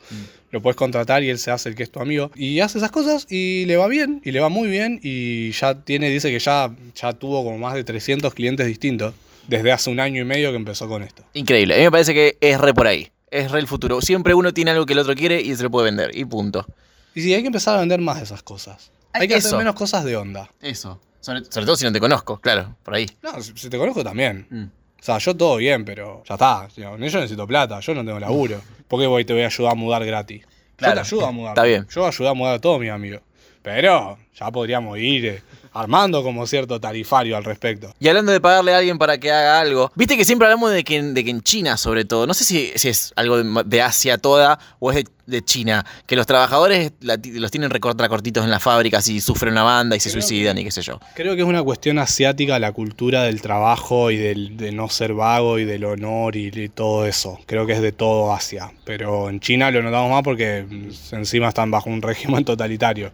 lo 0.56 0.62
puedes 0.62 0.78
contratar 0.78 1.22
y 1.22 1.30
él 1.30 1.38
se 1.38 1.52
hace 1.52 1.68
el 1.68 1.76
que 1.76 1.84
es 1.84 1.91
tu 1.91 2.00
amigo. 2.00 2.32
Y 2.34 2.62
hace 2.62 2.78
esas 2.78 2.89
cosas 2.89 3.28
y 3.30 3.65
le 3.65 3.76
va 3.76 3.88
bien, 3.88 4.22
y 4.24 4.32
le 4.32 4.39
va 4.39 4.48
muy 4.48 4.70
bien, 4.70 5.02
y 5.04 5.52
ya 5.52 5.82
tiene, 5.82 6.10
dice 6.10 6.32
que 6.32 6.39
ya, 6.39 6.74
ya 6.96 7.12
tuvo 7.12 7.44
como 7.44 7.58
más 7.58 7.74
de 7.74 7.84
300 7.84 8.34
clientes 8.34 8.65
distintos 8.65 9.13
desde 9.50 9.74
hace 9.74 9.89
un 9.89 10.00
año 10.00 10.22
y 10.22 10.26
medio 10.26 10.52
que 10.52 10.56
empezó 10.56 10.88
con 10.88 11.04
esto. 11.04 11.26
Increíble. 11.34 11.76
A 11.76 11.78
mí 11.78 11.84
me 11.84 11.91
parece 11.91 12.13
que 12.13 12.38
es 12.39 12.58
re 12.58 12.74
por 12.74 12.88
ahí. 12.88 13.12
Es 13.30 13.52
re 13.52 13.60
el 13.60 13.68
futuro. 13.68 14.00
Siempre 14.00 14.34
uno 14.34 14.54
tiene 14.54 14.72
algo 14.72 14.86
que 14.86 14.94
el 14.94 15.00
otro 15.00 15.13
quiere 15.13 15.41
y 15.41 15.54
se 15.58 15.63
lo 15.63 15.70
puede 15.70 15.86
vender. 15.86 16.18
Y 16.18 16.24
punto. 16.24 16.65
Y 17.13 17.22
sí, 17.22 17.34
hay 17.34 17.41
que 17.41 17.48
empezar 17.48 17.76
a 17.76 17.80
vender 17.82 18.00
más 18.00 18.18
de 18.18 18.24
esas 18.24 18.41
cosas. 18.41 18.91
Hay 19.12 19.28
que 19.28 19.36
Eso. 19.36 19.50
hacer 19.50 19.58
menos 19.58 19.76
cosas 19.76 20.06
de 20.06 20.15
onda. 20.15 20.50
Eso. 20.62 21.02
Sobre, 21.20 21.44
sobre 21.44 21.65
todo 21.65 21.76
si 21.76 21.84
no 21.84 21.91
te 21.91 22.00
conozco, 22.00 22.38
claro, 22.39 22.78
por 22.82 22.94
ahí. 22.96 23.10
No, 23.22 23.41
si 23.41 23.52
si 23.56 23.70
te 23.70 23.78
conozco 23.78 24.06
también. 24.06 24.48
Mm. 24.50 24.63
O 25.06 25.08
sea, 25.08 25.20
yo 25.20 25.38
todo 25.38 25.58
bien, 25.58 25.86
pero 25.86 26.24
ya 26.28 26.34
está. 26.34 26.68
Yo, 26.76 26.98
necesito 26.98 27.46
plata, 27.46 27.80
yo 27.80 27.94
no 27.94 28.04
tengo 28.04 28.20
laburo. 28.20 28.60
¿Por 28.88 29.00
qué 29.00 29.06
voy 29.06 29.22
y 29.22 29.26
te 29.26 29.34
voy 29.34 29.44
a 29.44 29.46
ayudar 29.46 29.74
a 29.74 29.76
mudar 29.76 30.04
gratis? 30.04 30.44
Claro, 30.78 30.96
yo 30.96 31.02
te 31.02 31.08
ayudo 31.08 31.28
a 31.28 31.32
mudar. 31.32 31.52
está 31.52 31.63
bien. 31.63 31.86
Yo 31.94 32.08
ayudo 32.08 32.30
a 32.30 32.34
mudar 32.34 32.56
a 32.56 32.60
todos 32.60 32.80
mis 32.80 32.89
amigos. 32.89 33.22
Pero 33.62 34.18
ya 34.34 34.50
podríamos 34.50 34.98
ir 34.98 35.26
eh, 35.28 35.41
armando 35.76 36.24
como 36.24 36.48
cierto 36.48 36.80
tarifario 36.80 37.38
al 37.38 37.44
respecto. 37.44 37.94
Y 38.00 38.08
hablando 38.08 38.32
de 38.32 38.42
pagarle 38.42 38.74
a 38.74 38.78
alguien 38.80 38.98
para 38.98 39.18
que 39.20 39.32
haga 39.32 39.60
algo, 39.60 39.92
viste 39.96 40.18
que 40.18 40.26
siempre 40.26 40.48
hablamos 40.48 40.72
de 40.72 40.84
que, 40.84 40.96
en- 40.98 41.14
de 41.14 41.24
que 41.24 41.30
en 41.30 41.42
China, 41.42 41.78
sobre 41.78 42.06
todo, 42.06 42.26
no 42.26 42.34
sé 42.34 42.44
si, 42.44 42.72
si 42.76 42.90
es 42.90 43.14
algo 43.16 43.38
de, 43.44 43.64
de 43.66 43.82
Asia 43.82 44.18
toda 44.18 44.58
o 44.80 44.92
es 44.92 44.98
de, 45.04 45.06
de 45.28 45.44
China, 45.44 45.86
que 46.08 46.16
los 46.16 46.26
trabajadores 46.26 46.94
la 47.02 47.18
los 47.24 47.52
tienen 47.52 47.70
recontra 47.70 48.08
cortitos 48.10 48.44
en 48.44 48.52
las 48.52 48.64
fábricas 48.64 49.08
y 49.10 49.20
sufren 49.22 49.52
una 49.54 49.64
banda 49.64 49.96
y 49.96 50.00
se 50.00 50.10
suicidan 50.10 50.58
y 50.58 50.64
qué 50.64 50.72
sé 50.72 50.82
yo. 50.82 51.00
Creo 51.16 51.36
que 51.36 51.42
es 51.42 51.48
una 51.48 51.64
cuestión 51.64 52.00
asiática 52.00 52.58
la 52.60 52.72
cultura 52.72 53.24
del 53.24 53.42
trabajo 53.42 54.12
y 54.12 54.18
del, 54.18 54.56
de 54.58 54.72
no 54.72 54.88
ser 54.90 55.14
vago 55.14 55.60
y 55.60 55.66
del 55.66 55.84
honor 55.86 56.36
y, 56.36 56.52
y 56.54 56.70
todo 56.70 57.06
eso. 57.06 57.40
Creo 57.48 57.66
que 57.66 57.74
es 57.74 57.82
de 57.82 57.92
todo 57.92 58.34
Asia. 58.34 58.72
Pero 58.86 59.30
en 59.30 59.40
China 59.40 59.72
lo 59.72 59.82
notamos 59.82 60.12
más 60.12 60.24
porque 60.24 60.66
encima 61.12 61.50
están 61.50 61.70
bajo 61.72 61.90
un 61.90 62.02
régimen 62.02 62.46
totalitario. 62.46 63.12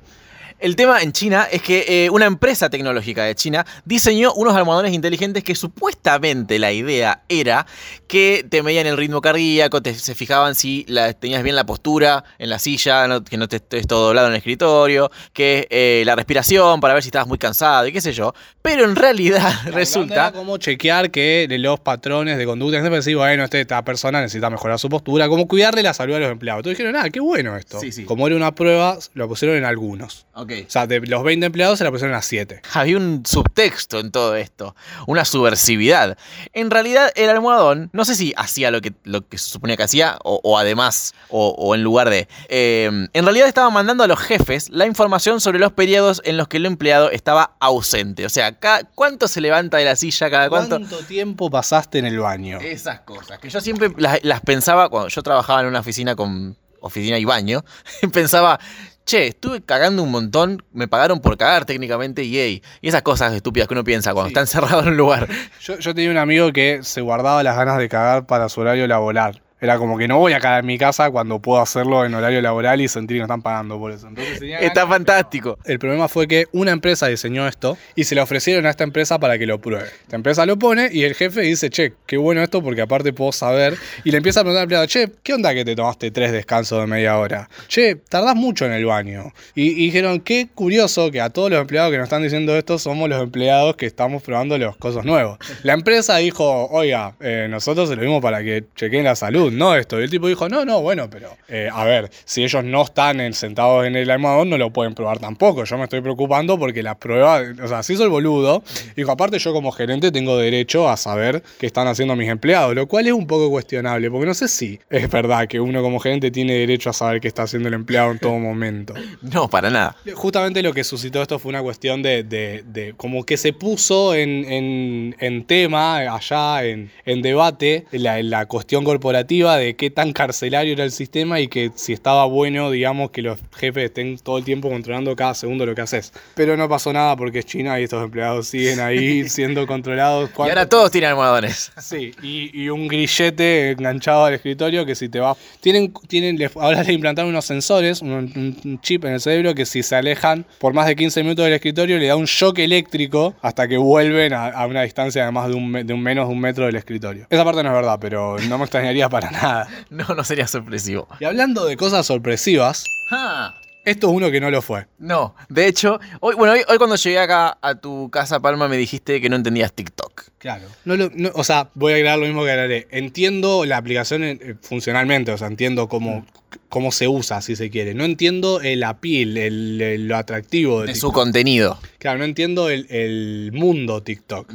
El 0.62 0.76
tema 0.76 1.02
en 1.02 1.12
China 1.12 1.47
es 1.52 1.62
que 1.63 1.86
eh, 2.06 2.10
una 2.12 2.26
empresa 2.26 2.69
tecnológica 2.69 3.24
de 3.24 3.34
China 3.36 3.65
diseñó 3.84 4.32
unos 4.36 4.56
almohadones 4.56 4.93
inteligentes 4.93 5.43
que 5.43 5.56
supuestamente 5.56 6.60
la 6.60 6.71
idea 6.71 7.24
era 7.30 7.65
que 8.08 8.45
te 8.47 8.62
medían 8.62 8.86
el 8.86 8.95
ritmo 8.95 9.21
cardíaco, 9.21 9.82
te, 9.82 9.95
se 9.95 10.13
fijaban 10.13 10.54
si 10.54 10.86
la- 10.88 11.13
tenías 11.13 11.41
bien 11.41 11.56
la 11.56 11.65
postura 11.65 12.24
en 12.38 12.50
la 12.52 12.60
silla, 12.60 13.08
no- 13.08 13.24
que 13.24 13.38
no 13.38 13.47
te 13.47 13.56
estés 13.56 13.88
todo 13.88 14.06
doblado 14.06 14.28
en 14.28 14.34
el 14.34 14.38
escritorio, 14.38 15.12
que 15.34 15.67
eh, 15.71 16.04
la 16.06 16.15
respiración 16.15 16.80
para 16.80 16.93
ver 16.93 17.02
si 17.04 17.10
estabas 17.10 17.28
muy 17.28 17.38
cansado 17.39 17.88
y 17.88 17.91
qué 17.91 18.00
sé 18.02 18.13
yo. 18.13 18.34
Pero 18.62 18.86
en 18.86 18.95
realidad 18.95 19.52
Era 19.65 19.76
resulta... 19.76 20.32
como 20.32 20.58
chequear 20.58 21.10
que 21.10 21.47
los 21.60 21.80
patrones 21.80 22.38
de 22.38 22.45
conducta, 22.45 22.78
siempre 22.78 22.97
decir, 22.97 23.15
bueno, 23.17 23.43
este- 23.43 23.62
esta 23.62 23.84
persona 23.84 24.21
necesita 24.21 24.50
mejorar 24.52 24.78
su 24.78 24.89
postura, 24.89 25.28
como 25.28 25.47
cuidarle 25.47 25.82
la 25.82 25.93
salud 25.95 26.13
a 26.15 26.19
los 26.19 26.32
empleados. 26.32 26.60
Entonces 26.60 26.78
dijeron, 26.78 27.02
ah, 27.04 27.10
qué 27.10 27.19
bueno 27.19 27.58
esto. 27.58 27.80
Sí, 27.80 27.91
sí. 27.91 28.04
Como 28.06 28.28
era 28.28 28.36
una 28.36 28.54
prueba, 28.54 28.97
lo 29.15 29.28
pusieron 29.28 29.58
en 29.58 29.65
algunos. 29.65 30.28
Ok. 30.36 30.50
O 30.67 30.69
sea, 30.69 30.87
de 30.87 30.99
los 31.01 31.23
20 31.23 31.45
empleados 31.45 31.77
se 31.77 31.83
la 31.83 31.91
pusieron 31.91 32.15
a 32.15 32.21
7. 32.21 32.61
Había 32.73 32.97
un 32.97 33.23
subtexto 33.25 33.99
en 33.99 34.11
todo 34.11 34.35
esto, 34.35 34.75
una 35.07 35.25
subversividad. 35.25 36.17
En 36.53 36.71
realidad, 36.71 37.11
el 37.15 37.29
almohadón, 37.29 37.89
no 37.93 38.05
sé 38.05 38.15
si 38.15 38.33
hacía 38.37 38.71
lo 38.71 38.81
que, 38.81 38.93
lo 39.03 39.27
que 39.27 39.37
se 39.37 39.49
suponía 39.49 39.77
que 39.77 39.83
hacía, 39.83 40.17
o, 40.23 40.39
o 40.43 40.57
además, 40.57 41.13
o, 41.29 41.49
o 41.57 41.75
en 41.75 41.83
lugar 41.83 42.09
de. 42.09 42.27
eh, 42.49 42.89
en 43.13 43.23
realidad 43.23 43.47
estaba 43.47 43.69
mandando 43.69 44.03
a 44.03 44.07
los 44.07 44.19
jefes 44.19 44.69
la 44.69 44.85
información 44.85 45.39
sobre 45.41 45.59
los 45.59 45.71
periodos 45.73 46.21
en 46.25 46.37
los 46.37 46.47
que 46.47 46.57
el 46.57 46.65
empleado 46.65 47.09
estaba 47.11 47.55
ausente. 47.59 48.25
O 48.25 48.29
sea, 48.29 48.53
cada- 48.59 48.83
cuánto 48.95 49.27
se 49.27 49.41
levanta 49.41 49.77
de 49.77 49.85
la 49.85 49.95
silla, 49.95 50.29
cada 50.29 50.49
cuánto. 50.49 50.77
¿Cuánto 50.77 50.97
tiempo 51.05 51.49
pasaste 51.49 51.99
en 51.99 52.05
el 52.05 52.19
baño? 52.19 52.59
Esas 52.59 53.01
cosas, 53.01 53.39
que 53.39 53.49
yo 53.49 53.61
siempre 53.61 53.91
las, 53.97 54.19
las 54.23 54.41
pensaba 54.41 54.89
cuando 54.89 55.09
yo 55.09 55.21
trabajaba 55.23 55.61
en 55.61 55.67
una 55.67 55.79
oficina 55.79 56.15
con 56.15 56.57
oficina 56.83 57.17
y 57.19 57.25
baño, 57.25 57.63
pensaba, 58.13 58.59
che, 59.05 59.27
estuve 59.27 59.61
cagando 59.61 60.03
un 60.03 60.11
montón, 60.11 60.63
me 60.73 60.87
pagaron 60.87 61.19
por 61.19 61.37
cagar 61.37 61.65
técnicamente 61.65 62.23
y 62.23 62.37
ey, 62.37 62.63
y 62.81 62.87
esas 62.89 63.01
cosas 63.01 63.33
estúpidas 63.33 63.67
que 63.67 63.73
uno 63.73 63.83
piensa 63.83 64.13
cuando 64.13 64.27
Sí. 64.29 64.31
está 64.33 64.41
encerrado 64.41 64.81
en 64.83 64.89
un 64.89 64.97
lugar. 64.97 65.27
Yo, 65.61 65.77
yo 65.79 65.93
tenía 65.95 66.11
un 66.11 66.17
amigo 66.17 66.51
que 66.53 66.79
se 66.83 67.01
guardaba 67.01 67.43
las 67.43 67.55
ganas 67.57 67.77
de 67.77 67.89
cagar 67.89 68.25
para 68.25 68.47
su 68.49 68.61
horario 68.61 68.87
laboral. 68.87 69.41
Era 69.62 69.78
como 69.78 69.97
que 69.97 70.08
no 70.08 70.17
voy 70.17 70.34
a 70.34 70.39
cagar 70.39 70.62
en 70.62 70.65
mi 70.65 70.78
casa 70.78 71.10
cuando 71.12 71.39
puedo 71.39 71.62
hacerlo 71.62 72.04
en 72.04 72.13
horario 72.15 72.41
laboral 72.41 72.82
y 72.82 72.88
sentir 72.88 73.17
que 73.17 73.21
me 73.21 73.26
están 73.26 73.41
pagando 73.43 73.78
por 73.78 73.91
eso. 73.91 74.08
Entonces 74.08 74.39
tenía 74.39 74.58
Está 74.58 74.82
ganas. 74.82 74.97
fantástico. 74.97 75.58
El 75.65 75.78
problema 75.80 76.08
fue 76.08 76.28
que 76.28 76.47
una 76.52 76.71
empresa 76.71 77.08
diseñó 77.08 77.47
esto 77.47 77.78
y 77.95 78.04
se 78.06 78.15
le 78.15 78.21
ofrecieron 78.21 78.65
a 78.65 78.71
esta 78.71 78.84
empresa 78.84 79.19
para 79.19 79.38
que 79.38 79.45
lo 79.45 79.60
pruebe. 79.62 79.88
Esta 80.02 80.15
empresa 80.15 80.45
lo 80.45 80.58
pone 80.58 80.89
y 80.91 81.04
el 81.04 81.13
jefe 81.13 81.41
dice, 81.41 81.69
che, 81.69 81.93
qué 82.08 82.17
bueno 82.17 82.41
esto 82.41 82.62
porque 82.63 82.82
aparte 82.82 83.13
puedo 83.13 83.32
saber. 83.32 83.78
Y 84.04 84.12
le 84.12 84.17
empieza 84.17 84.39
a 84.39 84.43
preguntar 84.43 84.62
al 84.62 84.63
empleado, 84.63 84.86
che, 84.88 85.12
¿qué 85.24 85.34
onda 85.36 85.54
que 85.54 85.63
te 85.63 85.76
tomaste 85.76 86.10
tres 86.10 86.32
descansos 86.32 86.80
de 86.82 86.88
media 86.88 87.17
hora? 87.19 87.47
Che, 87.67 87.95
tardás 87.95 88.36
mucho 88.36 88.65
en 88.65 88.74
el 88.74 88.86
baño. 88.86 89.32
Y, 89.54 89.69
y 89.71 89.86
dijeron, 89.86 90.21
qué 90.21 90.47
curioso 90.54 91.12
que 91.12 91.21
a 91.21 91.30
todos 91.30 91.52
los 91.52 91.62
empleados 91.62 91.91
que 91.91 91.97
nos 91.97 92.06
están 92.06 92.24
diciendo 92.24 92.58
esto 92.58 92.80
somos 92.80 93.08
los 93.10 93.21
empleados 93.21 93.76
que 93.76 93.86
estamos 93.86 94.24
probando 94.24 94.58
los 94.58 94.76
cosas 94.78 95.06
nuevos. 95.06 95.38
La 95.62 95.74
empresa 95.74 96.17
dijo, 96.17 96.67
oiga, 96.71 97.13
eh, 97.19 97.47
nosotros 97.50 97.89
se 97.89 97.95
lo 97.95 98.02
dimos 98.02 98.21
para 98.21 98.41
que 98.41 98.63
chequeen 98.76 99.04
la 99.04 99.15
salud, 99.15 99.50
no 99.51 99.75
esto. 99.75 99.99
Y 99.99 100.03
el 100.03 100.09
tipo 100.09 100.27
dijo, 100.27 100.47
no, 100.49 100.65
no, 100.65 100.81
bueno, 100.81 101.09
pero 101.09 101.37
eh, 101.47 101.69
a 101.71 101.83
ver, 101.85 102.09
si 102.25 102.43
ellos 102.43 102.63
no 102.63 102.83
están 102.83 103.19
en- 103.21 103.33
sentados 103.33 103.85
en 103.85 103.95
el 103.95 104.09
almohadón, 104.09 104.49
no 104.49 104.57
lo 104.57 104.71
pueden 104.71 104.93
probar 104.95 105.19
tampoco. 105.19 105.63
Yo 105.63 105.77
me 105.77 105.83
estoy 105.83 106.01
preocupando 106.01 106.57
porque 106.59 106.83
la 106.83 106.95
prueba, 106.97 107.41
o 107.63 107.67
sea, 107.67 107.83
se 107.83 107.93
hizo 107.93 108.03
el 108.03 108.09
boludo. 108.09 108.63
Dijo, 108.95 109.11
aparte 109.11 109.39
yo 109.39 109.53
como 109.53 109.71
gerente 109.71 110.11
tengo 110.11 110.37
derecho 110.37 110.89
a 110.89 110.97
saber 110.97 111.43
qué 111.59 111.65
están 111.67 111.87
haciendo 111.87 112.15
mis 112.15 112.29
empleados, 112.29 112.73
lo 112.75 112.87
cual 112.87 113.07
es 113.07 113.13
un 113.13 113.27
poco 113.27 113.49
cuestionable, 113.49 114.09
porque 114.09 114.25
no 114.25 114.33
sé 114.33 114.47
si 114.47 114.79
es 114.89 115.09
verdad 115.09 115.47
que 115.47 115.59
uno 115.59 115.81
como 115.81 115.99
gerente 115.99 116.31
tiene 116.31 116.53
derecho 116.53 116.89
a 116.89 116.93
saber 116.93 117.21
qué 117.21 117.27
está 117.27 117.43
haciendo 117.43 117.67
el 117.69 117.73
empleado 117.75 118.11
en 118.11 118.19
todo 118.19 118.37
momento. 118.39 118.93
No, 119.21 119.47
para 119.49 119.69
nada. 119.69 119.95
Justamente 120.13 120.61
lo 120.63 120.73
que 120.73 120.83
suscitó 120.83 121.21
esto 121.21 121.39
fue 121.39 121.49
una 121.49 121.61
cuestión 121.61 122.01
de, 122.03 122.23
de- 122.23 122.63
de 122.65 122.93
como 122.97 123.23
que 123.23 123.37
se 123.37 123.53
puso 123.53 124.13
en, 124.15 124.29
en- 124.51 125.15
en 125.19 125.45
tema 125.45 125.97
allá, 125.97 126.63
en, 126.65 126.91
en 127.05 127.21
debate, 127.21 127.85
la, 127.91 128.21
la 128.23 128.45
cuestión 128.45 128.83
corporativa 128.83 129.40
de 129.49 129.75
qué 129.75 129.89
tan 129.89 130.13
carcelario 130.13 130.73
era 130.73 130.84
el 130.84 130.91
sistema 130.91 131.39
y 131.39 131.47
que 131.47 131.71
si 131.75 131.93
estaba 131.93 132.25
bueno, 132.25 132.69
digamos, 132.69 133.12
que 133.12 133.21
los 133.21 133.39
jefes 133.58 133.86
estén 133.86 134.17
todo 134.19 134.38
el 134.38 134.43
tiempo 134.43 134.69
controlando 134.69 135.15
cada 135.15 135.34
segundo 135.34 135.65
lo 135.65 135.73
que 135.73 135.82
haces. 135.82 136.13
Pero 136.36 136.56
no 136.58 136.69
pasó 136.69 136.93
nada 136.93 137.15
porque 137.15 137.39
es 137.39 137.45
China 137.45 137.80
y 137.80 137.84
estos 137.86 138.04
empleados 138.04 138.47
siguen 138.47 138.80
ahí 138.80 139.27
siendo 139.30 139.65
controlados. 139.65 140.30
Y 140.30 140.34
¿Cuánto- 140.34 140.51
ahora 140.51 140.69
todos 140.69 140.91
tienen 140.91 141.10
almohadones. 141.12 141.71
Sí, 141.82 142.13
y, 142.21 142.51
y 142.63 142.69
un 142.69 142.88
grillete 142.88 143.71
enganchado 143.71 144.25
al 144.25 144.34
escritorio 144.36 144.86
que 144.86 144.95
si 144.95 145.10
te 145.10 145.19
va... 145.19 145.36
Tienen, 145.60 145.91
tienen, 146.08 146.38
ahora 146.56 146.84
le 146.84 146.93
implantaron 146.93 147.30
unos 147.32 147.45
sensores, 147.45 148.01
un, 148.01 148.80
chip 148.82 149.06
en 149.06 149.13
el 149.13 149.21
cerebro 149.21 149.56
que 149.56 149.65
si 149.65 149.82
se 149.84 149.95
alejan 149.95 150.45
por 150.60 150.73
más 150.73 150.86
de 150.88 150.95
15 150.95 151.23
minutos 151.23 151.45
del 151.45 151.54
escritorio 151.54 151.97
le 151.97 152.08
da 152.08 152.15
un 152.15 152.25
shock 152.25 152.60
eléctrico 152.60 153.34
hasta 153.41 153.67
que 153.67 153.77
vuelven 153.77 154.34
a, 154.34 154.47
a 154.49 154.67
una 154.67 154.84
distancia 154.84 155.25
de 155.25 155.32
más 155.32 155.47
de 155.47 155.56
un, 155.56 155.71
de 155.86 155.93
un 155.93 156.01
menos 156.01 156.27
de 156.27 156.34
un 156.34 156.39
metro 156.39 156.65
del 156.65 156.75
escritorio. 156.75 157.25
Esa 157.30 157.43
parte 157.43 157.63
no 157.63 157.69
es 157.69 157.75
verdad, 157.75 157.97
pero 157.99 158.38
no 158.47 158.58
me 158.58 158.65
extrañaría 158.65 159.10
para 159.10 159.30
nada. 159.31 159.67
No, 159.89 160.05
no 160.15 160.23
sería 160.23 160.47
sorpresivo. 160.47 161.07
Y 161.19 161.25
hablando 161.25 161.65
de 161.65 161.75
cosas 161.77 162.05
sorpresivas, 162.05 162.85
Ah, 163.09 163.55
esto 163.83 164.07
es 164.09 164.13
uno 164.13 164.29
que 164.31 164.39
no 164.39 164.51
lo 164.51 164.61
fue. 164.61 164.85
no, 164.99 165.35
de 165.49 165.67
hecho, 165.67 165.99
hoy, 166.19 166.35
bueno, 166.35 166.53
hoy, 166.53 166.61
hoy 166.67 166.77
cuando 166.77 166.95
llegué 166.95 167.19
acá 167.19 167.57
a 167.61 167.75
tu 167.75 168.09
casa, 168.11 168.39
Palma, 168.39 168.67
me 168.67 168.77
dijiste 168.77 169.19
que 169.19 169.29
no 169.29 169.35
entendías 169.35 169.73
TikTok. 169.73 170.21
Claro. 170.37 170.65
No 170.85 170.95
lo- 170.95 171.09
no- 171.13 171.31
o 171.35 171.43
sea, 171.43 171.69
voy 171.75 171.93
a 171.93 171.95
agregar 171.95 172.17
lo 172.19 172.25
mismo 172.25 172.43
que 172.43 172.51
agregaré. 172.51 172.87
Entiendo 172.91 173.65
la 173.65 173.77
aplicación 173.77 174.23
eh, 174.23 174.55
funcionalmente, 174.61 175.31
o 175.31 175.37
sea, 175.37 175.47
entiendo 175.47 175.87
cómo, 175.89 176.25
cómo 176.69 176.91
se 176.91 177.07
usa, 177.07 177.41
si 177.41 177.55
se 177.55 177.69
quiere. 177.69 177.93
No 177.93 178.05
entiendo 178.05 178.61
el 178.61 178.83
appeal, 178.83 179.37
el, 179.37 179.81
el- 179.81 180.07
lo 180.07 180.15
atractivo 180.17 180.81
de, 180.81 180.87
De 180.87 180.95
su 180.95 181.11
contenido. 181.11 181.77
Claro, 181.99 182.19
no 182.19 182.25
entiendo 182.25 182.69
el, 182.69 182.87
el 182.89 183.51
mundo 183.53 184.01
TikTok. 184.03 184.51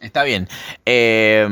Está 0.00 0.22
bien. 0.22 0.48
Eh, 0.86 1.46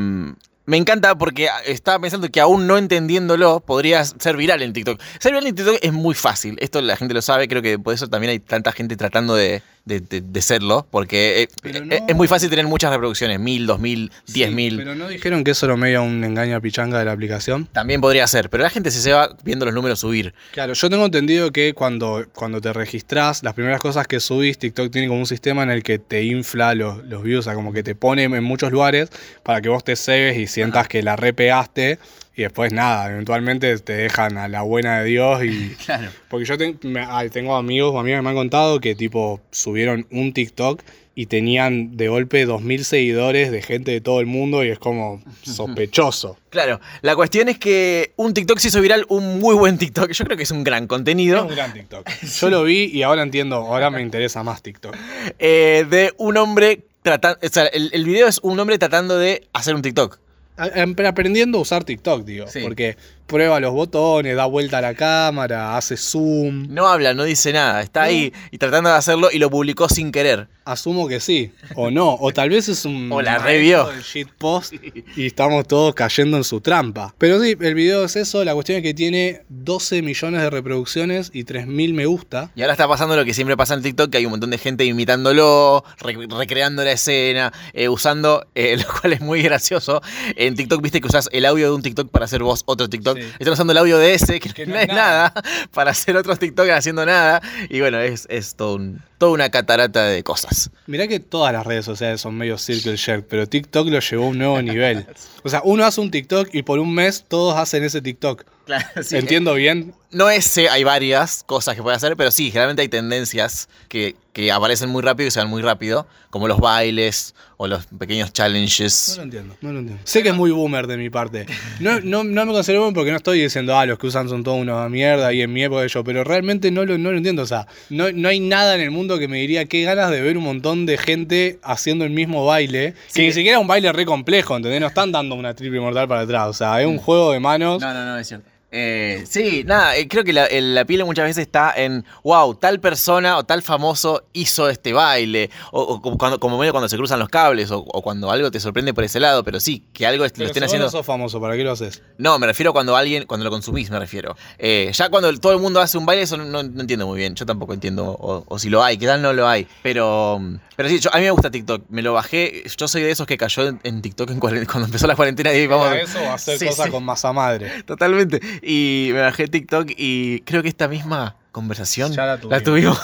Me 0.65 0.77
encanta 0.77 1.15
porque 1.15 1.47
estaba 1.65 1.99
pensando 1.99 2.29
que 2.29 2.41
aún 2.41 2.65
no 2.65 2.77
entendiéndolo 2.77 3.59
podría 3.59 4.03
ser 4.03 4.35
viral 4.35 4.63
en 4.63 4.73
TikTok. 4.73 4.99
Ser 5.19 5.33
viral 5.33 5.47
en 5.47 5.55
TikTok 5.55 5.77
es 5.81 5.93
muy 5.93 6.15
fácil. 6.15 6.57
Esto 6.59 6.81
la 6.81 6.97
gente 6.97 7.13
lo 7.13 7.21
sabe. 7.21 7.47
Creo 7.47 7.61
que 7.61 7.77
por 7.77 7.93
eso 7.93 8.07
también 8.07 8.31
hay 8.31 8.39
tanta 8.39 8.71
gente 8.71 8.97
tratando 8.97 9.35
de, 9.35 9.61
de- 9.85 9.99
de- 10.01 10.21
de 10.21 10.41
serlo. 10.41 10.85
Porque 10.91 11.43
eh, 11.43 11.47
eh, 11.63 11.79
no- 11.81 11.95
es 12.07 12.15
muy 12.15 12.27
fácil 12.27 12.49
tener 12.49 12.65
muchas 12.67 12.91
reproducciones. 12.91 13.39
Mil, 13.39 13.65
dos 13.65 13.79
mil, 13.79 14.11
diez 14.27 14.49
Sí, 14.49 14.55
mil. 14.55 14.77
Pero 14.77 14.95
no 14.95 15.07
dijeron 15.07 15.43
que 15.43 15.51
eso 15.51 15.65
era 15.65 15.75
medio 15.77 16.03
un 16.03 16.23
engaño 16.23 16.55
a 16.57 16.59
pichanga 16.59 16.99
de 16.99 17.05
la 17.05 17.11
aplicación. 17.11 17.67
También 17.71 18.01
podría 18.01 18.27
ser. 18.27 18.49
Pero 18.49 18.63
la 18.63 18.69
gente 18.69 18.91
se 18.91 19.11
va 19.13 19.35
viendo 19.43 19.65
los 19.65 19.73
números 19.73 19.99
subir. 19.99 20.33
Claro, 20.51 20.73
yo 20.73 20.89
tengo 20.89 21.05
entendido 21.05 21.51
que 21.51 21.73
cuando, 21.73 22.25
cuando 22.33 22.59
te 22.61 22.73
registrás, 22.73 23.43
las 23.43 23.53
primeras 23.53 23.79
cosas 23.81 24.07
que 24.07 24.19
subís, 24.19 24.57
TikTok 24.57 24.91
tiene 24.91 25.07
como 25.07 25.19
un 25.19 25.27
sistema 25.27 25.63
en 25.63 25.69
el 25.69 25.83
que 25.83 25.99
te 25.99 26.23
infla 26.23 26.73
los, 26.75 27.03
los 27.05 27.23
views, 27.23 27.39
o 27.39 27.43
sea, 27.43 27.53
como 27.53 27.71
que 27.71 27.83
te 27.83 27.95
pone 27.95 28.23
en 28.23 28.43
muchos 28.43 28.71
lugares 28.71 29.09
para 29.43 29.61
que 29.61 29.69
vos 29.69 29.83
te 29.83 29.95
cebes 29.95 30.37
y 30.37 30.47
sientas 30.47 30.87
que 30.87 31.03
la 31.03 31.15
repegaste 31.15 31.99
y 32.35 32.41
después 32.43 32.73
nada, 32.73 33.09
eventualmente 33.11 33.77
te 33.79 33.93
dejan 33.93 34.37
a 34.37 34.47
la 34.47 34.61
buena 34.61 34.99
de 34.99 35.05
Dios 35.05 35.43
y... 35.43 35.75
Claro. 35.85 36.09
Porque 36.29 36.45
yo 36.45 36.57
ten- 36.57 36.79
me- 36.83 37.05
ay, 37.07 37.29
tengo 37.29 37.55
amigos 37.55 37.91
o 37.93 37.99
amigas 37.99 38.19
que 38.19 38.23
me 38.23 38.29
han 38.29 38.35
contado 38.35 38.79
que 38.81 38.95
tipo 38.95 39.41
subieron 39.51 40.05
un 40.11 40.33
TikTok 40.33 40.81
y 41.17 41.27
tenían 41.27 41.95
de 41.95 42.09
golpe 42.09 42.45
2.000 42.45 42.83
seguidores 42.83 43.49
de 43.49 43.61
gente 43.61 43.91
de 43.91 44.01
todo 44.01 44.19
el 44.19 44.25
mundo 44.25 44.65
y 44.65 44.69
es 44.69 44.79
como 44.79 45.23
sospechoso. 45.43 46.37
Claro. 46.49 46.81
La 47.01 47.15
cuestión 47.15 47.47
es 47.49 47.57
que 47.57 48.11
un 48.17 48.33
TikTok 48.33 48.57
se 48.59 48.67
hizo 48.67 48.81
viral, 48.81 49.05
un 49.07 49.39
muy 49.39 49.55
buen 49.55 49.77
TikTok. 49.77 50.11
Yo 50.11 50.25
creo 50.25 50.35
que 50.37 50.43
es 50.43 50.51
un 50.51 50.63
gran 50.65 50.83
Es 50.83 50.89
contenido. 50.89 51.43
un 51.45 51.49
gran 51.55 51.71
TikTok. 51.73 52.05
Yo 52.41 52.49
lo 52.49 52.63
vi 52.63 52.85
y 52.93 53.03
ahora 53.03 53.23
entiendo, 53.23 53.55
ahora 53.57 53.89
me 53.89 54.01
interesa 54.01 54.43
más 54.43 54.61
TikTok. 54.61 54.95
eh, 55.39 55.85
de 55.89 56.11
un 56.17 56.35
hombre 56.37 56.81
tratando. 57.01 57.39
O 57.41 57.49
sea, 57.49 57.65
el, 57.67 57.89
el 57.93 58.03
video 58.03 58.27
es 58.27 58.39
un 58.43 58.59
hombre 58.59 58.77
tratando 58.77 59.17
de 59.17 59.47
hacer 59.53 59.73
un 59.75 59.81
TikTok. 59.81 60.19
Aprendiendo 60.57 61.57
a 61.57 61.61
usar 61.61 61.83
TikTok, 61.83 62.23
digo. 62.23 62.47
Sí. 62.47 62.61
Porque 62.61 62.97
prueba 63.27 63.59
los 63.59 63.73
botones, 63.73 64.35
da 64.35 64.45
vuelta 64.45 64.77
a 64.77 64.81
la 64.81 64.93
cámara, 64.93 65.77
hace 65.77 65.97
zoom. 65.97 66.67
No 66.69 66.87
habla, 66.87 67.13
no 67.13 67.23
dice 67.23 67.51
nada. 67.53 67.81
Está 67.81 68.03
ahí 68.03 68.31
y 68.51 68.57
tratando 68.57 68.89
de 68.89 68.95
hacerlo 68.95 69.29
y 69.31 69.39
lo 69.39 69.49
publicó 69.49 69.89
sin 69.89 70.11
querer. 70.11 70.47
Asumo 70.65 71.07
que 71.07 71.19
sí. 71.19 71.51
O 71.75 71.91
no. 71.91 72.15
O 72.19 72.31
tal 72.33 72.49
vez 72.49 72.67
es 72.69 72.85
un. 72.85 73.11
O 73.11 73.21
la 73.21 73.37
revió. 73.37 73.87
shitpost 74.01 74.73
y 75.15 75.27
estamos 75.27 75.67
todos 75.67 75.93
cayendo 75.93 76.37
en 76.37 76.43
su 76.43 76.59
trampa. 76.59 77.13
Pero 77.19 77.39
sí, 77.39 77.55
el 77.59 77.75
video 77.75 78.03
es 78.05 78.15
eso. 78.15 78.43
La 78.43 78.53
cuestión 78.55 78.77
es 78.77 78.83
que 78.83 78.95
tiene 78.95 79.43
12 79.49 80.01
millones 80.01 80.41
de 80.41 80.49
reproducciones 80.49 81.29
y 81.33 81.43
3.000 81.43 81.93
me 81.93 82.07
gusta. 82.07 82.49
Y 82.55 82.61
ahora 82.61 82.73
está 82.73 82.87
pasando 82.87 83.15
lo 83.15 83.23
que 83.25 83.35
siempre 83.35 83.55
pasa 83.55 83.75
en 83.75 83.83
TikTok, 83.83 84.09
que 84.09 84.17
hay 84.17 84.25
un 84.25 84.31
montón 84.31 84.49
de 84.49 84.57
gente 84.57 84.85
imitándolo, 84.85 85.83
re- 85.99 86.27
recreando 86.29 86.83
la 86.83 86.93
escena, 86.93 87.53
eh, 87.73 87.87
usando, 87.87 88.47
eh, 88.55 88.77
lo 88.87 88.99
cual 88.99 89.13
es 89.13 89.21
muy 89.21 89.43
gracioso. 89.43 90.01
En 90.35 90.55
TikTok 90.55 90.81
viste 90.81 90.99
que 90.99 91.07
usas 91.07 91.29
el 91.31 91.45
audio 91.45 91.67
de 91.69 91.75
un 91.75 91.83
TikTok 91.83 92.09
para 92.09 92.25
hacer 92.25 92.41
vos 92.41 92.63
otro 92.65 92.89
TikTok. 92.89 93.14
Sí. 93.15 93.21
Están 93.39 93.53
usando 93.53 93.71
el 93.71 93.77
audio 93.77 93.97
de 93.97 94.13
ese, 94.13 94.39
que, 94.39 94.49
Que 94.53 94.65
no, 94.65 94.73
no 94.75 94.79
es 94.79 94.87
nada, 94.87 95.33
para 95.73 95.91
hacer 95.91 96.15
otros 96.17 96.39
TikTok 96.39 96.69
haciendo 96.69 97.05
nada. 97.05 97.41
Y 97.69 97.79
bueno, 97.81 97.99
es, 97.99 98.27
es 98.29 98.55
todo 98.55 98.75
un- 98.75 99.01
toda 99.17 99.31
una 99.31 99.49
catarata 99.49 100.03
de 100.05 100.23
cosas. 100.23 100.71
Mirá 100.87 101.07
que 101.07 101.19
todas 101.21 101.53
las 101.53 101.65
redes 101.65 101.85
sociales 101.85 102.19
son 102.21 102.35
medio 102.35 102.57
circle 102.57 102.97
jerk, 102.97 103.25
pero 103.29 103.47
TikTok 103.47 103.87
lo 103.87 103.99
llevó 103.99 104.25
a 104.25 104.27
un 104.29 104.37
nuevo 104.37 104.61
nivel. 104.61 105.05
O 105.43 105.49
sea, 105.49 105.61
uno 105.63 105.85
hace 105.85 106.01
un 106.01 106.09
TikTok 106.09 106.49
y 106.53 106.63
por 106.63 106.79
un 106.79 106.91
mes 106.93 107.23
todos 107.27 107.55
hacen 107.55 107.83
ese 107.83 108.01
TikTok. 108.01 108.45
Claro, 108.65 108.85
¿Entiendo 109.11 109.53
bien? 109.53 109.93
No 110.11 110.29
ese, 110.29 110.69
hay 110.69 110.83
varias 110.85 111.43
cosas 111.45 111.75
que 111.75 111.83
puede 111.83 111.97
hacer, 111.97 112.15
pero 112.15 112.31
sí, 112.31 112.45
generalmente 112.49 112.81
hay 112.81 112.87
tendencias 112.87 113.67
que, 113.89 114.15
que 114.31 114.49
aparecen 114.51 114.89
muy 114.89 115.01
rápido 115.03 115.27
y 115.27 115.31
se 115.31 115.39
van 115.39 115.49
muy 115.49 115.61
rápido, 115.61 116.07
como 116.29 116.47
los 116.47 116.59
bailes 116.59 117.35
o 117.57 117.67
los 117.67 117.85
pequeños 117.87 118.29
No 118.29 118.33
challenges. 118.33 119.15
lo 119.17 119.23
entiendo, 119.23 119.57
no 119.61 119.73
lo 119.73 119.79
entiendo. 119.79 120.01
Sé 120.05 120.23
que 120.23 120.29
es 120.29 120.35
muy 120.35 120.51
boomer 120.51 120.87
de 120.87 120.95
mi 120.95 121.09
parte. 121.09 121.45
No, 121.81 121.99
no, 121.99 122.23
no 122.23 122.45
me 122.45 122.53
considero 122.53 122.81
boomer 122.81 122.95
porque 122.95 123.11
no 123.11 123.17
estoy 123.17 123.41
diciendo, 123.41 123.77
ah, 123.77 123.85
los 123.85 123.99
que 123.99 124.07
usan 124.07 124.29
son 124.29 124.43
toda 124.43 124.55
una 124.55 124.87
mierda 124.87 125.33
y 125.33 125.41
en 125.41 125.51
mi 125.51 125.63
época 125.65 125.85
yo, 125.85 126.03
pero 126.05 126.23
realmente 126.23 126.71
no 126.71 126.85
lo, 126.85 126.97
no 126.97 127.11
lo 127.11 127.17
entiendo. 127.17 127.41
O 127.41 127.47
sea, 127.47 127.67
no, 127.89 128.09
no 128.13 128.29
hay 128.29 128.39
nada 128.39 128.75
en 128.75 128.81
el 128.81 128.91
mundo 128.91 129.19
que 129.19 129.27
me 129.27 129.39
diría 129.39 129.65
qué 129.65 129.83
ganas 129.83 130.11
de 130.11 130.21
ver 130.21 130.37
un 130.37 130.45
montón 130.45 130.85
de 130.85 130.97
gente 130.97 131.59
haciendo 131.61 132.05
el 132.05 132.11
mismo 132.11 132.45
baile, 132.45 132.93
Sí. 133.07 133.19
que 133.19 133.27
ni 133.27 133.33
siquiera 133.33 133.57
es 133.57 133.61
un 133.61 133.67
baile 133.67 133.91
re 133.91 134.05
complejo, 134.05 134.55
¿entendés? 134.55 134.79
No 134.79 134.87
están 134.87 135.11
dando 135.11 135.35
una 135.35 135.53
triple 135.53 135.81
mortal 135.81 136.07
para 136.07 136.21
atrás. 136.21 136.47
O 136.47 136.53
sea, 136.53 136.79
es 136.81 136.87
un 136.87 136.99
juego 136.99 137.33
de 137.33 137.41
manos. 137.41 137.81
No, 137.81 137.93
no, 137.93 138.05
no, 138.05 138.17
es 138.17 138.27
cierto. 138.27 138.49
Eh, 138.77 139.23
sí, 139.25 139.63
nada, 139.65 139.95
eh, 139.95 140.07
creo 140.09 140.23
que 140.25 140.33
la, 140.33 140.45
el- 140.47 140.75
la 140.75 140.83
pila 140.83 141.05
muchas 141.05 141.23
veces 141.25 141.43
está 141.43 141.73
en, 141.75 142.03
wow, 142.23 142.55
tal 142.55 142.81
persona 142.81 143.37
o 143.37 143.45
tal 143.45 143.61
famoso 143.61 144.25
hizo 144.33 144.69
este 144.69 144.91
baile, 144.91 145.49
o, 145.71 146.01
cuando, 146.17 146.41
como 146.41 146.57
medio 146.57 146.73
cuando 146.73 146.89
se 146.89 146.97
cruzan 146.97 147.19
los 147.19 147.29
cables, 147.29 147.71
o, 147.71 147.79
o 147.79 148.01
cuando 148.01 148.29
algo 148.31 148.51
te 148.51 148.59
sorprende 148.59 148.93
por 148.93 149.05
ese 149.05 149.19
lado, 149.21 149.43
pero 149.45 149.59
sí, 149.61 149.83
que 149.93 150.05
algo 150.05 150.25
Pero 150.25 150.39
lo 150.39 150.45
estén 150.47 150.53
si 150.53 150.59
vos 150.59 150.65
haciendo... 150.65 150.85
no 150.87 150.91
sos 150.91 151.05
famoso, 151.05 151.39
¿para 151.39 151.55
qué 151.55 151.63
lo 151.63 151.71
haces? 151.71 152.01
No, 152.17 152.37
me 152.37 152.47
refiero 152.47 152.73
cuando 152.73 152.97
alguien, 152.97 153.25
cuando 153.25 153.45
lo 153.45 153.49
consumís, 153.49 153.89
me 153.89 153.97
refiero. 153.99 154.35
Eh, 154.57 154.91
ya 154.93 155.07
cuando 155.09 155.33
todo 155.39 155.53
el 155.53 155.59
mundo 155.59 155.79
hace 155.79 155.97
un 155.97 156.05
baile, 156.05 156.23
eso 156.23 156.35
no, 156.35 156.43
no- 156.43 156.63
no 156.63 156.81
entiendo 156.81 157.07
muy 157.07 157.17
bien. 157.17 157.33
Yo 157.35 157.45
tampoco 157.45 157.73
entiendo, 157.73 158.05
o, 158.11 158.43
o 158.45 158.59
si 158.59 158.69
lo 158.69 158.83
hay, 158.83 158.97
quizás 158.97 159.19
no 159.21 159.31
lo 159.31 159.47
hay. 159.47 159.67
Pero, 159.83 160.41
pero 160.75 160.89
sí, 160.89 160.99
yo, 160.99 161.09
a 161.13 161.17
mí 161.17 161.23
me 161.23 161.31
gusta 161.31 161.49
TikTok. 161.49 161.83
Me 161.89 162.01
lo 162.01 162.11
bajé. 162.13 162.63
Yo 162.77 162.87
soy 162.89 163.03
de 163.03 163.11
esos 163.11 163.25
que 163.25 163.37
cayó 163.37 163.67
en, 163.69 163.79
en 163.83 164.01
TikTok 164.01 164.31
en 164.31 164.39
cuando 164.39 164.85
empezó 164.85 165.07
la 165.07 165.15
cuarentena 165.15 165.53
y 165.53 165.65
vamos. 165.67 165.87
¿Era 165.91 166.01
eso 166.01 166.19
o 166.21 166.29
hacer 166.31 166.59
Sí, 166.59 166.65
cosas 166.67 166.85
sí. 166.87 166.91
con 166.91 167.03
masa 167.05 167.31
madre? 167.31 167.83
Totalmente. 167.83 168.41
Y 168.67 169.09
me 169.13 169.21
bajé 169.21 169.47
TikTok 169.47 169.91
y 169.95 170.39
creo 170.41 170.63
que 170.63 170.69
esta 170.69 170.87
misma 170.87 171.35
conversación 171.51 172.11
Ya 172.13 172.25
la 172.25 172.39
tuvimos. 172.39 172.63
tuvimos. 172.63 172.99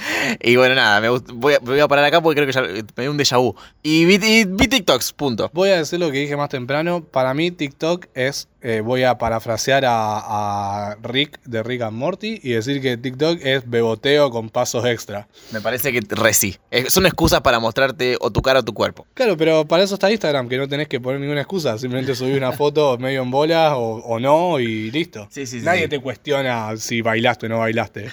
Y 0.42 0.56
bueno, 0.56 0.74
nada, 0.74 1.00
me 1.00 1.08
voy, 1.08 1.54
a, 1.54 1.58
voy 1.58 1.80
a 1.80 1.88
parar 1.88 2.04
acá 2.04 2.20
porque 2.20 2.42
creo 2.42 2.46
que 2.46 2.52
ya 2.52 2.84
me 2.96 3.02
dio 3.02 3.10
un 3.10 3.18
déjà 3.18 3.38
vu. 3.38 3.54
Y 3.82 4.04
vi, 4.04 4.14
y 4.22 4.44
vi 4.44 4.68
TikToks, 4.68 5.12
punto. 5.12 5.50
Voy 5.52 5.70
a 5.70 5.76
decir 5.78 5.98
lo 5.98 6.10
que 6.10 6.18
dije 6.18 6.36
más 6.36 6.48
temprano. 6.48 7.02
Para 7.04 7.34
mí, 7.34 7.50
TikTok 7.50 8.06
es. 8.14 8.48
eh, 8.62 8.82
voy 8.82 9.04
a 9.04 9.16
parafrasear 9.16 9.84
a, 9.86 10.90
a 10.90 10.96
Rick 11.02 11.40
de 11.44 11.62
Rick 11.62 11.80
and 11.82 11.96
Morty 11.96 12.40
y 12.42 12.50
decir 12.50 12.80
que 12.82 12.96
TikTok 12.98 13.38
es 13.42 13.68
beboteo 13.68 14.30
con 14.30 14.50
pasos 14.50 14.84
extra. 14.84 15.28
Me 15.50 15.60
parece 15.62 15.92
que 15.92 16.00
re 16.10 16.32
sí. 16.34 16.56
Son 16.88 17.06
excusas 17.06 17.40
para 17.40 17.58
mostrarte 17.58 18.16
o 18.20 18.30
tu 18.30 18.42
cara 18.42 18.60
o 18.60 18.62
tu 18.62 18.74
cuerpo. 18.74 19.06
Claro, 19.14 19.36
pero 19.36 19.64
para 19.66 19.82
eso 19.82 19.94
está 19.94 20.10
Instagram, 20.10 20.48
que 20.48 20.58
no 20.58 20.68
tenés 20.68 20.88
que 20.88 21.00
poner 21.00 21.20
ninguna 21.20 21.40
excusa. 21.40 21.78
Simplemente 21.78 22.14
subís 22.14 22.36
una 22.36 22.52
foto 22.52 22.98
medio 23.00 23.22
en 23.22 23.30
bolas 23.30 23.72
o, 23.74 24.02
o 24.04 24.20
no 24.20 24.60
y 24.60 24.90
listo. 24.90 25.26
Sí, 25.30 25.46
sí, 25.46 25.60
sí, 25.60 25.64
Nadie 25.64 25.88
te 25.88 25.98
cuestiona 26.00 26.76
si 26.76 27.00
bailaste 27.00 27.46
o 27.46 27.48
no 27.48 27.58
bailaste. 27.58 28.10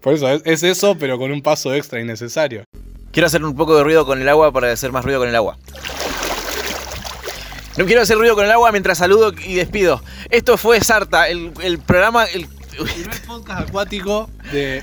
Por 0.00 0.14
eso, 0.14 0.28
es, 0.30 0.42
es 0.44 0.62
eso, 0.64 0.96
pero 1.00 1.18
con 1.18 1.32
un 1.32 1.42
paso 1.42 1.74
extra 1.74 2.00
innecesario. 2.00 2.64
Quiero 3.10 3.26
hacer 3.26 3.44
un 3.44 3.56
poco 3.56 3.76
de 3.76 3.82
ruido 3.82 4.06
con 4.06 4.20
el 4.20 4.28
agua 4.28 4.52
para 4.52 4.70
hacer 4.70 4.92
más 4.92 5.04
ruido 5.04 5.18
con 5.18 5.28
el 5.28 5.34
agua. 5.34 5.58
No 7.76 7.86
quiero 7.86 8.02
hacer 8.02 8.18
ruido 8.18 8.34
con 8.34 8.44
el 8.44 8.50
agua 8.50 8.70
mientras 8.70 8.98
saludo 8.98 9.32
y 9.44 9.54
despido. 9.54 10.02
Esto 10.28 10.56
fue 10.58 10.80
Sarta, 10.80 11.28
el, 11.28 11.50
programa, 11.86 12.26
el, 12.26 12.46
Primer 12.84 13.22
podcast 13.26 13.68
acuático 13.68 14.30
de- 14.52 14.82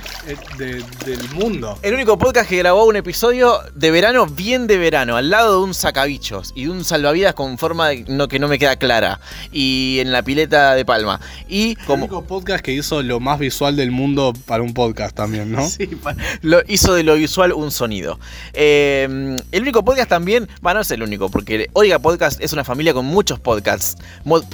de- 0.58 0.84
del 1.06 1.30
mundo. 1.34 1.78
el 1.82 1.94
único 1.94 2.18
podcast 2.18 2.50
que 2.50 2.58
grabó 2.58 2.86
un 2.86 2.96
episodio 2.96 3.60
de 3.74 3.92
verano, 3.92 4.28
bien 4.28 4.68
de 4.68 4.78
verano, 4.78 5.16
al 5.18 5.30
lado 5.30 5.58
de 5.60 5.64
un 5.66 5.74
sacabichos 5.74 6.52
y 6.56 6.66
de 6.66 6.70
un 6.72 6.84
salvavidas 6.86 7.34
con 7.34 7.58
forma 7.58 7.90
de- 7.90 8.06
no, 8.08 8.28
que 8.28 8.40
no 8.40 8.48
me 8.48 8.60
queda 8.60 8.76
clara. 8.76 9.20
Y 9.52 9.98
en 10.00 10.12
la 10.12 10.22
pileta 10.24 10.76
de 10.76 10.86
Palma. 10.86 11.20
Y 11.50 11.72
El 11.72 11.86
como. 11.86 12.04
único 12.06 12.24
podcast 12.24 12.64
que 12.64 12.72
hizo 12.74 13.02
lo 13.02 13.20
más 13.20 13.40
visual 13.40 13.76
del 13.76 13.92
mundo 13.92 14.34
para 14.46 14.62
un 14.64 14.74
podcast 14.74 15.16
también, 15.16 15.52
¿no? 15.52 15.68
Sí, 15.70 15.90
lo 16.42 16.62
hizo 16.68 16.94
de 16.94 17.04
lo 17.04 17.16
visual 17.16 17.52
un 17.54 17.72
sonido. 17.72 18.20
Eh, 18.54 19.38
el 19.52 19.62
único 19.62 19.84
podcast 19.84 20.10
también, 20.10 20.48
bueno, 20.62 20.78
no 20.78 20.82
es 20.82 20.92
el 20.92 21.02
único, 21.02 21.30
porque 21.30 21.70
Oiga 21.74 21.98
Podcast 22.00 22.40
es 22.42 22.54
una 22.54 22.64
familia 22.64 22.94
con 22.94 23.06
muchos 23.06 23.40
podcasts. 23.40 23.98
Mod- 24.26 24.46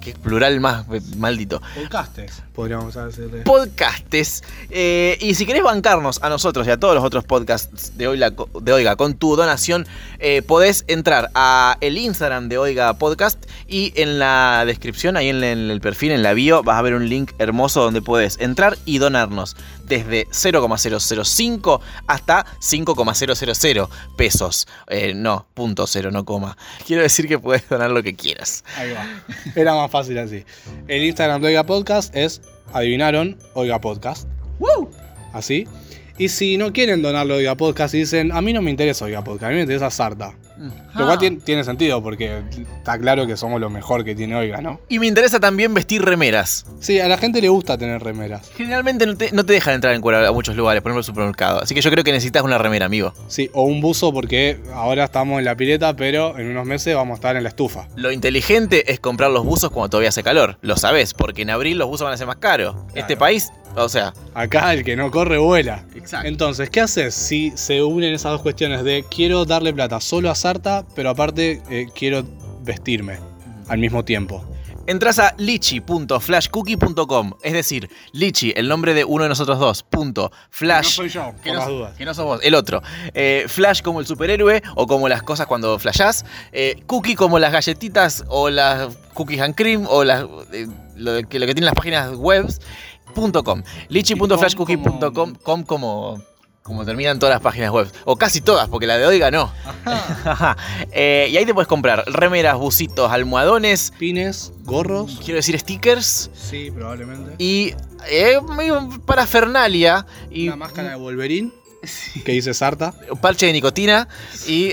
que 0.00 0.14
plural 0.14 0.60
más 0.60 0.86
eh, 0.92 1.00
maldito. 1.16 1.60
Podcastes, 1.74 2.42
podríamos 2.54 2.94
decirle. 2.94 3.42
Podcastes. 3.42 4.42
Eh, 4.70 5.16
y 5.20 5.34
si 5.34 5.46
querés 5.46 5.62
bancarnos 5.62 6.22
a 6.22 6.28
nosotros 6.28 6.66
y 6.66 6.70
a 6.70 6.78
todos 6.78 6.94
los 6.94 7.04
otros 7.04 7.24
podcasts 7.24 7.96
de 7.96 8.08
Oiga, 8.08 8.32
de 8.60 8.72
Oiga 8.72 8.96
con 8.96 9.14
tu 9.14 9.36
donación, 9.36 9.86
eh, 10.18 10.42
podés 10.42 10.84
entrar 10.88 11.30
a 11.34 11.76
el 11.80 11.98
Instagram 11.98 12.48
de 12.48 12.58
Oiga 12.58 12.94
Podcast 12.94 13.44
y 13.68 13.92
en 13.96 14.18
la 14.18 14.64
descripción, 14.66 15.16
ahí 15.16 15.28
en, 15.28 15.44
en 15.44 15.70
el 15.70 15.80
perfil, 15.80 16.12
en 16.12 16.22
la 16.22 16.32
bio, 16.32 16.62
vas 16.62 16.78
a 16.78 16.82
ver 16.82 16.94
un 16.94 17.08
link 17.08 17.32
hermoso 17.38 17.82
donde 17.82 18.02
puedes 18.02 18.38
entrar 18.40 18.76
y 18.84 18.98
donarnos 18.98 19.56
desde 19.90 20.26
0,005 20.30 21.80
hasta 22.06 22.46
5,000 22.60 23.86
pesos. 24.16 24.68
Eh, 24.86 25.12
no, 25.14 25.46
punto 25.52 25.86
cero, 25.86 26.10
no 26.10 26.24
coma. 26.24 26.56
Quiero 26.86 27.02
decir 27.02 27.28
que 27.28 27.38
puedes 27.38 27.68
donar 27.68 27.90
lo 27.90 28.02
que 28.02 28.14
quieras. 28.14 28.64
Ahí 28.76 28.92
va. 28.92 29.04
Era 29.54 29.74
más 29.74 29.89
fácil 29.90 30.18
así. 30.18 30.44
El 30.88 31.04
Instagram 31.04 31.42
de 31.42 31.48
Oiga 31.48 31.66
Podcast 31.66 32.14
es, 32.16 32.40
adivinaron, 32.72 33.36
Oiga 33.54 33.80
Podcast. 33.80 34.28
Así. 35.32 35.66
Y 36.18 36.28
si 36.28 36.56
no 36.56 36.72
quieren 36.72 37.02
donarlo 37.02 37.34
a 37.34 37.36
Oiga 37.38 37.56
Podcast 37.56 37.94
y 37.94 37.98
dicen, 37.98 38.32
a 38.32 38.40
mí 38.40 38.52
no 38.52 38.62
me 38.62 38.70
interesa 38.70 39.04
Oiga 39.04 39.24
Podcast, 39.24 39.44
a 39.44 39.48
mí 39.48 39.54
me 39.56 39.62
interesa 39.62 39.90
Sarta. 39.90 40.34
Lo 40.94 41.06
cual 41.06 41.18
tiene, 41.18 41.36
tiene 41.38 41.64
sentido 41.64 42.02
porque 42.02 42.42
está 42.78 42.98
claro 42.98 43.26
que 43.26 43.36
somos 43.36 43.60
lo 43.60 43.70
mejor 43.70 44.04
que 44.04 44.14
tiene 44.14 44.36
Oiga, 44.36 44.60
¿no? 44.60 44.80
Y 44.88 44.98
me 44.98 45.06
interesa 45.06 45.40
también 45.40 45.72
vestir 45.74 46.02
remeras. 46.02 46.66
Sí, 46.80 47.00
a 47.00 47.08
la 47.08 47.16
gente 47.16 47.40
le 47.40 47.48
gusta 47.48 47.78
tener 47.78 48.02
remeras. 48.02 48.50
Generalmente 48.56 49.06
no 49.06 49.16
te, 49.16 49.32
no 49.32 49.44
te 49.44 49.52
dejan 49.52 49.74
entrar 49.74 49.94
en 49.94 50.00
cuero 50.00 50.26
a 50.26 50.32
muchos 50.32 50.56
lugares, 50.56 50.82
por 50.82 50.90
ejemplo 50.90 51.00
el 51.00 51.04
supermercado. 51.04 51.62
Así 51.62 51.74
que 51.74 51.80
yo 51.80 51.90
creo 51.90 52.04
que 52.04 52.12
necesitas 52.12 52.42
una 52.42 52.58
remera, 52.58 52.86
amigo. 52.86 53.14
Sí, 53.28 53.50
o 53.52 53.62
un 53.62 53.80
buzo 53.80 54.12
porque 54.12 54.60
ahora 54.74 55.04
estamos 55.04 55.38
en 55.38 55.44
la 55.44 55.56
pileta, 55.56 55.96
pero 55.96 56.38
en 56.38 56.50
unos 56.50 56.66
meses 56.66 56.94
vamos 56.94 57.14
a 57.14 57.16
estar 57.16 57.36
en 57.36 57.42
la 57.42 57.48
estufa. 57.48 57.88
Lo 57.96 58.12
inteligente 58.12 58.92
es 58.92 59.00
comprar 59.00 59.30
los 59.30 59.44
buzos 59.44 59.70
cuando 59.70 59.90
todavía 59.90 60.10
hace 60.10 60.22
calor. 60.22 60.58
Lo 60.60 60.76
sabes, 60.76 61.14
porque 61.14 61.42
en 61.42 61.50
abril 61.50 61.78
los 61.78 61.88
buzos 61.88 62.04
van 62.04 62.14
a 62.14 62.16
ser 62.16 62.26
más 62.26 62.36
caros. 62.36 62.76
Este 62.94 63.16
país, 63.16 63.50
o 63.76 63.88
sea, 63.88 64.12
Acá 64.34 64.72
el 64.72 64.84
que 64.84 64.96
no 64.96 65.10
corre 65.10 65.38
vuela. 65.38 65.84
Exacto. 65.94 66.28
Entonces, 66.28 66.70
¿qué 66.70 66.80
haces 66.80 67.14
si 67.14 67.52
se 67.56 67.82
unen 67.82 68.14
esas 68.14 68.32
dos 68.32 68.42
cuestiones 68.42 68.84
de 68.84 69.04
quiero 69.10 69.44
darle 69.44 69.72
plata 69.72 70.00
solo 70.00 70.30
a 70.30 70.34
Sarta, 70.34 70.84
pero 70.94 71.10
aparte 71.10 71.62
eh, 71.70 71.86
quiero 71.94 72.24
vestirme 72.62 73.18
al 73.68 73.78
mismo 73.78 74.04
tiempo? 74.04 74.44
Entras 74.86 75.18
a 75.18 75.34
lichi.flashcookie.com, 75.36 77.34
es 77.42 77.52
decir, 77.52 77.88
lichi, 78.12 78.52
el 78.56 78.66
nombre 78.66 78.94
de 78.94 79.04
uno 79.04 79.22
de 79.24 79.28
nosotros 79.28 79.58
dos, 79.58 79.82
punto, 79.82 80.32
flash. 80.50 80.84
No 80.84 80.90
soy 80.90 81.08
yo, 81.10 81.32
que 81.44 81.50
por 81.50 81.52
no, 81.52 81.58
las 81.60 81.68
dudas. 81.68 81.96
que 81.96 82.04
no 82.04 82.14
sos 82.14 82.24
vos, 82.24 82.40
el 82.42 82.54
otro. 82.54 82.82
Eh, 83.14 83.44
flash 83.46 83.82
como 83.82 84.00
el 84.00 84.06
superhéroe 84.06 84.62
o 84.74 84.86
como 84.88 85.08
las 85.08 85.22
cosas 85.22 85.46
cuando 85.46 85.78
flashás. 85.78 86.24
Eh, 86.50 86.82
cookie 86.86 87.14
como 87.14 87.38
las 87.38 87.52
galletitas 87.52 88.24
o 88.28 88.50
las 88.50 88.88
cookies 89.14 89.40
and 89.42 89.54
cream 89.54 89.86
o 89.88 90.02
las, 90.02 90.24
eh, 90.52 90.66
lo, 90.96 91.22
que, 91.28 91.38
lo 91.38 91.46
que 91.46 91.54
tienen 91.54 91.66
las 91.66 91.74
páginas 91.74 92.16
webs. 92.16 92.60
Punto 93.10 93.42
.com. 93.44 93.62
lichi.flashcookie.com 93.88 95.34
com 95.42 95.62
como, 95.64 96.22
como 96.62 96.84
terminan 96.84 97.18
todas 97.18 97.34
las 97.34 97.42
páginas 97.42 97.70
web. 97.70 97.90
O 98.04 98.16
casi 98.16 98.40
todas, 98.40 98.68
porque 98.68 98.86
la 98.86 98.98
de 98.98 99.06
hoy 99.06 99.18
ganó. 99.18 99.52
Eh, 100.92 101.28
y 101.30 101.36
ahí 101.36 101.46
te 101.46 101.54
puedes 101.54 101.68
comprar 101.68 102.04
remeras, 102.06 102.56
bucitos, 102.56 103.10
almohadones, 103.12 103.92
Pines, 103.98 104.52
gorros. 104.64 105.18
quiero 105.24 105.36
decir 105.36 105.58
stickers 105.58 106.30
Sí, 106.34 106.70
probablemente. 106.70 107.34
y 107.38 107.74
eh, 108.08 108.38
medio 108.56 108.88
parafernalia 109.06 110.06
y 110.30 110.48
Una 110.48 110.56
máscara 110.56 110.90
de 110.90 110.96
Wolverine 110.96 111.50
que 112.24 112.32
dice 112.32 112.52
Sarta. 112.54 112.92
un 113.10 113.18
parche 113.18 113.46
de 113.46 113.52
nicotina 113.52 114.08
y 114.46 114.72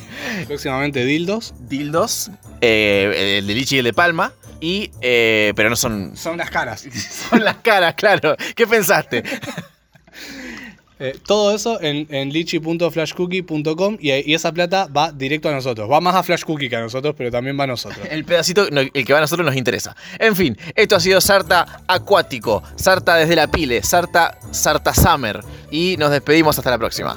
Próximamente 0.46 1.04
dildos. 1.04 1.54
dildos, 1.68 2.30
eh, 2.60 3.38
el 3.38 3.46
de 3.46 3.54
Lichi 3.54 3.76
y 3.76 3.78
el 3.78 3.84
de 3.84 3.92
Palma. 3.92 4.32
Y, 4.60 4.90
eh, 5.00 5.52
pero 5.56 5.70
no 5.70 5.76
son, 5.76 6.16
Son 6.16 6.36
las 6.36 6.50
caras. 6.50 6.86
son 7.30 7.44
las 7.44 7.56
caras, 7.56 7.94
claro. 7.94 8.36
¿Qué 8.54 8.66
pensaste? 8.66 9.22
Eh, 11.00 11.16
todo 11.24 11.54
eso 11.54 11.80
en, 11.80 12.12
en 12.12 12.30
lichi.flashcookie.com 12.30 13.98
y, 14.00 14.10
y 14.10 14.34
esa 14.34 14.52
plata 14.52 14.88
va 14.88 15.12
directo 15.12 15.48
a 15.48 15.52
nosotros. 15.52 15.88
Va 15.88 16.00
más 16.00 16.14
a 16.16 16.22
Flashcookie 16.22 16.68
que 16.68 16.76
a 16.76 16.80
nosotros, 16.80 17.14
pero 17.16 17.30
también 17.30 17.58
va 17.58 17.64
a 17.64 17.68
nosotros. 17.68 18.04
El 18.10 18.24
pedacito, 18.24 18.68
no, 18.70 18.80
el 18.80 18.90
que 18.90 19.12
va 19.12 19.18
a 19.18 19.22
nosotros 19.22 19.46
nos 19.46 19.56
interesa. 19.56 19.94
En 20.18 20.34
fin, 20.34 20.58
esto 20.74 20.96
ha 20.96 21.00
sido 21.00 21.20
Sarta 21.20 21.82
Acuático, 21.86 22.64
Sarta 22.74 23.14
desde 23.14 23.36
la 23.36 23.46
Pile, 23.46 23.82
Sarta, 23.82 24.38
Sarta 24.50 24.92
Summer. 24.92 25.40
Y 25.70 25.96
nos 25.98 26.10
despedimos 26.10 26.58
hasta 26.58 26.70
la 26.70 26.78
próxima. 26.78 27.16